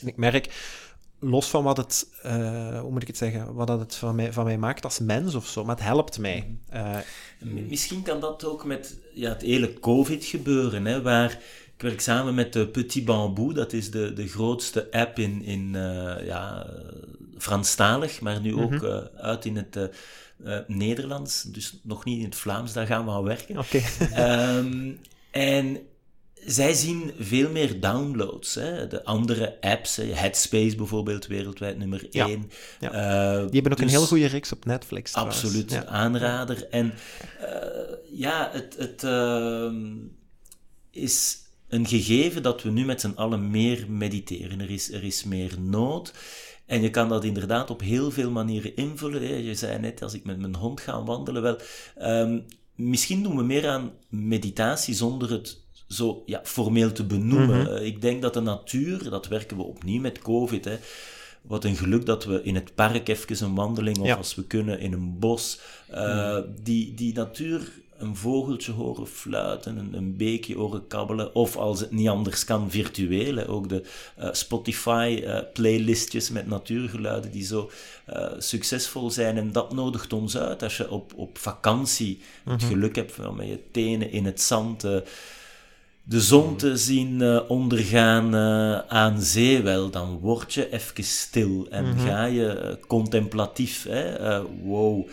En 0.01 0.09
ik 0.09 0.17
merk, 0.17 0.49
los 1.19 1.51
van 1.51 1.65
wat 1.65 1.77
het, 1.77 2.09
uh, 2.27 2.81
hoe 2.81 2.91
moet 2.91 3.03
ik 3.03 3.09
het 3.09 3.17
zeggen, 3.17 3.55
wat 3.55 3.69
het 3.69 3.95
van 3.95 4.15
mij, 4.15 4.33
van 4.33 4.45
mij 4.45 4.59
maakt 4.59 4.85
als 4.85 4.99
mens 4.99 5.35
of 5.35 5.47
zo, 5.47 5.65
maar 5.65 5.77
het 5.77 5.85
helpt 5.85 6.19
mij. 6.19 6.57
Uh, 6.75 6.97
Misschien 7.69 8.03
kan 8.03 8.21
dat 8.21 8.45
ook 8.45 8.65
met 8.65 8.99
ja, 9.15 9.29
het 9.29 9.43
hele 9.43 9.81
COVID 9.81 10.25
gebeuren, 10.25 10.87
hè, 10.87 11.03
waar 11.03 11.31
ik 11.75 11.83
werk 11.83 12.01
samen 12.01 12.35
met 12.35 12.53
de 12.53 12.69
Petit 12.69 13.05
Bambou, 13.05 13.55
dat 13.55 13.73
is 13.73 13.91
de, 13.91 14.13
de 14.13 14.29
grootste 14.29 14.91
app 14.91 15.19
in, 15.19 15.43
in 15.43 15.73
uh, 15.75 16.27
ja, 16.27 16.67
Franstalig, 17.43 18.21
maar 18.21 18.41
nu 18.41 18.55
ook 18.55 18.71
mm 18.71 19.09
uit 19.17 19.45
in 19.45 19.57
het 19.57 19.77
uh, 19.77 20.59
Nederlands, 20.67 21.43
dus 21.43 21.79
nog 21.83 22.05
niet 22.05 22.19
in 22.19 22.25
het 22.25 22.35
Vlaams, 22.35 22.73
daar 22.73 22.87
gaan 22.87 23.05
we 23.05 23.11
aan 23.11 23.23
werken. 23.23 23.59
Oké. 23.59 23.81
Ehm, 24.15 24.93
en 25.31 25.79
zij 26.45 26.73
zien 26.73 27.13
veel 27.19 27.51
meer 27.51 27.81
downloads. 27.81 28.55
Hè. 28.55 28.87
De 28.87 29.05
andere 29.05 29.61
apps, 29.61 29.97
Headspace 29.97 30.77
bijvoorbeeld, 30.77 31.27
wereldwijd 31.27 31.79
nummer 31.79 32.07
1. 32.11 32.51
Ja. 32.81 32.93
Uh, 32.93 33.37
Die 33.37 33.53
hebben 33.53 33.73
ook 33.73 33.79
een 33.79 33.85
dus 33.85 33.93
heel 33.93 34.07
goede 34.07 34.27
reeks 34.27 34.53
op 34.53 34.65
Netflix. 34.65 35.13
Absoluut, 35.13 35.87
aanrader. 35.87 36.69
En 36.69 36.95
uh, 37.41 37.49
ja, 38.13 38.51
het, 38.53 38.77
het 38.79 39.05
ehm, 39.05 39.97
is 40.91 41.37
een 41.69 41.87
gegeven 41.87 42.43
dat 42.43 42.63
we 42.63 42.71
nu 42.71 42.85
met 42.85 43.01
z'n 43.01 43.13
allen 43.15 43.51
meer 43.51 43.85
mediteren. 43.89 44.61
Er 44.61 44.71
is, 44.71 44.93
er 44.93 45.05
is 45.05 45.25
meer 45.25 45.61
nood. 45.61 46.13
En 46.73 46.83
je 46.83 46.91
kan 46.91 47.09
dat 47.09 47.25
inderdaad 47.25 47.71
op 47.71 47.81
heel 47.81 48.11
veel 48.11 48.31
manieren 48.31 48.77
invullen. 48.77 49.45
Je 49.45 49.55
zei 49.55 49.79
net, 49.79 50.03
als 50.03 50.15
ik 50.15 50.25
met 50.25 50.39
mijn 50.39 50.55
hond 50.55 50.81
ga 50.81 51.05
wandelen, 51.05 51.43
wel, 51.43 51.59
um, 52.03 52.45
misschien 52.75 53.23
doen 53.23 53.37
we 53.37 53.43
meer 53.43 53.69
aan 53.69 53.91
meditatie 54.09 54.95
zonder 54.95 55.31
het 55.31 55.61
zo 55.89 56.23
ja, 56.27 56.41
formeel 56.45 56.93
te 56.93 57.05
benoemen. 57.05 57.61
Mhm. 57.61 57.67
Eh, 57.67 57.87
ik 57.87 58.01
denk 58.01 58.23
dat 58.23 58.35
de 58.35 58.41
natuur, 58.41 59.11
dat 59.11 59.29
werken 59.29 59.57
we 59.57 59.63
opnieuw 59.63 60.01
met 60.01 60.19
COVID, 60.19 60.65
hè, 60.65 60.77
wat 61.43 61.65
een 61.65 61.77
geluk 61.77 62.07
dat 62.07 62.25
we 62.25 62.43
in 62.43 62.55
het 62.55 62.75
park 62.75 63.09
even 63.09 63.47
een 63.47 63.55
wandeling, 63.55 63.99
of 63.99 64.17
als 64.17 64.35
we 64.35 64.45
kunnen 64.45 64.81
in 64.81 64.93
een 64.93 65.19
bos, 65.19 65.61
uh, 65.95 66.39
die, 66.63 66.95
die 66.95 67.15
natuur 67.15 67.73
een 68.03 68.17
vogeltje 68.17 68.73
horen 68.73 69.07
fluiten, 69.07 69.79
een, 69.79 69.95
een 69.95 70.17
beekje 70.17 70.57
horen 70.57 70.87
kabbelen, 70.87 71.35
of 71.35 71.57
als 71.57 71.81
het 71.81 71.91
niet 71.91 72.09
anders 72.09 72.45
kan, 72.45 72.71
virtueel. 72.71 73.47
Ook 73.47 73.69
de 73.69 73.83
uh, 74.19 74.29
Spotify-playlistjes 74.33 76.31
met 76.31 76.47
natuurgeluiden 76.47 77.31
die 77.31 77.45
zo 77.45 77.71
uh, 78.11 78.27
succesvol 78.39 79.11
zijn. 79.11 79.37
En 79.37 79.53
dat 79.53 79.73
nodigt 79.73 80.13
ons 80.13 80.37
uit 80.37 80.63
als 80.63 80.77
je 80.77 80.91
op, 80.91 81.13
op 81.17 81.39
vakantie 81.39 82.21
het 82.45 82.61
mhm. 82.61 82.71
geluk 82.71 82.97
hebt 82.97 83.13
van 83.13 83.37
met 83.37 83.47
je 83.47 83.59
tenen 83.71 84.11
in 84.11 84.25
het 84.25 84.41
zand. 84.41 84.81
De 86.05 86.21
zon 86.21 86.57
te 86.57 86.77
zien 86.77 87.41
ondergaan 87.49 88.37
aan 88.89 89.21
zee, 89.21 89.63
wel, 89.63 89.91
dan 89.91 90.19
word 90.19 90.55
je 90.55 90.71
even 90.71 91.05
stil 91.05 91.67
en 91.71 91.85
mhm. 91.85 92.07
ga 92.07 92.25
je 92.25 92.79
contemplatief. 92.87 93.87
Hè? 93.89 94.43
wow. 94.63 95.09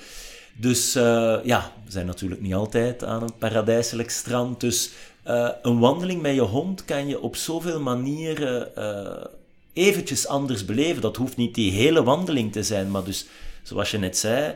Dus 0.60 0.95
uh, 0.95 1.39
ja, 1.43 1.74
we 1.86 1.91
zijn 1.91 2.05
natuurlijk 2.05 2.41
niet 2.41 2.53
altijd 2.53 3.03
aan 3.03 3.24
een 3.24 3.38
paradijselijk 3.38 4.10
strand. 4.10 4.60
Dus 4.60 4.91
uh, 5.28 5.49
een 5.62 5.80
wandeling 5.80 6.22
met 6.22 6.34
je 6.34 6.41
hond 6.41 6.86
kan 6.86 7.07
je 7.07 7.22
op 7.22 7.36
zoveel 7.36 7.80
manieren 7.80 8.72
uh, 8.78 9.26
eventjes 9.74 10.28
anders 10.28 10.66
beleven. 10.66 11.01
Dat 11.01 11.16
hoeft 11.16 11.38
niet 11.38 11.55
die 11.55 11.72
hele 11.72 12.03
wandeling 12.03 12.51
te 12.51 12.64
zijn, 12.64 12.91
maar 12.91 13.03
dus, 13.03 13.26
zoals 13.64 13.91
je 13.91 13.97
net 13.97 14.18
zei, 14.18 14.55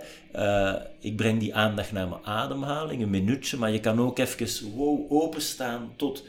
ik 1.00 1.16
breng 1.16 1.40
die 1.40 1.56
aandacht 1.56 1.92
naar 1.92 2.08
mijn 2.08 2.26
ademhaling, 2.26 3.02
een 3.02 3.10
minuutje, 3.10 3.58
maar 3.58 3.72
je 3.72 3.80
kan 3.80 4.02
ook 4.02 4.20
even 4.20 4.72
wow, 4.76 5.12
openstaan 5.12 5.94
tot 5.96 6.24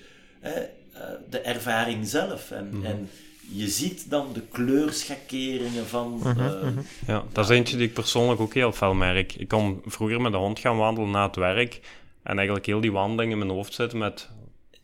de 1.30 1.38
ervaring 1.38 2.06
zelf. 2.06 2.50
En, 2.50 2.66
mm 2.66 2.72
-hmm. 2.72 2.84
en 2.84 3.10
je 3.50 3.68
ziet 3.68 4.10
dan 4.10 4.32
de 4.32 4.42
kleurschakeringen 4.52 5.86
van... 5.86 6.12
Mhm, 6.18 6.40
eh, 6.40 6.62
mhm. 6.62 6.80
ja, 7.06 7.24
dat 7.32 7.44
is 7.44 7.56
eentje 7.56 7.76
die 7.76 7.86
ik 7.86 7.94
persoonlijk 7.94 8.40
ook 8.40 8.54
heel 8.54 8.72
veel 8.72 8.94
merk. 8.94 9.34
Ik 9.34 9.48
kon 9.48 9.82
vroeger 9.86 10.20
met 10.20 10.32
de 10.32 10.38
hond 10.38 10.58
gaan 10.58 10.76
wandelen 10.76 11.10
na 11.10 11.26
het 11.26 11.36
werk 11.36 11.80
en 12.22 12.36
eigenlijk 12.36 12.66
heel 12.66 12.80
die 12.80 12.92
wandeling 12.92 13.32
in 13.32 13.38
mijn 13.38 13.50
hoofd 13.50 13.74
zitten 13.74 13.98
met 13.98 14.30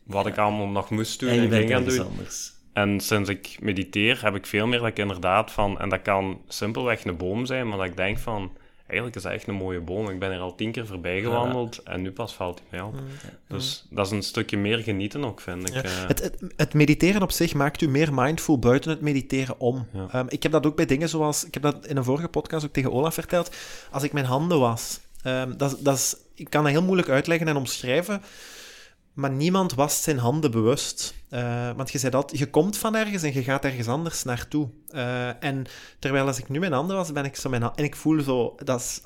wat 0.03 0.25
ik 0.25 0.37
allemaal 0.37 0.67
nog 0.67 0.89
moest 0.89 1.19
doen 1.19 1.29
en, 1.29 1.39
en 1.39 1.51
ging 1.51 1.69
gaan 1.69 1.83
doen. 1.83 2.05
Anders. 2.05 2.51
En 2.73 2.99
sinds 2.99 3.29
ik 3.29 3.57
mediteer 3.59 4.23
heb 4.23 4.35
ik 4.35 4.45
veel 4.45 4.67
meer 4.67 4.79
dat 4.79 4.87
ik 4.87 4.97
inderdaad 4.97 5.51
van... 5.51 5.79
En 5.79 5.89
dat 5.89 6.01
kan 6.01 6.41
simpelweg 6.47 7.03
een 7.03 7.17
boom 7.17 7.45
zijn, 7.45 7.67
maar 7.67 7.77
dat 7.77 7.87
ik 7.87 7.97
denk 7.97 8.17
van 8.17 8.51
eigenlijk 8.91 9.15
is 9.15 9.23
dat 9.23 9.31
echt 9.31 9.47
een 9.47 9.55
mooie 9.55 9.79
boom. 9.79 10.09
Ik 10.09 10.19
ben 10.19 10.31
er 10.31 10.39
al 10.39 10.55
tien 10.55 10.71
keer 10.71 10.87
voorbij 10.87 11.21
gewandeld 11.21 11.77
en 11.83 12.01
nu 12.01 12.11
pas 12.11 12.33
valt 12.33 12.59
hij 12.59 12.79
mij 12.79 12.87
op. 12.87 12.95
Dus 13.47 13.85
dat 13.89 14.05
is 14.05 14.11
een 14.11 14.23
stukje 14.23 14.57
meer 14.57 14.77
genieten 14.77 15.25
ook, 15.25 15.41
vind 15.41 15.69
ik. 15.69 15.75
Eh. 15.75 16.07
Het, 16.07 16.21
het, 16.21 16.37
het, 16.55 16.73
mediteren 16.73 17.21
op 17.21 17.31
zich 17.31 17.53
maakt 17.53 17.81
u 17.81 17.89
meer 17.89 18.13
mindful 18.13 18.59
buiten 18.59 18.91
het 18.91 19.01
mediteren 19.01 19.59
om. 19.59 19.87
Um, 20.15 20.25
ik 20.29 20.43
heb 20.43 20.51
dat 20.51 20.65
ook 20.65 20.75
bij 20.75 20.85
dingen 20.85 21.09
zoals... 21.09 21.45
Ik 21.45 21.53
heb 21.53 21.63
dat 21.63 21.87
in 21.87 21.97
een 21.97 22.03
vorige 22.03 22.27
podcast 22.27 22.65
ook 22.65 22.73
tegen 22.73 22.91
Olaf 22.91 23.13
verteld. 23.13 23.55
Als 23.91 24.03
ik 24.03 24.13
mijn 24.13 24.25
handen 24.25 24.59
was... 24.59 24.99
Um, 25.25 25.57
dat, 25.57 25.77
dat 25.79 25.95
is, 25.97 26.15
ik 26.35 26.49
kan 26.49 26.63
dat 26.63 26.71
heel 26.71 26.83
moeilijk 26.83 27.09
uitleggen 27.09 27.47
en 27.47 27.55
omschrijven. 27.55 28.21
Maar 29.13 29.31
niemand 29.31 29.73
wast 29.73 30.03
zijn 30.03 30.17
handen 30.17 30.51
bewust. 30.51 31.13
Uh, 31.29 31.69
want 31.75 31.91
je 31.91 31.97
zei 31.97 32.11
dat, 32.11 32.31
je 32.35 32.49
komt 32.49 32.77
van 32.77 32.95
ergens 32.95 33.23
en 33.23 33.33
je 33.33 33.43
gaat 33.43 33.65
ergens 33.65 33.87
anders 33.87 34.23
naartoe. 34.23 34.69
Uh, 34.91 35.43
en 35.43 35.65
terwijl 35.99 36.27
als 36.27 36.37
ik 36.37 36.49
nu 36.49 36.59
mijn 36.59 36.71
handen 36.71 36.95
was, 36.95 37.11
ben 37.11 37.25
ik 37.25 37.35
zo 37.35 37.49
mijn 37.49 37.63
En 37.75 37.83
ik 37.83 37.95
voel 37.95 38.21
zo, 38.21 38.55
dat 38.63 39.01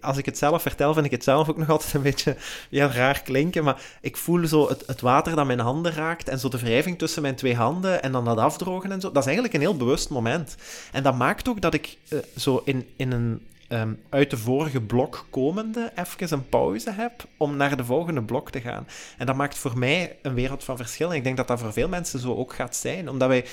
als 0.00 0.16
ik 0.16 0.24
het 0.24 0.38
zelf 0.38 0.62
vertel, 0.62 0.94
vind 0.94 1.06
ik 1.06 1.10
het 1.10 1.24
zelf 1.24 1.48
ook 1.48 1.56
nog 1.56 1.68
altijd 1.76 1.94
een 1.94 2.02
beetje 2.02 2.36
ja, 2.68 2.86
raar 2.86 3.22
klinken. 3.22 3.64
Maar 3.64 3.82
ik 4.00 4.16
voel 4.16 4.46
zo 4.46 4.68
het, 4.68 4.86
het 4.86 5.00
water 5.00 5.36
dat 5.36 5.46
mijn 5.46 5.60
handen 5.60 5.92
raakt 5.92 6.28
en 6.28 6.38
zo 6.38 6.48
de 6.48 6.58
wrijving 6.58 6.98
tussen 6.98 7.22
mijn 7.22 7.36
twee 7.36 7.56
handen 7.56 8.02
en 8.02 8.12
dan 8.12 8.24
dat 8.24 8.38
afdrogen 8.38 8.92
en 8.92 9.00
zo. 9.00 9.08
Dat 9.08 9.22
is 9.22 9.24
eigenlijk 9.24 9.54
een 9.54 9.60
heel 9.60 9.76
bewust 9.76 10.10
moment. 10.10 10.56
En 10.92 11.02
dat 11.02 11.16
maakt 11.16 11.48
ook 11.48 11.60
dat 11.60 11.74
ik 11.74 11.96
uh, 12.08 12.18
zo 12.36 12.62
in, 12.64 12.88
in 12.96 13.12
een 13.12 13.40
um, 13.72 14.02
uit 14.08 14.30
de 14.30 14.36
vorige 14.36 14.80
blok 14.80 15.26
komende 15.30 15.92
even 15.94 16.32
een 16.32 16.48
pauze 16.48 16.90
heb 16.90 17.24
om 17.36 17.56
naar 17.56 17.76
de 17.76 17.84
volgende 17.84 18.22
blok 18.22 18.50
te 18.50 18.60
gaan. 18.60 18.86
En 19.18 19.26
dat 19.26 19.36
maakt 19.36 19.58
voor 19.58 19.78
mij 19.78 20.16
een 20.22 20.34
wereld 20.34 20.64
van 20.64 20.76
verschil. 20.76 21.10
En 21.10 21.16
ik 21.16 21.24
denk 21.24 21.36
dat 21.36 21.48
dat 21.48 21.60
voor 21.60 21.72
veel 21.72 21.88
mensen 21.88 22.20
zo 22.20 22.34
ook 22.34 22.54
gaat 22.54 22.76
zijn, 22.76 23.08
omdat 23.08 23.28
wij, 23.28 23.44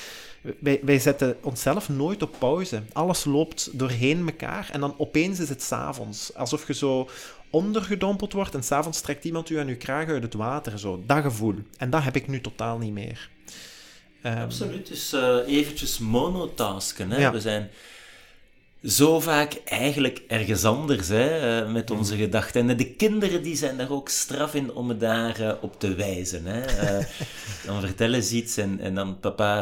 wij, 0.60 0.80
wij 0.84 1.00
zetten 1.00 1.38
onszelf 1.42 1.90
nooit 1.90 2.22
op 2.22 2.36
pauze. 2.40 2.82
Alles 2.94 3.26
loopt 3.26 3.70
doorheen 3.80 4.28
elkaar 4.28 4.70
en 4.72 4.80
dan 4.80 4.96
opeens 4.98 5.40
is 5.40 5.50
het 5.50 5.64
s'avonds. 5.64 6.34
Alsof 6.36 6.68
je 6.68 6.74
zo 6.74 7.10
ondergedompeld 7.50 8.34
wordt 8.34 8.56
en 8.56 8.64
s'avonds 8.64 9.02
trekt 9.02 9.26
iemand 9.26 9.50
u 9.50 9.60
aan 9.60 9.68
uw 9.68 9.78
kraag 9.78 10.08
uit 10.08 10.24
het 10.24 10.34
water. 10.34 10.80
Zo. 10.80 11.04
Dat 11.06 11.22
gevoel. 11.22 11.56
En 11.78 11.90
dat 11.90 12.04
heb 12.04 12.16
ik 12.16 12.28
nu 12.28 12.42
totaal 12.42 12.78
niet 12.78 12.94
meer. 12.94 13.30
Um, 14.24 14.38
Absoluut. 14.38 14.88
Dus 14.88 15.14
uh, 15.14 15.38
eventjes 15.48 16.00
monotasken. 16.00 17.12
Hè? 17.12 17.32
We 17.32 17.42
zijn 17.42 17.70
zo 18.84 19.20
vaak 19.20 19.62
eigenlijk 19.66 20.24
ergens 20.28 20.66
anders 20.66 21.08
hè, 21.08 21.60
eh, 21.62 21.72
met 21.72 21.92
onze 21.92 22.14
mm. 22.14 22.20
gedachten. 22.20 22.70
En 22.70 22.78
de 22.78 22.94
kinderen 22.94 23.44
die 23.44 23.56
zijn 23.56 23.78
daar 23.78 23.92
ook 23.92 24.10
straf 24.10 24.54
in 24.54 24.74
om 24.74 24.88
me 24.88 24.98
daar 24.98 25.42
uh, 25.42 25.54
op 25.62 25.80
te 25.80 25.96
wijzen. 25.96 26.46
Hè. 26.46 26.62
Uh, 27.00 27.06
dan 27.66 27.82
vertellen 27.82 28.24
ze 28.24 28.36
iets 28.36 28.58
en, 28.58 28.80
en 28.80 28.96
dan 28.96 29.20
papa, 29.20 29.62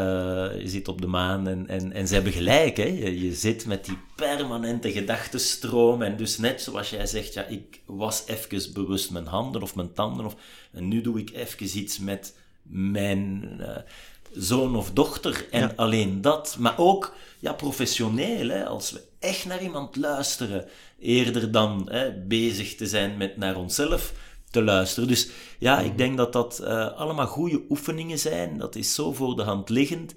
je 0.57 0.69
zit 0.69 0.87
op 0.87 1.01
de 1.01 1.07
maan 1.07 1.47
en, 1.47 1.67
en, 1.67 1.91
en 1.93 2.07
ze 2.07 2.13
hebben 2.13 2.31
gelijk. 2.31 2.77
Hè. 2.77 2.83
Je, 2.83 3.21
je 3.21 3.33
zit 3.33 3.65
met 3.65 3.85
die 3.85 3.97
permanente 4.15 4.91
gedachtenstroom 4.91 6.01
en 6.01 6.17
dus 6.17 6.37
net 6.37 6.61
zoals 6.61 6.89
jij 6.89 7.05
zegt, 7.05 7.33
ja, 7.33 7.45
ik 7.45 7.81
was 7.85 8.23
even 8.25 8.73
bewust 8.73 9.11
mijn 9.11 9.27
handen 9.27 9.61
of 9.61 9.75
mijn 9.75 9.93
tanden 9.93 10.25
of, 10.25 10.35
en 10.71 10.87
nu 10.87 11.01
doe 11.01 11.19
ik 11.19 11.31
even 11.33 11.77
iets 11.79 11.99
met 11.99 12.35
mijn 12.61 13.57
zoon 14.33 14.75
of 14.75 14.91
dochter 14.91 15.47
en 15.51 15.75
alleen 15.75 16.21
dat. 16.21 16.55
Maar 16.59 16.77
ook 16.77 17.13
ja, 17.39 17.53
professioneel, 17.53 18.47
hè, 18.47 18.65
als 18.65 18.91
we 18.91 19.01
echt 19.19 19.45
naar 19.45 19.63
iemand 19.63 19.95
luisteren, 19.95 20.65
eerder 20.99 21.51
dan 21.51 21.87
hè, 21.89 22.11
bezig 22.11 22.75
te 22.75 22.87
zijn 22.87 23.17
met 23.17 23.37
naar 23.37 23.55
onszelf 23.55 24.13
te 24.51 24.63
luisteren. 24.63 25.07
Dus 25.07 25.29
ja, 25.59 25.79
ik 25.79 25.97
denk 25.97 26.17
dat 26.17 26.33
dat 26.33 26.59
uh, 26.63 26.91
allemaal 26.91 27.27
goede 27.27 27.61
oefeningen 27.69 28.19
zijn. 28.19 28.57
Dat 28.57 28.75
is 28.75 28.93
zo 28.95 29.13
voor 29.13 29.35
de 29.35 29.43
hand 29.43 29.69
liggend. 29.69 30.13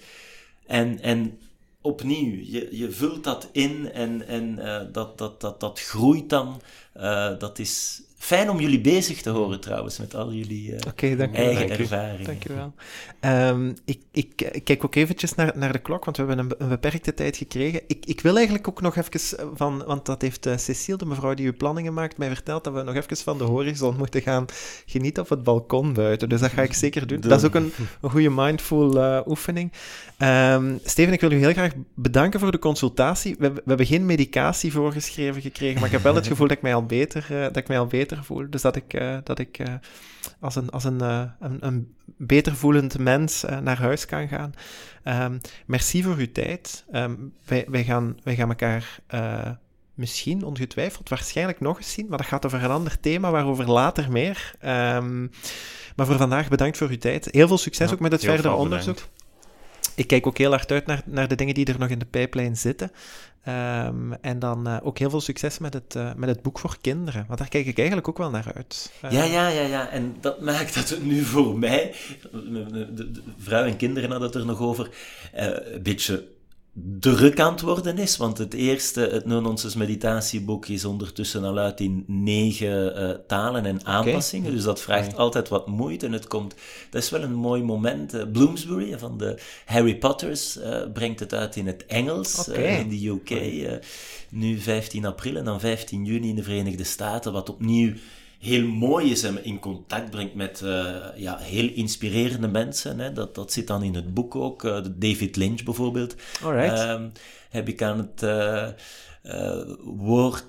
En, 0.67 1.01
en 1.01 1.39
opnieuw, 1.81 2.45
je, 2.45 2.69
je 2.71 2.91
vult 2.91 3.25
dat 3.25 3.49
in 3.53 3.93
en, 3.93 4.27
en 4.27 4.59
uh, 4.59 4.81
dat, 4.93 5.19
dat, 5.19 5.41
dat, 5.41 5.61
dat 5.61 5.81
groeit 5.81 6.31
dan. 6.31 6.61
Uh, 6.97 7.39
dat 7.39 7.59
is 7.59 8.03
Fijn 8.19 8.51
om 8.51 8.61
jullie 8.61 8.81
bezig 8.81 9.23
te 9.23 9.31
horen 9.31 9.61
trouwens, 9.61 9.99
met 9.99 10.14
al 10.14 10.33
jullie 10.33 10.71
uh, 10.71 10.79
eigen 10.95 11.19
dank 11.19 11.35
ervaringen. 11.71 12.25
Dank 12.25 12.43
je 12.43 12.53
wel. 12.55 12.75
Um, 13.51 13.75
ik, 13.85 14.01
ik, 14.12 14.61
kijk 14.64 14.85
ook 14.85 14.95
eventjes 14.95 15.35
naar, 15.35 15.53
naar 15.55 15.73
de 15.73 15.79
klok, 15.79 16.05
want 16.05 16.16
we 16.16 16.25
hebben 16.25 16.45
een, 16.45 16.55
een, 16.59 16.69
beperkte 16.69 17.14
tijd 17.14 17.37
gekregen. 17.37 17.81
Ik, 17.87 18.07
ik 18.07 18.21
wil 18.21 18.35
eigenlijk 18.37 18.69
ook 18.69 18.81
nog 18.81 18.97
even 18.97 19.39
van, 19.55 19.85
want 19.87 20.07
dat 20.07 20.23
heeft 20.23 20.47
uh, 20.47 20.57
Cecile, 20.57 20.97
de 20.97 21.07
mevrouw 21.07 21.35
die 21.35 21.47
uw 21.47 21.57
planningen 21.57 21.95
maakt, 21.95 22.19
mij 22.19 22.29
verteld 22.29 22.64
dat 22.64 22.73
we 22.73 22.83
nog 22.83 22.95
even 22.95 23.16
van 23.16 23.39
de 23.39 23.45
horizon 23.45 23.97
moeten 23.97 24.23
gaan 24.23 24.45
genieten 24.87 25.23
op 25.23 25.29
het 25.29 25.43
balkon 25.43 25.93
buiten. 25.93 26.29
Dus 26.29 26.41
dat 26.41 26.51
ga 26.51 26.62
ik 26.62 26.73
zeker 26.73 27.07
doen. 27.07 27.21
Dat 27.21 27.39
is 27.39 27.47
ook 27.47 27.55
een, 27.55 27.73
een 28.01 28.11
goede 28.11 28.31
mindful 28.31 28.97
uh, 28.97 29.21
oefening. 29.27 29.73
Um, 30.19 30.79
Steven, 30.85 31.12
ik 31.12 31.21
wil 31.21 31.33
u 31.33 31.37
heel 31.37 31.53
graag 31.53 31.73
bedanken 31.95 32.41
voor 32.41 32.51
de 32.51 32.59
consultatie. 32.59 33.37
We, 33.39 33.53
we, 33.53 33.62
hebben 33.66 33.87
geen 33.87 34.07
medicatie 34.07 34.73
voorgeschreven 34.73 35.43
gekregen, 35.43 35.75
maar 35.75 35.87
ik 35.87 35.93
heb 35.93 36.03
wel 36.03 36.14
het 36.14 36.27
gevoel 36.27 36.47
dat 36.47 36.57
ik 36.57 36.62
mij 36.62 36.75
al 36.75 36.87
beter, 36.87 37.27
dat 37.29 37.57
ik 37.57 37.69
mij 37.69 37.79
al 37.79 37.87
beter 37.87 38.08
voel. 38.17 38.47
Dus 38.51 38.63
dat 38.63 38.77
ik, 38.77 38.95
uh, 38.95 39.19
dat 39.25 39.39
ik 39.39 39.59
uh, 39.59 39.75
als, 40.41 40.57
een, 40.57 40.71
als 40.71 40.85
een, 40.85 41.03
uh, 41.03 41.23
een, 41.41 41.67
een, 41.67 41.95
beter 42.17 42.57
voelend 42.57 42.99
mens 42.99 43.45
naar 43.63 43.79
huis 43.79 44.07
kan 44.07 44.29
gaan. 44.29 44.53
Um, 45.05 45.41
merci 45.67 46.03
voor 46.03 46.17
uw 46.17 46.33
tijd. 46.33 46.85
Um, 46.93 47.33
wij, 47.45 47.67
wij, 47.69 47.85
gaan, 47.85 48.17
wij 48.23 48.35
gaan 48.35 48.49
elkaar 48.49 49.01
misschien, 49.95 50.45
ongetwijfeld, 50.45 51.09
waarschijnlijk 51.09 51.61
nog 51.61 51.77
eens 51.77 51.93
zien, 51.93 52.07
maar 52.09 52.19
dat 52.19 52.27
gaat 52.27 52.47
over 52.47 52.65
een 52.65 52.71
ander 52.71 53.01
thema, 53.01 53.31
waarover 53.31 53.71
later 53.71 54.13
meer. 54.13 54.55
Um, 54.65 55.31
maar 55.97 56.07
voor 56.07 56.17
vandaag 56.17 56.49
bedankt 56.49 56.77
voor 56.77 56.89
uw 56.89 56.99
tijd. 56.99 57.29
Heel 57.31 57.49
veel 57.49 57.59
succes 57.59 57.89
ja, 57.89 57.95
ook 57.95 58.01
met 58.01 58.13
het 58.13 58.25
verder 58.25 58.53
onderzoek. 58.53 58.99
Ik 59.99 60.07
kijk 60.07 60.27
ook 60.27 60.39
heel 60.39 60.51
hard 60.51 60.71
uit 60.71 60.87
naar, 60.87 61.03
naar 61.05 61.29
de 61.29 61.35
dingen 61.35 61.55
die 61.55 61.67
er 61.67 61.79
nog 61.79 61.89
in 61.89 61.99
de 61.99 62.05
pijplijn 62.05 62.57
zitten. 62.57 62.91
Um, 63.49 64.13
en 64.13 64.39
dan 64.39 64.69
uh, 64.69 64.77
ook 64.83 64.99
heel 64.99 65.11
veel 65.11 65.21
succes 65.21 65.59
met 65.59 65.75
het, 65.75 65.95
uh, 65.97 66.15
met 66.17 66.29
het 66.29 66.43
boek 66.43 66.59
voor 66.59 66.77
kinderen. 66.81 67.25
Want 67.27 67.39
daar 67.39 67.49
kijk 67.49 67.67
ik 67.67 67.79
eigenlijk 67.79 68.09
ook 68.09 68.19
wel 68.19 68.31
naar 68.31 68.53
uit. 68.55 68.93
Uh, 69.05 69.13
ja, 69.13 69.25
ja, 69.25 69.49
ja, 69.49 69.63
ja. 69.63 69.89
En 69.89 70.17
dat 70.21 70.41
maakt 70.51 70.75
dat 70.75 70.89
het 70.89 71.05
nu 71.05 71.23
voor 71.23 71.59
mij, 71.59 71.95
de, 72.33 72.93
de 72.95 73.23
vrouw 73.39 73.65
en 73.65 73.77
kinderen 73.77 74.11
hadden 74.11 74.29
het 74.29 74.39
er 74.39 74.47
nog 74.47 74.61
over, 74.61 74.91
een 75.33 75.83
beetje 75.83 76.29
druk 77.01 77.41
aan 77.41 77.53
het 77.53 77.61
worden 77.61 77.99
is. 77.99 78.16
Want 78.16 78.39
het 78.39 78.55
eerste, 78.55 79.01
het 79.01 79.24
No-Nonsense 79.24 79.79
meditatieboek, 79.79 80.66
is 80.66 80.85
ondertussen 80.85 81.45
al 81.45 81.59
uit 81.59 81.81
in 81.81 82.05
negen 82.07 83.03
uh, 83.03 83.11
talen 83.26 83.64
en 83.64 83.87
aanpassingen. 83.87 84.53
Dus 84.53 84.62
dat 84.62 84.81
vraagt 84.81 85.16
altijd 85.16 85.49
wat 85.49 85.66
moeite. 85.66 86.07
En 86.07 86.12
het 86.12 86.26
komt, 86.26 86.55
dat 86.91 87.03
is 87.03 87.11
wel 87.11 87.22
een 87.22 87.35
mooi 87.35 87.62
moment. 87.62 88.14
Uh, 88.14 88.22
Bloomsbury 88.33 88.99
van 88.99 89.18
de 89.18 89.39
Harry 89.64 89.97
Potters 89.97 90.57
uh, 90.57 90.81
brengt 90.93 91.20
het 91.20 91.35
uit 91.35 91.57
in 91.57 91.66
het 91.66 91.87
Engels 91.87 92.49
in 92.49 92.89
de 92.89 93.07
UK. 93.09 93.81
nu 94.29 94.59
15 94.59 95.05
april 95.05 95.37
en 95.37 95.45
dan 95.45 95.61
15 95.61 96.05
juni 96.05 96.29
in 96.29 96.37
de 96.37 96.43
Verenigde 96.43 96.85
Staten. 96.85 97.33
Wat 97.33 97.49
opnieuw 97.49 97.93
heel 98.39 98.66
mooi 98.66 99.11
is 99.11 99.22
en 99.22 99.45
in 99.45 99.59
contact 99.59 100.11
brengt 100.11 100.34
met 100.34 100.61
uh, 100.64 100.97
ja, 101.16 101.39
heel 101.39 101.70
inspirerende 101.74 102.49
mensen. 102.49 102.99
Hè. 102.99 103.12
Dat, 103.12 103.34
dat 103.34 103.53
zit 103.53 103.66
dan 103.66 103.82
in 103.82 103.95
het 103.95 104.14
boek 104.14 104.34
ook. 104.34 104.64
Uh, 104.64 104.78
David 104.95 105.36
Lynch 105.36 105.62
bijvoorbeeld. 105.62 106.14
Uh, 106.45 107.01
heb 107.51 107.68
ik 107.68 107.82
aan 107.82 107.99
het 107.99 108.22
uh, 108.22 108.68
woord 109.84 110.49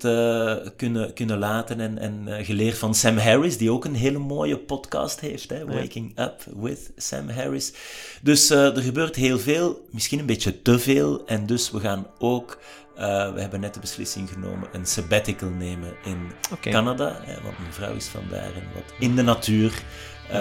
kunnen, 0.76 1.12
kunnen 1.14 1.38
laten 1.38 1.80
en, 1.80 1.98
en 1.98 2.44
geleerd 2.44 2.78
van 2.78 2.94
Sam 2.94 3.16
Harris, 3.16 3.58
die 3.58 3.70
ook 3.70 3.84
een 3.84 3.94
hele 3.94 4.18
mooie 4.18 4.58
podcast 4.58 5.20
heeft. 5.20 5.50
Hè. 5.50 5.64
Waking 5.64 6.18
Up 6.18 6.44
with 6.60 6.92
Sam 6.96 7.28
Harris. 7.28 7.72
Dus 8.22 8.50
er 8.50 8.82
gebeurt 8.82 9.16
heel 9.16 9.38
veel, 9.38 9.86
misschien 9.90 10.18
een 10.18 10.26
beetje 10.26 10.62
te 10.62 10.78
veel. 10.78 11.26
En 11.26 11.46
dus 11.46 11.70
we 11.70 11.80
gaan 11.80 12.06
ook 12.18 12.58
uh, 13.00 13.32
we 13.32 13.40
hebben 13.40 13.60
net 13.60 13.74
de 13.74 13.80
beslissing 13.80 14.28
genomen 14.28 14.68
een 14.72 14.86
sabbatical 14.86 15.48
nemen 15.48 15.94
in 16.04 16.32
Canada. 16.60 17.20
Hè, 17.22 17.42
want 17.42 17.58
mijn 17.58 17.72
vrouw 17.72 17.94
is 17.94 18.06
vandaar 18.06 18.54
en 18.54 18.64
wat 18.74 18.92
in 18.98 19.16
de 19.16 19.22
natuur. 19.22 19.82
Uh, 20.30 20.36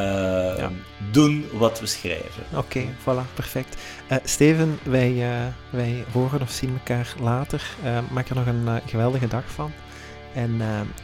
ja. 0.57 0.70
doen 1.12 1.45
wat 1.53 1.80
we 1.80 1.86
schrijven. 1.86 2.43
Oké, 2.53 2.57
okay, 2.57 2.95
voilà, 2.99 3.34
perfect. 3.34 3.76
Uh, 4.12 4.18
Steven, 4.24 4.80
wij, 4.84 5.26
wij 5.70 6.05
horen 6.12 6.41
of 6.41 6.51
zien 6.51 6.70
elkaar 6.70 7.14
later. 7.20 7.64
maak 8.12 8.30
er 8.30 8.36
nog 8.36 8.45
een 8.45 8.82
geweldige 8.86 9.28
dag 9.28 9.43
van. 9.51 9.72
En 10.34 10.62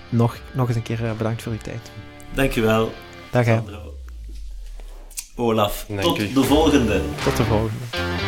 nog, 0.09 0.37
nog 0.53 0.67
eens 0.67 0.77
een 0.77 0.83
keer 0.83 1.15
bedankt 1.17 1.41
voor 1.41 1.51
uw 1.51 1.57
tijd. 1.57 1.91
Dankjewel. 2.33 2.93
Dag 3.31 3.45
hè. 3.45 3.59
Olaf, 5.35 5.85
Dank 5.87 6.01
tot 6.01 6.19
u. 6.19 6.33
de 6.33 6.43
volgende. 6.43 7.01
Tot 7.23 7.37
de 7.37 7.43
volgende. 7.43 8.24